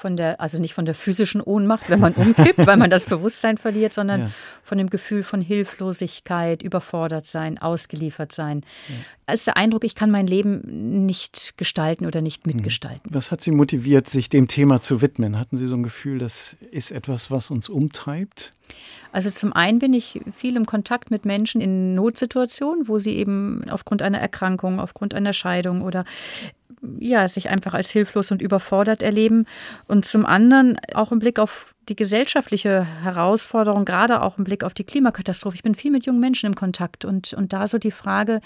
Von 0.00 0.16
der, 0.16 0.40
also 0.40 0.58
nicht 0.58 0.74
von 0.74 0.86
der 0.86 0.94
physischen 0.94 1.40
Ohnmacht, 1.40 1.90
wenn 1.90 2.00
man 2.00 2.14
umkippt, 2.14 2.66
weil 2.66 2.76
man 2.76 2.90
das 2.90 3.04
Bewusstsein 3.06 3.58
verliert, 3.58 3.92
sondern 3.92 4.20
ja. 4.20 4.30
von 4.64 4.78
dem 4.78 4.88
Gefühl 4.88 5.22
von 5.22 5.40
Hilflosigkeit, 5.42 6.62
überfordert 6.62 7.26
sein, 7.26 7.58
ausgeliefert 7.58 8.32
sein. 8.32 8.62
Ja. 8.88 8.94
Es 9.26 9.40
ist 9.40 9.46
der 9.46 9.56
Eindruck, 9.56 9.84
ich 9.84 9.94
kann 9.94 10.10
mein 10.10 10.26
Leben 10.26 11.04
nicht 11.06 11.54
gestalten 11.56 12.06
oder 12.06 12.22
nicht 12.22 12.46
mhm. 12.46 12.54
mitgestalten. 12.54 13.14
Was 13.14 13.30
hat 13.30 13.42
Sie 13.42 13.50
motiviert, 13.50 14.08
sich 14.08 14.28
dem 14.28 14.48
Thema 14.48 14.80
zu 14.80 15.02
widmen? 15.02 15.38
Hatten 15.38 15.56
Sie 15.56 15.66
so 15.66 15.76
ein 15.76 15.82
Gefühl, 15.82 16.18
das 16.18 16.56
ist 16.70 16.90
etwas, 16.90 17.30
was 17.30 17.50
uns 17.50 17.68
umtreibt? 17.68 18.50
Also 19.12 19.30
zum 19.30 19.52
einen 19.52 19.80
bin 19.80 19.92
ich 19.92 20.20
viel 20.36 20.56
im 20.56 20.66
Kontakt 20.66 21.10
mit 21.10 21.24
Menschen 21.24 21.60
in 21.60 21.94
Notsituationen, 21.94 22.88
wo 22.88 22.98
sie 22.98 23.16
eben 23.16 23.68
aufgrund 23.68 24.02
einer 24.02 24.18
Erkrankung, 24.18 24.78
aufgrund 24.78 25.14
einer 25.14 25.32
Scheidung 25.32 25.82
oder 25.82 26.04
ja, 26.98 27.28
sich 27.28 27.48
einfach 27.48 27.74
als 27.74 27.90
hilflos 27.90 28.30
und 28.30 28.40
überfordert 28.40 29.02
erleben. 29.02 29.46
Und 29.86 30.04
zum 30.04 30.24
anderen 30.24 30.78
auch 30.94 31.12
im 31.12 31.18
Blick 31.18 31.38
auf 31.38 31.74
die 31.88 31.96
gesellschaftliche 31.96 32.84
Herausforderung, 33.02 33.84
gerade 33.84 34.22
auch 34.22 34.38
im 34.38 34.44
Blick 34.44 34.62
auf 34.62 34.74
die 34.74 34.84
Klimakatastrophe. 34.84 35.56
Ich 35.56 35.62
bin 35.62 35.74
viel 35.74 35.90
mit 35.90 36.06
jungen 36.06 36.20
Menschen 36.20 36.46
im 36.46 36.54
Kontakt 36.54 37.04
und, 37.04 37.32
und 37.32 37.52
da 37.52 37.66
so 37.66 37.78
die 37.78 37.90
Frage, 37.90 38.40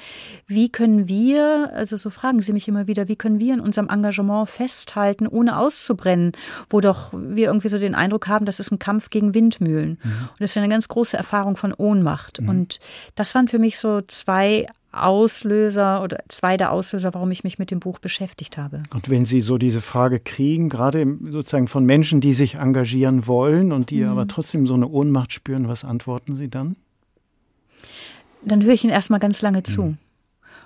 wie 0.47 0.70
können 0.70 1.09
wir, 1.09 1.70
also 1.74 1.97
so 1.97 2.09
fragen 2.09 2.41
sie 2.41 2.55
mich 2.55 2.66
immer 2.68 2.87
wieder, 2.87 3.07
wie 3.07 3.16
können 3.16 3.41
wir 3.41 3.53
in 3.53 3.61
unserem 3.61 3.91
Engagement 3.91 4.49
festhalten, 4.49 5.26
ohne 5.26 5.59
auszubrennen, 5.59 6.32
wo 6.70 6.80
doch 6.80 7.12
wir 7.12 7.49
irgendwie 7.49 7.68
so 7.68 7.78
den 7.78 7.95
Eindruck 7.95 8.28
haben, 8.28 8.47
das 8.47 8.61
ist 8.61 8.70
ein 8.70 8.78
Kampf 8.78 9.11
gegen 9.11 9.35
Windmühlen. 9.35 9.99
Mhm. 10.03 10.11
Und 10.30 10.41
das 10.41 10.53
ist 10.53 10.57
eine 10.57 10.70
ganz 10.70 10.89
große 10.89 11.16
Erfahrung 11.16 11.57
von 11.57 11.74
Ohnmacht. 11.74 12.41
Mhm. 12.41 12.49
Und 12.49 12.80
das 13.14 13.35
waren 13.35 13.49
für 13.49 13.59
mich 13.59 13.78
so 13.78 14.01
zwei 14.01 14.66
Auslöser 14.95 16.03
oder 16.03 16.18
zwei 16.28 16.57
der 16.57 16.72
Auslöser, 16.72 17.14
warum 17.14 17.30
ich 17.30 17.45
mich 17.45 17.59
mit 17.59 17.70
dem 17.70 17.80
Buch 17.80 17.99
beschäftigt 17.99 18.59
habe. 18.59 18.82
Und 18.92 19.11
wenn 19.11 19.24
Sie 19.24 19.40
so 19.40 19.59
diese 19.59 19.80
Frage 19.80 20.20
kriegen, 20.20 20.68
gerade 20.68 21.07
sozusagen 21.30 21.68
von 21.68 21.84
Menschen, 21.84 22.20
die 22.20 22.34
sich 22.34 22.57
engagieren 22.57 23.26
wollen 23.26 23.72
und 23.72 23.90
die 23.90 24.03
mhm. 24.03 24.11
aber 24.11 24.28
trotzdem 24.28 24.66
so 24.66 24.74
eine 24.74 24.88
Ohnmacht 24.88 25.32
spüren, 25.32 25.68
was 25.68 25.84
antworten 25.84 26.36
Sie 26.36 26.49
dann? 26.49 26.76
Dann 28.45 28.62
höre 28.62 28.74
ich 28.74 28.84
Ihnen 28.84 28.92
erstmal 28.92 29.20
ganz 29.20 29.42
lange 29.42 29.62
zu. 29.62 29.82
Mhm 29.82 29.99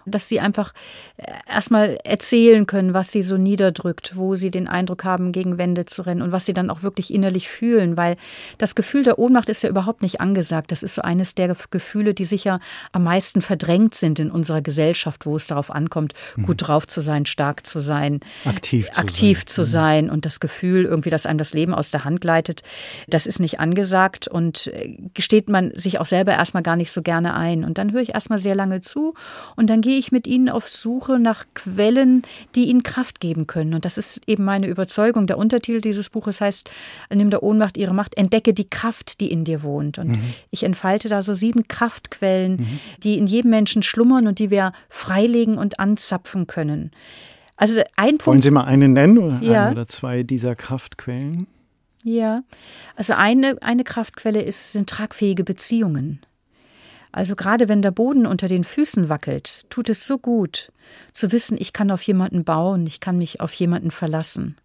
dass 0.08 0.28
sie 0.28 0.40
einfach 0.40 0.72
äh, 1.16 1.32
erstmal 1.48 1.98
erzählen 2.04 2.66
können, 2.66 2.94
was 2.94 3.12
sie 3.12 3.22
so 3.22 3.36
niederdrückt, 3.36 4.16
wo 4.16 4.36
sie 4.36 4.50
den 4.50 4.68
Eindruck 4.68 5.04
haben, 5.04 5.32
gegen 5.32 5.58
Wände 5.58 5.84
zu 5.84 6.02
rennen 6.02 6.22
und 6.22 6.32
was 6.32 6.46
sie 6.46 6.54
dann 6.54 6.70
auch 6.70 6.82
wirklich 6.82 7.12
innerlich 7.12 7.48
fühlen, 7.48 7.96
weil 7.96 8.16
das 8.58 8.74
Gefühl 8.74 9.04
der 9.04 9.18
Ohnmacht 9.18 9.48
ist 9.48 9.62
ja 9.62 9.68
überhaupt 9.68 10.02
nicht 10.02 10.20
angesagt. 10.20 10.72
Das 10.72 10.82
ist 10.82 10.94
so 10.94 11.02
eines 11.02 11.34
der 11.34 11.54
Gefühle, 11.70 12.14
die 12.14 12.24
sicher 12.24 12.60
am 12.92 13.04
meisten 13.04 13.42
verdrängt 13.42 13.94
sind 13.94 14.18
in 14.18 14.30
unserer 14.30 14.62
Gesellschaft, 14.62 15.26
wo 15.26 15.36
es 15.36 15.46
darauf 15.46 15.70
ankommt, 15.70 16.14
mhm. 16.36 16.46
gut 16.46 16.68
drauf 16.68 16.86
zu 16.86 17.00
sein, 17.00 17.26
stark 17.26 17.66
zu 17.66 17.80
sein, 17.80 18.20
aktiv 18.44 18.90
zu 18.90 19.00
aktiv 19.00 19.38
sein, 19.38 19.46
zu 19.46 19.64
sein 19.64 20.04
mhm. 20.06 20.12
und 20.12 20.24
das 20.24 20.40
Gefühl 20.40 20.84
irgendwie, 20.84 21.10
dass 21.10 21.26
einem 21.26 21.38
das 21.38 21.52
Leben 21.52 21.74
aus 21.74 21.90
der 21.90 22.04
Hand 22.04 22.20
gleitet, 22.20 22.62
das 23.06 23.26
ist 23.26 23.40
nicht 23.40 23.60
angesagt 23.60 24.28
und 24.28 24.68
äh, 24.68 24.96
gesteht 25.14 25.48
man 25.48 25.72
sich 25.74 25.98
auch 25.98 26.06
selber 26.06 26.32
erstmal 26.32 26.62
gar 26.62 26.76
nicht 26.76 26.92
so 26.92 27.02
gerne 27.02 27.34
ein. 27.34 27.64
Und 27.64 27.78
dann 27.78 27.92
höre 27.92 28.02
ich 28.02 28.14
erstmal 28.14 28.38
sehr 28.38 28.54
lange 28.54 28.80
zu 28.80 29.14
und 29.56 29.68
dann 29.68 29.80
gehe 29.80 29.97
ich 29.98 30.12
mit 30.12 30.26
ihnen 30.26 30.48
auf 30.48 30.68
Suche 30.68 31.18
nach 31.18 31.44
Quellen, 31.54 32.22
die 32.54 32.66
ihnen 32.66 32.82
Kraft 32.82 33.20
geben 33.20 33.46
können. 33.46 33.74
Und 33.74 33.84
das 33.84 33.98
ist 33.98 34.20
eben 34.26 34.44
meine 34.44 34.66
Überzeugung. 34.66 35.26
Der 35.26 35.38
Untertitel 35.38 35.80
dieses 35.80 36.10
Buches 36.10 36.40
heißt, 36.40 36.70
nimm 37.12 37.30
der 37.30 37.42
Ohnmacht 37.42 37.76
ihre 37.76 37.94
Macht, 37.94 38.16
entdecke 38.16 38.54
die 38.54 38.68
Kraft, 38.68 39.20
die 39.20 39.30
in 39.30 39.44
dir 39.44 39.62
wohnt. 39.62 39.98
Und 39.98 40.08
mhm. 40.08 40.34
ich 40.50 40.62
entfalte 40.62 41.08
da 41.08 41.22
so 41.22 41.34
sieben 41.34 41.68
Kraftquellen, 41.68 42.56
mhm. 42.56 42.78
die 43.02 43.18
in 43.18 43.26
jedem 43.26 43.50
Menschen 43.50 43.82
schlummern 43.82 44.26
und 44.26 44.38
die 44.38 44.50
wir 44.50 44.72
freilegen 44.88 45.58
und 45.58 45.80
anzapfen 45.80 46.46
können. 46.46 46.90
Also 47.56 47.80
ein 47.96 48.18
Punkt. 48.18 48.26
Wollen 48.26 48.42
Sie 48.42 48.50
mal 48.50 48.64
eine 48.64 48.88
nennen 48.88 49.18
oder 49.18 49.40
ja. 49.42 49.64
eine 49.64 49.72
oder 49.72 49.88
zwei 49.88 50.22
dieser 50.22 50.54
Kraftquellen? 50.54 51.48
Ja, 52.04 52.42
also 52.94 53.14
eine, 53.14 53.56
eine 53.60 53.82
Kraftquelle 53.82 54.40
ist, 54.40 54.72
sind 54.72 54.88
tragfähige 54.88 55.42
Beziehungen. 55.42 56.20
Also 57.18 57.34
gerade 57.34 57.68
wenn 57.68 57.82
der 57.82 57.90
Boden 57.90 58.26
unter 58.26 58.46
den 58.46 58.62
Füßen 58.62 59.08
wackelt, 59.08 59.68
tut 59.70 59.88
es 59.88 60.06
so 60.06 60.18
gut 60.18 60.70
zu 61.12 61.32
wissen, 61.32 61.58
ich 61.60 61.72
kann 61.72 61.90
auf 61.90 62.00
jemanden 62.02 62.44
bauen, 62.44 62.86
ich 62.86 63.00
kann 63.00 63.18
mich 63.18 63.40
auf 63.40 63.52
jemanden 63.54 63.90
verlassen. 63.90 64.56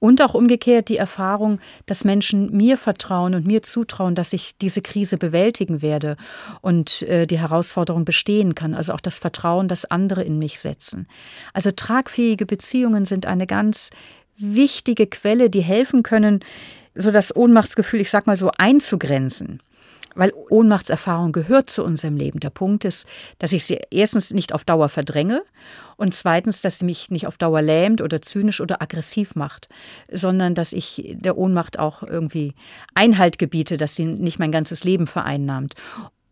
Und 0.00 0.20
auch 0.22 0.34
umgekehrt 0.34 0.88
die 0.88 0.96
Erfahrung, 0.96 1.60
dass 1.86 2.02
Menschen 2.02 2.50
mir 2.50 2.76
vertrauen 2.76 3.36
und 3.36 3.46
mir 3.46 3.62
zutrauen, 3.62 4.16
dass 4.16 4.32
ich 4.32 4.58
diese 4.58 4.82
Krise 4.82 5.18
bewältigen 5.18 5.82
werde 5.82 6.16
und 6.62 7.02
äh, 7.02 7.28
die 7.28 7.38
Herausforderung 7.38 8.04
bestehen 8.04 8.56
kann. 8.56 8.74
Also 8.74 8.92
auch 8.92 9.00
das 9.00 9.20
Vertrauen, 9.20 9.68
das 9.68 9.84
andere 9.84 10.24
in 10.24 10.40
mich 10.40 10.58
setzen. 10.58 11.06
Also 11.52 11.70
tragfähige 11.70 12.44
Beziehungen 12.44 13.04
sind 13.04 13.24
eine 13.24 13.46
ganz 13.46 13.90
wichtige 14.36 15.06
Quelle, 15.06 15.48
die 15.48 15.62
helfen 15.62 16.02
können, 16.02 16.40
so 16.96 17.12
das 17.12 17.36
Ohnmachtsgefühl, 17.36 18.00
ich 18.00 18.10
sag 18.10 18.26
mal 18.26 18.36
so, 18.36 18.50
einzugrenzen. 18.58 19.62
Weil 20.14 20.32
Ohnmachtserfahrung 20.50 21.32
gehört 21.32 21.70
zu 21.70 21.84
unserem 21.84 22.16
Leben. 22.16 22.40
Der 22.40 22.50
Punkt 22.50 22.84
ist, 22.84 23.06
dass 23.38 23.52
ich 23.52 23.64
sie 23.64 23.80
erstens 23.90 24.32
nicht 24.32 24.52
auf 24.52 24.64
Dauer 24.64 24.88
verdränge 24.88 25.42
und 25.96 26.14
zweitens, 26.14 26.60
dass 26.62 26.78
sie 26.78 26.84
mich 26.84 27.10
nicht 27.10 27.26
auf 27.26 27.38
Dauer 27.38 27.62
lähmt 27.62 28.00
oder 28.00 28.22
zynisch 28.22 28.60
oder 28.60 28.82
aggressiv 28.82 29.34
macht, 29.34 29.68
sondern 30.10 30.54
dass 30.54 30.72
ich 30.72 31.14
der 31.14 31.38
Ohnmacht 31.38 31.78
auch 31.78 32.02
irgendwie 32.02 32.54
Einhalt 32.94 33.38
gebiete, 33.38 33.76
dass 33.76 33.94
sie 33.94 34.04
nicht 34.04 34.38
mein 34.38 34.52
ganzes 34.52 34.84
Leben 34.84 35.06
vereinnahmt. 35.06 35.74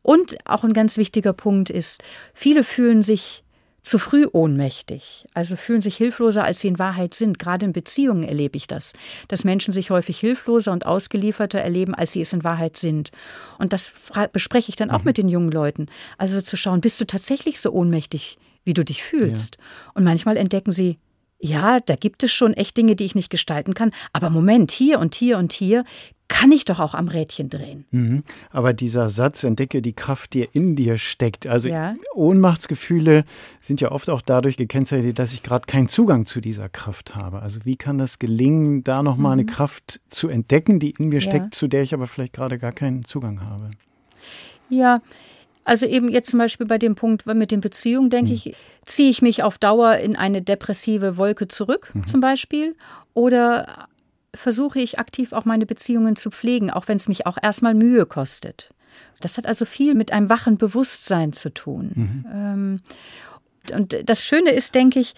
Und 0.03 0.39
auch 0.47 0.65
ein 0.65 0.73
ganz 0.73 0.97
wichtiger 0.97 1.33
Punkt 1.33 1.71
ist, 1.71 2.03
viele 2.35 2.65
fühlen 2.65 3.03
sich 3.03 3.45
zu 3.83 3.99
früh 3.99 4.27
ohnmächtig, 4.31 5.27
also 5.35 5.57
fühlen 5.57 5.81
sich 5.81 5.97
hilfloser, 5.97 6.45
als 6.45 6.61
sie 6.61 6.69
in 6.69 6.79
Wahrheit 6.79 7.15
sind. 7.15 7.39
Gerade 7.39 7.67
in 7.67 7.73
Beziehungen 7.73 8.25
erlebe 8.25 8.57
ich 8.57 8.67
das, 8.67 8.93
dass 9.29 9.45
Menschen 9.45 9.73
sich 9.73 9.91
häufig 9.91 10.19
hilfloser 10.19 10.73
und 10.73 10.87
ausgelieferter 10.87 11.61
erleben, 11.61 11.95
als 11.95 12.13
sie 12.13 12.21
es 12.21 12.33
in 12.33 12.45
Wahrheit 12.45 12.77
sind. 12.77 13.11
Und 13.59 13.73
das 13.73 13.93
bespreche 14.33 14.69
ich 14.69 14.77
dann 14.77 14.91
auch 14.91 15.01
mhm. 15.01 15.05
mit 15.05 15.19
den 15.19 15.29
jungen 15.29 15.51
Leuten. 15.51 15.87
Also 16.19 16.41
zu 16.41 16.57
schauen, 16.57 16.81
bist 16.81 17.01
du 17.01 17.07
tatsächlich 17.07 17.61
so 17.61 17.71
ohnmächtig, 17.73 18.39
wie 18.65 18.75
du 18.75 18.85
dich 18.85 19.03
fühlst? 19.03 19.57
Ja. 19.59 19.93
Und 19.95 20.05
manchmal 20.05 20.37
entdecken 20.37 20.73
sie, 20.73 20.99
ja, 21.41 21.81
da 21.81 21.97
gibt 21.97 22.23
es 22.23 22.33
schon 22.33 22.55
echt 22.55 22.77
Dinge, 22.77 22.97
die 22.97 23.05
ich 23.05 23.15
nicht 23.15 23.31
gestalten 23.31 23.75
kann. 23.75 23.93
Aber 24.13 24.31
Moment, 24.31 24.71
hier 24.71 25.01
und 25.01 25.15
hier 25.15 25.39
und 25.39 25.53
hier 25.53 25.85
kann 26.29 26.53
ich 26.53 26.65
doch 26.65 26.79
auch 26.79 26.95
am 26.95 27.09
Rädchen 27.09 27.51
drehen. 27.51 27.85
Mhm. 27.91 28.23
Aber 28.51 28.73
dieser 28.73 29.11
Satz, 29.11 29.43
entdecke 29.43 29.83
die 29.83 29.95
Kraft, 29.95 30.33
die 30.33 30.49
in 30.53 30.77
dir 30.77 30.97
steckt. 30.97 31.49
Also 31.49 31.69
ja. 31.69 31.97
Ohnmachtsgefühle 32.15 33.25
sind 33.61 33.81
ja 33.81 33.91
oft 33.91 34.09
auch 34.09 34.23
dadurch 34.23 34.57
gekennzeichnet, 34.57 35.19
dass 35.19 35.33
ich 35.33 35.43
gerade 35.43 35.67
keinen 35.67 35.89
Zugang 35.89 36.27
zu 36.27 36.41
dieser 36.41 36.69
Kraft 36.69 37.17
habe. 37.17 37.43
Also 37.43 37.65
wie 37.65 37.77
kann 37.77 37.99
das 37.99 38.21
gelingen, 38.21 38.85
da 38.85 39.03
nochmal 39.03 39.35
mhm. 39.35 39.41
eine 39.41 39.47
Kraft 39.47 40.01
zu 40.09 40.29
entdecken, 40.29 40.79
die 40.79 40.95
in 40.99 41.09
mir 41.09 41.19
ja. 41.19 41.29
steckt, 41.29 41.55
zu 41.55 41.67
der 41.67 41.83
ich 41.83 41.95
aber 41.95 42.07
vielleicht 42.07 42.35
gerade 42.35 42.59
gar 42.59 42.73
keinen 42.73 43.05
Zugang 43.05 43.41
habe? 43.41 43.73
Ja, 44.69 45.03
also 45.71 45.87
eben 45.87 46.09
jetzt 46.09 46.31
zum 46.31 46.41
Beispiel 46.41 46.67
bei 46.67 46.79
dem 46.79 46.97
Punkt 46.97 47.27
mit 47.27 47.53
den 47.53 47.61
Beziehungen, 47.61 48.11
denke 48.11 48.31
mhm. 48.31 48.35
ich, 48.35 48.57
ziehe 48.87 49.09
ich 49.09 49.23
mich 49.23 49.45
auf 49.45 49.57
Dauer 49.57 49.99
in 49.99 50.17
eine 50.17 50.43
depressive 50.43 51.17
Wolke 51.17 51.47
zurück, 51.47 51.93
mhm. 51.95 52.09
zum 52.09 52.21
Beispiel, 52.21 52.75
oder 53.15 53.87
versuche 54.35 54.81
ich 54.81 54.99
aktiv 54.99 55.33
auch 55.33 55.45
meine 55.45 55.67
Beziehungen 55.67 56.17
zu 56.17 56.33
pflegen, 56.33 56.73
auch 56.73 56.89
wenn 56.89 56.97
es 56.97 57.07
mich 57.07 57.25
auch 57.25 57.39
erstmal 57.41 57.75
Mühe 57.75 58.05
kostet. 58.05 58.71
Das 59.21 59.39
hat 59.39 59.47
also 59.47 59.65
viel 59.65 59.95
mit 59.95 60.13
einem 60.13 60.29
wachen 60.29 60.59
Bewusstsein 60.59 61.33
zu 61.33 61.55
tun. 61.55 61.93
Mhm. 61.95 62.27
Ähm, 62.33 62.81
und 63.73 63.97
das 64.09 64.25
Schöne 64.25 64.51
ist, 64.51 64.75
denke 64.75 64.99
ich, 64.99 65.15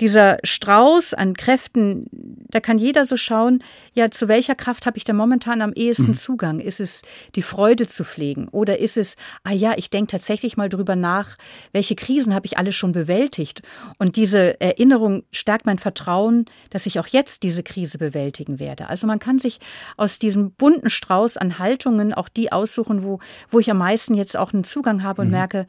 dieser 0.00 0.38
Strauß 0.42 1.14
an 1.14 1.34
Kräften, 1.34 2.06
da 2.10 2.60
kann 2.60 2.78
jeder 2.78 3.04
so 3.04 3.16
schauen, 3.16 3.62
ja, 3.92 4.10
zu 4.10 4.28
welcher 4.28 4.54
Kraft 4.54 4.86
habe 4.86 4.96
ich 4.96 5.04
da 5.04 5.12
momentan 5.12 5.60
am 5.60 5.72
ehesten 5.72 6.08
mhm. 6.08 6.14
Zugang? 6.14 6.60
Ist 6.60 6.80
es 6.80 7.02
die 7.34 7.42
Freude 7.42 7.86
zu 7.86 8.04
pflegen 8.04 8.48
oder 8.48 8.78
ist 8.78 8.96
es, 8.96 9.16
ah 9.44 9.52
ja, 9.52 9.74
ich 9.76 9.90
denke 9.90 10.12
tatsächlich 10.12 10.56
mal 10.56 10.68
drüber 10.68 10.96
nach, 10.96 11.36
welche 11.72 11.94
Krisen 11.94 12.34
habe 12.34 12.46
ich 12.46 12.56
alle 12.56 12.72
schon 12.72 12.92
bewältigt? 12.92 13.62
Und 13.98 14.16
diese 14.16 14.60
Erinnerung 14.60 15.24
stärkt 15.32 15.66
mein 15.66 15.78
Vertrauen, 15.78 16.46
dass 16.70 16.86
ich 16.86 16.98
auch 16.98 17.06
jetzt 17.06 17.42
diese 17.42 17.62
Krise 17.62 17.98
bewältigen 17.98 18.58
werde. 18.58 18.88
Also 18.88 19.06
man 19.06 19.18
kann 19.18 19.38
sich 19.38 19.60
aus 19.96 20.18
diesem 20.18 20.52
bunten 20.52 20.90
Strauß 20.90 21.36
an 21.36 21.58
Haltungen 21.58 22.14
auch 22.14 22.28
die 22.28 22.52
aussuchen, 22.52 23.04
wo, 23.04 23.20
wo 23.50 23.58
ich 23.58 23.70
am 23.70 23.78
meisten 23.78 24.14
jetzt 24.14 24.36
auch 24.36 24.52
einen 24.52 24.64
Zugang 24.64 25.02
habe 25.02 25.22
und 25.22 25.28
mhm. 25.28 25.34
merke, 25.34 25.66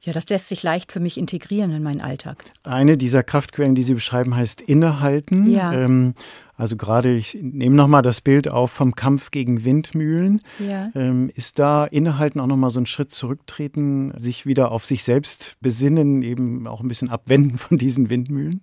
Ja, 0.00 0.12
das 0.12 0.28
lässt 0.28 0.48
sich 0.48 0.62
leicht 0.62 0.92
für 0.92 1.00
mich 1.00 1.18
integrieren 1.18 1.72
in 1.72 1.82
meinen 1.82 2.00
Alltag. 2.00 2.44
Eine 2.62 2.96
dieser 2.96 3.24
Kraftquellen, 3.24 3.74
die 3.74 3.82
Sie 3.82 3.94
beschreiben, 3.94 4.36
heißt 4.36 4.60
Innehalten. 4.60 5.50
Ja. 5.50 5.72
Ähm, 5.72 6.14
also 6.54 6.76
gerade, 6.76 7.14
ich 7.14 7.36
nehme 7.40 7.74
nochmal 7.74 8.02
das 8.02 8.20
Bild 8.20 8.48
auf 8.48 8.70
vom 8.70 8.94
Kampf 8.94 9.32
gegen 9.32 9.64
Windmühlen. 9.64 10.40
Ja. 10.60 10.90
Ähm, 10.94 11.30
ist 11.34 11.58
da 11.58 11.84
Innehalten 11.84 12.38
auch 12.38 12.46
nochmal 12.46 12.70
so 12.70 12.78
ein 12.78 12.86
Schritt 12.86 13.10
zurücktreten, 13.10 14.12
sich 14.18 14.46
wieder 14.46 14.70
auf 14.70 14.86
sich 14.86 15.02
selbst 15.02 15.56
besinnen, 15.60 16.22
eben 16.22 16.66
auch 16.68 16.80
ein 16.80 16.88
bisschen 16.88 17.10
abwenden 17.10 17.58
von 17.58 17.76
diesen 17.76 18.08
Windmühlen? 18.08 18.60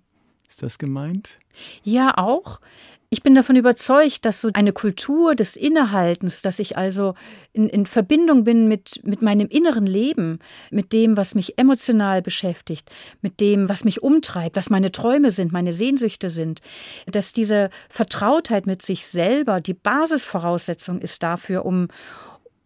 Ist 0.48 0.64
das 0.64 0.78
gemeint? 0.78 1.40
Ja, 1.84 2.18
auch. 2.18 2.60
Ich 3.16 3.24
bin 3.24 3.34
davon 3.34 3.55
überzeugt, 3.55 4.26
dass 4.26 4.41
so 4.41 4.49
eine 4.51 4.74
Kultur 4.74 5.36
des 5.36 5.55
Innehaltens, 5.55 6.41
dass 6.41 6.59
ich 6.59 6.76
also 6.76 7.13
in, 7.53 7.70
in, 7.70 7.86
Verbindung 7.86 8.43
bin 8.43 8.68
mit, 8.68 8.99
mit 9.05 9.22
meinem 9.22 9.47
inneren 9.47 9.86
Leben, 9.86 10.39
mit 10.70 10.91
dem, 10.91 11.16
was 11.16 11.34
mich 11.34 11.57
emotional 11.57 12.22
beschäftigt, 12.22 12.91
mit 13.22 13.39
dem, 13.39 13.70
was 13.70 13.86
mich 13.86 14.03
umtreibt, 14.03 14.57
was 14.57 14.70
meine 14.70 14.91
Träume 14.91 15.32
sind, 15.32 15.53
meine 15.53 15.72
Sehnsüchte 15.72 16.30
sind, 16.30 16.59
dass 17.05 17.32
diese 17.32 17.70
Vertrautheit 17.88 18.68
mit 18.68 18.82
sich 18.82 19.05
selber 19.07 19.61
die 19.61 19.76
Basisvoraussetzung 19.76 20.99
ist 20.99 21.24
dafür, 21.24 21.63
um, 21.63 21.88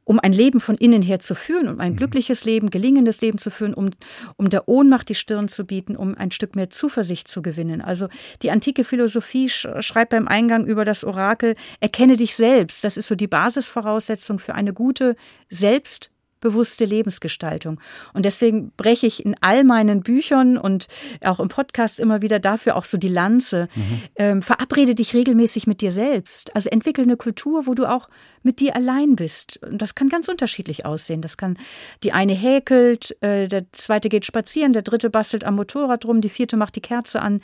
um 0.09 0.19
ein 0.19 0.33
Leben 0.33 0.59
von 0.59 0.73
innen 0.73 1.03
her 1.03 1.19
zu 1.19 1.35
führen, 1.35 1.67
um 1.67 1.79
ein 1.79 1.91
mhm. 1.91 1.97
glückliches 1.97 2.43
Leben, 2.43 2.71
gelingendes 2.71 3.21
Leben 3.21 3.37
zu 3.37 3.51
führen, 3.51 3.75
um, 3.75 3.91
um 4.37 4.49
der 4.49 4.67
Ohnmacht 4.67 5.07
die 5.07 5.13
Stirn 5.13 5.47
zu 5.47 5.65
bieten, 5.65 5.95
um 5.95 6.15
ein 6.15 6.31
Stück 6.31 6.55
mehr 6.55 6.71
Zuversicht 6.71 7.27
zu 7.27 7.43
gewinnen. 7.43 7.79
Also 7.79 8.07
die 8.41 8.49
antike 8.49 8.83
Philosophie 8.83 9.49
schreibt 9.49 10.09
beim 10.09 10.27
Eingang 10.27 10.65
über 10.65 10.83
das 10.83 11.03
Orakel, 11.03 11.53
erkenne 11.79 12.17
dich 12.17 12.35
selbst. 12.35 12.83
Das 12.83 12.97
ist 12.97 13.05
so 13.05 13.13
die 13.13 13.27
Basisvoraussetzung 13.27 14.39
für 14.39 14.55
eine 14.55 14.73
gute 14.73 15.15
Selbst 15.47 16.09
bewusste 16.39 16.85
Lebensgestaltung. 16.85 17.79
Und 18.13 18.25
deswegen 18.25 18.71
breche 18.77 19.07
ich 19.07 19.25
in 19.25 19.35
all 19.41 19.63
meinen 19.63 20.01
Büchern 20.01 20.57
und 20.57 20.87
auch 21.23 21.39
im 21.39 21.47
Podcast 21.47 21.99
immer 21.99 22.21
wieder 22.21 22.39
dafür 22.39 22.75
auch 22.75 22.85
so 22.85 22.97
die 22.97 23.09
Lanze. 23.09 23.67
Mhm. 23.75 24.01
Ähm, 24.15 24.41
verabrede 24.41 24.95
dich 24.95 25.13
regelmäßig 25.13 25.67
mit 25.67 25.81
dir 25.81 25.91
selbst. 25.91 26.55
Also 26.55 26.69
entwickel 26.69 27.03
eine 27.03 27.17
Kultur, 27.17 27.67
wo 27.67 27.73
du 27.73 27.85
auch 27.85 28.09
mit 28.43 28.59
dir 28.59 28.75
allein 28.75 29.15
bist. 29.15 29.59
Und 29.63 29.81
das 29.81 29.95
kann 29.95 30.09
ganz 30.09 30.27
unterschiedlich 30.27 30.85
aussehen. 30.85 31.21
Das 31.21 31.37
kann, 31.37 31.57
die 32.03 32.13
eine 32.13 32.33
häkelt, 32.33 33.15
äh, 33.21 33.47
der 33.47 33.71
zweite 33.71 34.09
geht 34.09 34.25
spazieren, 34.25 34.73
der 34.73 34.81
dritte 34.81 35.09
bastelt 35.09 35.43
am 35.43 35.55
Motorrad 35.55 36.05
rum, 36.05 36.21
die 36.21 36.29
vierte 36.29 36.57
macht 36.57 36.75
die 36.75 36.81
Kerze 36.81 37.21
an. 37.21 37.41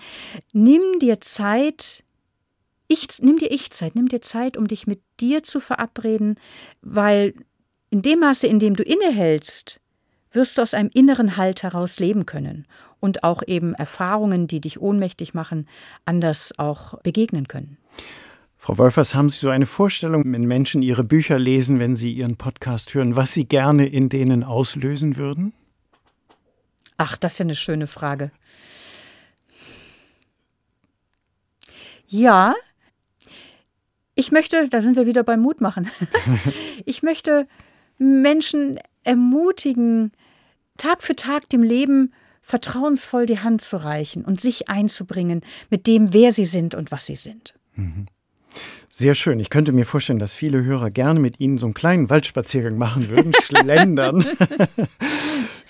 Nimm 0.53 0.99
dir 0.99 1.19
Zeit, 1.21 2.03
ich, 2.87 3.07
nimm 3.21 3.37
dir 3.37 3.51
Ich-Zeit, 3.51 3.95
nimm 3.95 4.07
dir 4.07 4.21
Zeit, 4.21 4.57
um 4.57 4.67
dich 4.67 4.87
mit 4.87 5.01
dir 5.19 5.43
zu 5.43 5.59
verabreden, 5.59 6.39
weil 6.81 7.33
in 7.95 8.01
dem 8.01 8.19
Maße, 8.19 8.45
in 8.45 8.59
dem 8.59 8.75
du 8.75 8.83
innehältst, 8.83 9.79
wirst 10.33 10.57
du 10.57 10.61
aus 10.61 10.73
einem 10.73 10.89
inneren 10.93 11.37
Halt 11.37 11.63
heraus 11.63 11.97
leben 11.97 12.25
können 12.25 12.67
und 12.99 13.23
auch 13.23 13.41
eben 13.47 13.73
Erfahrungen, 13.73 14.47
die 14.47 14.59
dich 14.59 14.81
ohnmächtig 14.81 15.33
machen, 15.33 15.65
anders 16.03 16.51
auch 16.59 17.01
begegnen 17.03 17.47
können. 17.47 17.77
Frau 18.57 18.77
Wolfers, 18.77 19.15
haben 19.15 19.29
Sie 19.29 19.37
so 19.37 19.47
eine 19.47 19.65
Vorstellung, 19.65 20.23
wenn 20.25 20.43
Menschen 20.43 20.81
Ihre 20.81 21.05
Bücher 21.05 21.39
lesen, 21.39 21.79
wenn 21.79 21.95
sie 21.95 22.11
Ihren 22.11 22.35
Podcast 22.35 22.93
hören, 22.93 23.15
was 23.15 23.31
Sie 23.31 23.45
gerne 23.45 23.87
in 23.87 24.09
denen 24.09 24.43
auslösen 24.43 25.15
würden? 25.15 25.53
Ach, 26.97 27.15
das 27.15 27.35
ist 27.35 27.39
ja 27.39 27.43
eine 27.43 27.55
schöne 27.55 27.87
Frage. 27.87 28.29
Ja, 32.07 32.55
ich 34.15 34.33
möchte, 34.33 34.67
da 34.67 34.81
sind 34.81 34.97
wir 34.97 35.05
wieder 35.05 35.23
beim 35.23 35.39
Mut 35.39 35.61
machen. 35.61 35.89
ich 36.85 37.03
möchte 37.03 37.47
Menschen 37.97 38.79
ermutigen, 39.03 40.11
Tag 40.77 41.03
für 41.03 41.15
Tag 41.15 41.49
dem 41.49 41.63
Leben 41.63 42.13
vertrauensvoll 42.41 43.25
die 43.25 43.39
Hand 43.39 43.61
zu 43.61 43.77
reichen 43.77 44.23
und 44.23 44.39
sich 44.39 44.69
einzubringen 44.69 45.41
mit 45.69 45.87
dem, 45.87 46.13
wer 46.13 46.31
sie 46.31 46.45
sind 46.45 46.75
und 46.75 46.91
was 46.91 47.05
sie 47.07 47.15
sind. 47.15 47.55
Mhm. 47.75 48.07
Sehr 48.89 49.15
schön. 49.15 49.41
Ich 49.41 49.49
könnte 49.49 49.73
mir 49.73 49.85
vorstellen, 49.85 50.19
dass 50.19 50.33
viele 50.33 50.63
Hörer 50.63 50.89
gerne 50.89 51.19
mit 51.19 51.41
Ihnen 51.41 51.57
so 51.57 51.65
einen 51.65 51.73
kleinen 51.73 52.09
Waldspaziergang 52.09 52.77
machen 52.77 53.09
würden, 53.09 53.33
schlendern. 53.43 54.25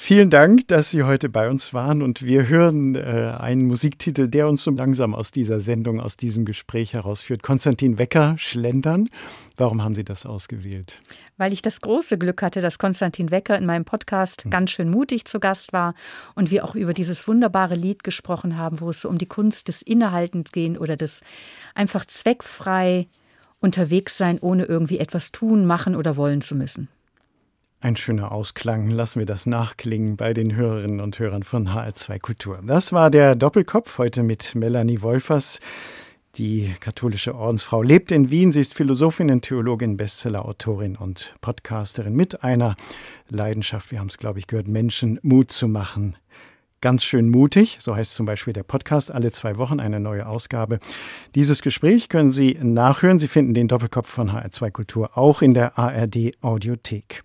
Vielen 0.06 0.30
Dank, 0.30 0.68
dass 0.68 0.91
Sie 0.91 1.01
heute 1.01 1.30
bei 1.30 1.49
uns 1.49 1.74
waren 1.74 2.03
und 2.03 2.22
wir 2.22 2.47
hören 2.47 2.93
äh, 2.93 3.34
einen 3.39 3.66
Musiktitel, 3.66 4.28
der 4.28 4.47
uns 4.47 4.64
so 4.64 4.70
langsam 4.70 5.16
aus 5.16 5.32
dieser 5.32 5.60
Sendung, 5.60 5.99
aus 5.99 6.16
diesem 6.16 6.45
Gespräch 6.45 6.93
herausführt. 6.93 7.41
Konstantin 7.41 7.97
Wecker, 7.97 8.36
Schlendern. 8.38 9.10
Warum 9.58 9.84
haben 9.84 9.95
Sie 9.95 10.03
das 10.03 10.28
ausgewählt? 10.28 11.01
Weil 11.38 11.53
ich 11.53 11.64
das 11.64 11.82
große 11.82 12.20
Glück 12.20 12.43
hatte, 12.43 12.62
dass 12.62 12.78
Konstantin 12.78 13.32
Wecker 13.32 13.58
in 13.58 13.66
meinem 13.66 13.84
Podcast 13.84 14.43
hm. 14.43 14.51
ganz 14.51 14.70
schön 14.70 14.91
mutig 14.91 15.26
zu 15.26 15.39
Gast 15.39 15.74
war 15.74 15.95
und 16.36 16.51
wir 16.51 16.66
auch 16.66 16.76
über 16.76 16.93
dieses 16.93 17.28
wunderbare 17.28 17.74
Lied 17.74 18.03
gesprochen 18.03 18.60
haben, 18.60 18.82
wo 18.82 18.91
es 18.91 19.01
so 19.01 19.10
um 19.10 19.18
die 19.18 19.26
Kunst 19.26 19.70
des 19.70 19.82
Innehaltens 19.82 20.51
geht 20.51 20.80
oder 20.80 20.97
des 20.97 21.24
einfach 21.74 22.06
zweckfrei 22.06 23.08
unterwegs 23.60 24.20
sein, 24.20 24.38
ohne 24.39 24.66
irgendwie 24.66 24.99
etwas 24.99 25.32
tun, 25.32 25.66
machen 25.66 25.95
oder 25.95 26.16
wollen 26.16 26.41
zu 26.41 26.53
müssen. 26.53 26.89
Ein 27.86 27.95
schöner 27.95 28.31
Ausklang. 28.31 28.89
Lassen 28.89 29.19
wir 29.19 29.27
das 29.27 29.45
nachklingen 29.45 30.17
bei 30.17 30.33
den 30.33 30.55
Hörerinnen 30.55 30.99
und 30.99 31.19
Hörern 31.19 31.43
von 31.43 31.69
HR2 31.69 32.19
Kultur. 32.19 32.59
Das 32.65 32.93
war 32.93 33.11
der 33.11 33.36
Doppelkopf 33.36 33.99
heute 33.99 34.23
mit 34.23 34.55
Melanie 34.55 35.03
Wolfers. 35.03 35.59
Die 36.33 36.73
katholische 36.79 37.36
Ordensfrau 37.36 37.83
lebt 37.83 38.11
in 38.11 38.31
Wien. 38.31 38.51
Sie 38.51 38.59
ist 38.59 38.73
Philosophin, 38.73 39.39
Theologin, 39.39 39.97
Bestsellerautorin 39.97 40.95
und 40.95 41.36
Podcasterin 41.41 42.15
mit 42.15 42.43
einer 42.43 42.75
Leidenschaft, 43.29 43.91
wir 43.91 43.99
haben 43.99 44.07
es, 44.07 44.17
glaube 44.17 44.39
ich, 44.39 44.47
gehört, 44.47 44.67
Menschen 44.67 45.19
Mut 45.21 45.51
zu 45.51 45.67
machen. 45.67 46.17
Ganz 46.81 47.03
schön 47.03 47.29
mutig, 47.29 47.77
so 47.81 47.95
heißt 47.95 48.15
zum 48.15 48.25
Beispiel 48.25 48.53
der 48.53 48.63
Podcast, 48.63 49.11
alle 49.11 49.31
zwei 49.31 49.59
Wochen 49.59 49.79
eine 49.79 49.99
neue 49.99 50.25
Ausgabe. 50.25 50.79
Dieses 51.36 51.61
Gespräch 51.61 52.09
können 52.09 52.31
Sie 52.31 52.57
nachhören. 52.59 53.19
Sie 53.19 53.27
finden 53.27 53.53
den 53.53 53.67
Doppelkopf 53.67 54.09
von 54.09 54.31
HR2 54.31 54.71
Kultur 54.71 55.15
auch 55.15 55.43
in 55.43 55.53
der 55.53 55.77
ARD 55.77 56.31
Audiothek. 56.41 57.21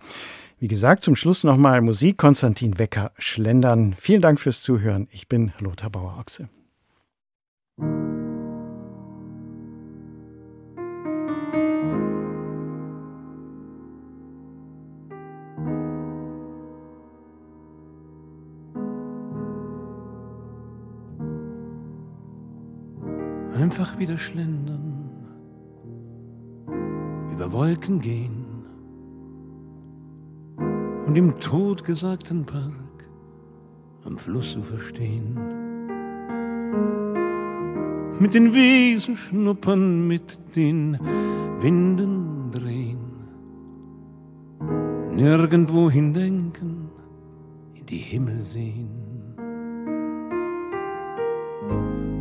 Wie 0.61 0.69
gesagt, 0.69 1.03
zum 1.03 1.17
Schluss 1.17 1.43
nochmal 1.43 1.81
Musik. 1.81 2.19
Konstantin 2.19 2.79
Wecker, 2.79 3.13
Schlendern. 3.17 3.95
Vielen 3.99 4.21
Dank 4.21 4.39
fürs 4.39 4.61
Zuhören. 4.61 5.09
Ich 5.11 5.27
bin 5.27 5.53
Lothar 5.59 5.89
Bauer-Ochse. 5.89 6.51
Einfach 23.55 23.99
wieder 23.99 24.19
schlendern, 24.19 25.09
über 27.31 27.51
Wolken 27.51 28.03
gehen 28.03 28.40
und 31.07 31.17
im 31.17 31.39
totgesagten 31.41 32.45
Park 32.45 33.09
am 34.05 34.19
Flussufer 34.19 34.81
stehen. 34.81 35.39
Mit 38.19 38.35
den 38.35 38.55
Wiesen 38.55 39.17
schnuppern, 39.17 40.07
mit 40.07 40.57
den 40.57 40.99
Winden 41.61 42.51
drehen, 42.53 42.99
nirgendwo 45.15 45.91
hindenken, 45.91 46.91
in 47.75 47.87
die 47.87 47.97
Himmel 47.97 48.43
sehen. 48.43 48.91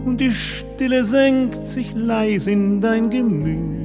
Und 0.06 0.18
die 0.22 0.32
Stille 0.32 1.04
senkt 1.06 1.68
sich 1.68 1.94
leise 1.94 2.52
in 2.52 2.82
dein 2.82 3.10
Gemüt 3.10 3.79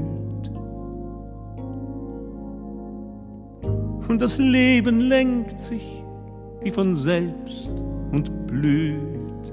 und 4.08 4.20
das 4.20 4.38
Leben 4.38 5.00
lenkt 5.00 5.60
sich 5.60 6.02
wie 6.62 6.70
von 6.70 6.96
selbst 6.96 7.70
und 8.12 8.46
blüht. 8.46 9.52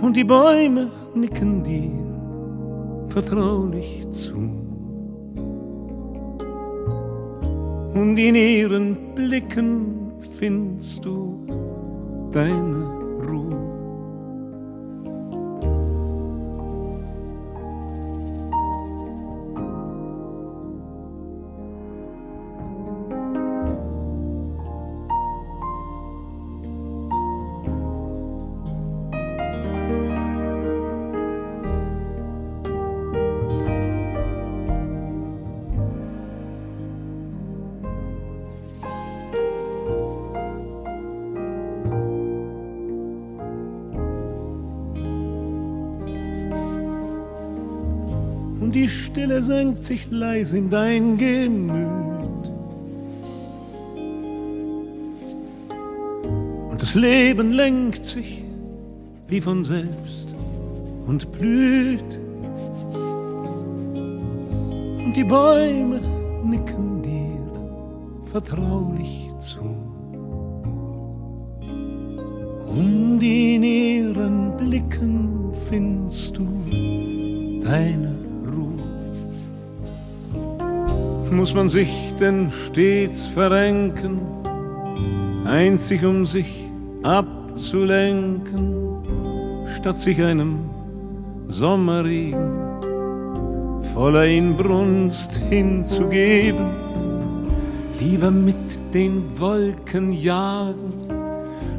Und 0.00 0.16
die 0.16 0.24
Bäume 0.24 0.90
nicken 1.14 1.62
dir 1.64 3.08
vertraulich 3.08 4.06
zu. 4.10 4.36
Und 7.94 8.16
in 8.16 8.34
ihren 8.34 9.14
Blicken 9.14 10.12
findest 10.38 11.04
du 11.04 11.46
deine 12.32 12.97
Stille 49.48 49.60
senkt 49.60 49.84
sich 49.84 50.10
leis 50.10 50.52
in 50.52 50.68
dein 50.68 51.16
Gemüt. 51.16 52.52
Und 56.70 56.82
das 56.82 56.94
Leben 56.94 57.52
lenkt 57.52 58.04
sich 58.04 58.44
wie 59.26 59.40
von 59.40 59.64
selbst 59.64 60.28
und 61.06 61.32
blüht. 61.32 62.18
Und 65.04 65.14
die 65.16 65.24
Bäume 65.24 66.00
nicken 66.44 67.02
dir 67.02 68.26
vertraulich 68.26 69.30
zu. 69.38 69.60
Und 72.66 73.22
in 73.22 73.62
ihren 73.62 74.56
Blicken 74.58 75.52
findest 75.68 76.36
du 76.36 76.46
deine 77.62 78.07
Muss 81.30 81.54
man 81.54 81.68
sich 81.68 82.14
denn 82.18 82.50
stets 82.50 83.26
verrenken, 83.26 84.18
einzig 85.44 86.04
um 86.04 86.24
sich 86.24 86.68
abzulenken, 87.02 88.74
statt 89.76 90.00
sich 90.00 90.22
einem 90.22 90.68
Sommerregen 91.46 92.68
voller 93.94 94.26
Inbrunst 94.26 95.36
hinzugeben, 95.48 96.66
lieber 98.00 98.30
mit 98.30 98.94
den 98.94 99.38
Wolken 99.38 100.12
jagen, 100.12 100.92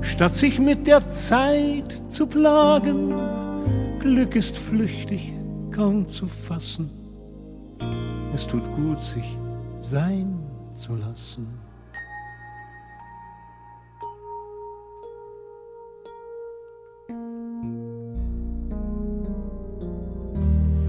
statt 0.02 0.36
sich 0.36 0.60
mit 0.60 0.88
der 0.88 1.10
Zeit 1.12 1.96
zu 2.08 2.28
plagen. 2.28 3.14
Glück 4.00 4.36
ist 4.36 4.58
flüchtig, 4.58 5.34
kaum 5.72 6.10
zu 6.10 6.28
fassen. 6.28 6.99
Es 8.40 8.48
tut 8.48 8.64
gut, 8.74 9.04
sich 9.04 9.38
sein 9.82 10.34
zu 10.74 10.96
lassen. 10.96 11.46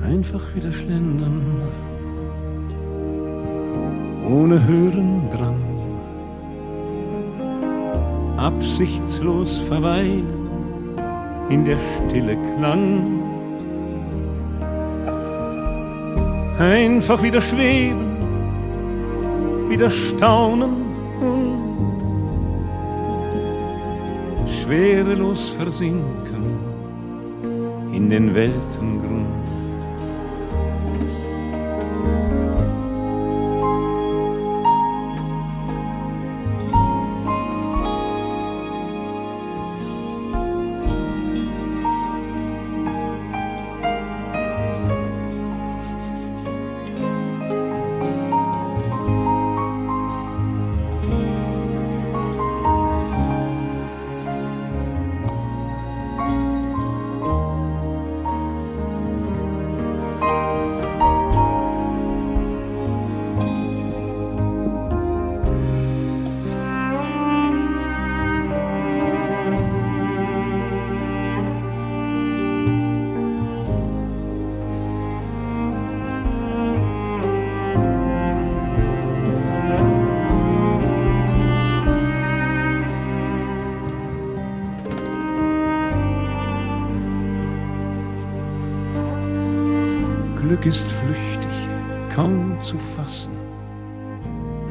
Einfach 0.00 0.54
wieder 0.54 0.70
schlendern, 0.70 1.42
ohne 4.24 4.64
Hören 4.64 5.28
dran, 5.30 5.60
absichtslos 8.36 9.58
verweilen. 9.58 10.48
In 11.48 11.64
der 11.64 11.78
Stille 11.78 12.38
Klang 12.56 13.19
einfach 16.60 17.22
wieder 17.22 17.40
schweben, 17.40 18.18
wieder 19.70 19.88
staunen 19.88 20.76
und 21.20 21.70
schwerelos 24.46 25.48
versinken 25.50 26.58
in 27.92 28.10
den 28.10 28.34
Weltengrund. 28.34 29.39
Glück 90.60 90.74
ist 90.74 90.90
flüchtig, 90.90 91.68
kaum 92.14 92.60
zu 92.60 92.76
fassen. 92.76 93.32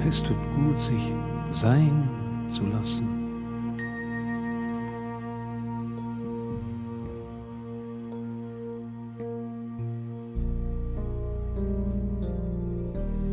Es 0.07 0.21
tut 0.21 0.37
gut, 0.55 0.79
sich 0.79 1.13
sein 1.49 2.07
zu 2.47 2.63
lassen. 2.67 3.07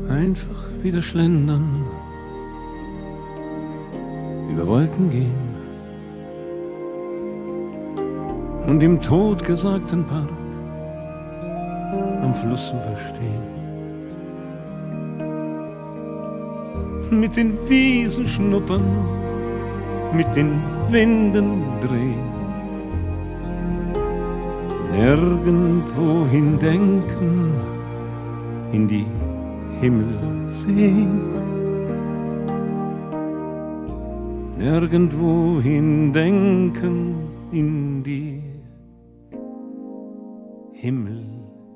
Einfach 0.09 0.83
wieder 0.83 1.03
schlendern, 1.03 1.85
über 4.51 4.67
Wolken 4.67 5.11
gehen 5.11 5.47
und 8.67 8.83
im 8.83 9.03
totgesagten 9.03 10.07
Park 10.07 10.36
am 12.27 12.35
Flussufer 12.35 12.97
stehen. 13.09 13.47
Mit 17.11 17.37
den 17.37 17.53
Wiesen 17.69 18.27
schnuppern, 18.27 18.87
mit 20.13 20.35
den 20.35 20.61
Winden 20.91 21.63
drehen. 21.81 22.35
Nirgendwohin 24.93 26.59
denken, 26.59 27.53
in 28.73 28.89
die 28.89 29.07
Himmel 29.81 30.19
sehen. 30.49 31.21
Nirgendwohin 34.59 36.13
denken, 36.13 37.15
in 37.53 38.03
die 38.03 38.43
Himmel 40.73 41.36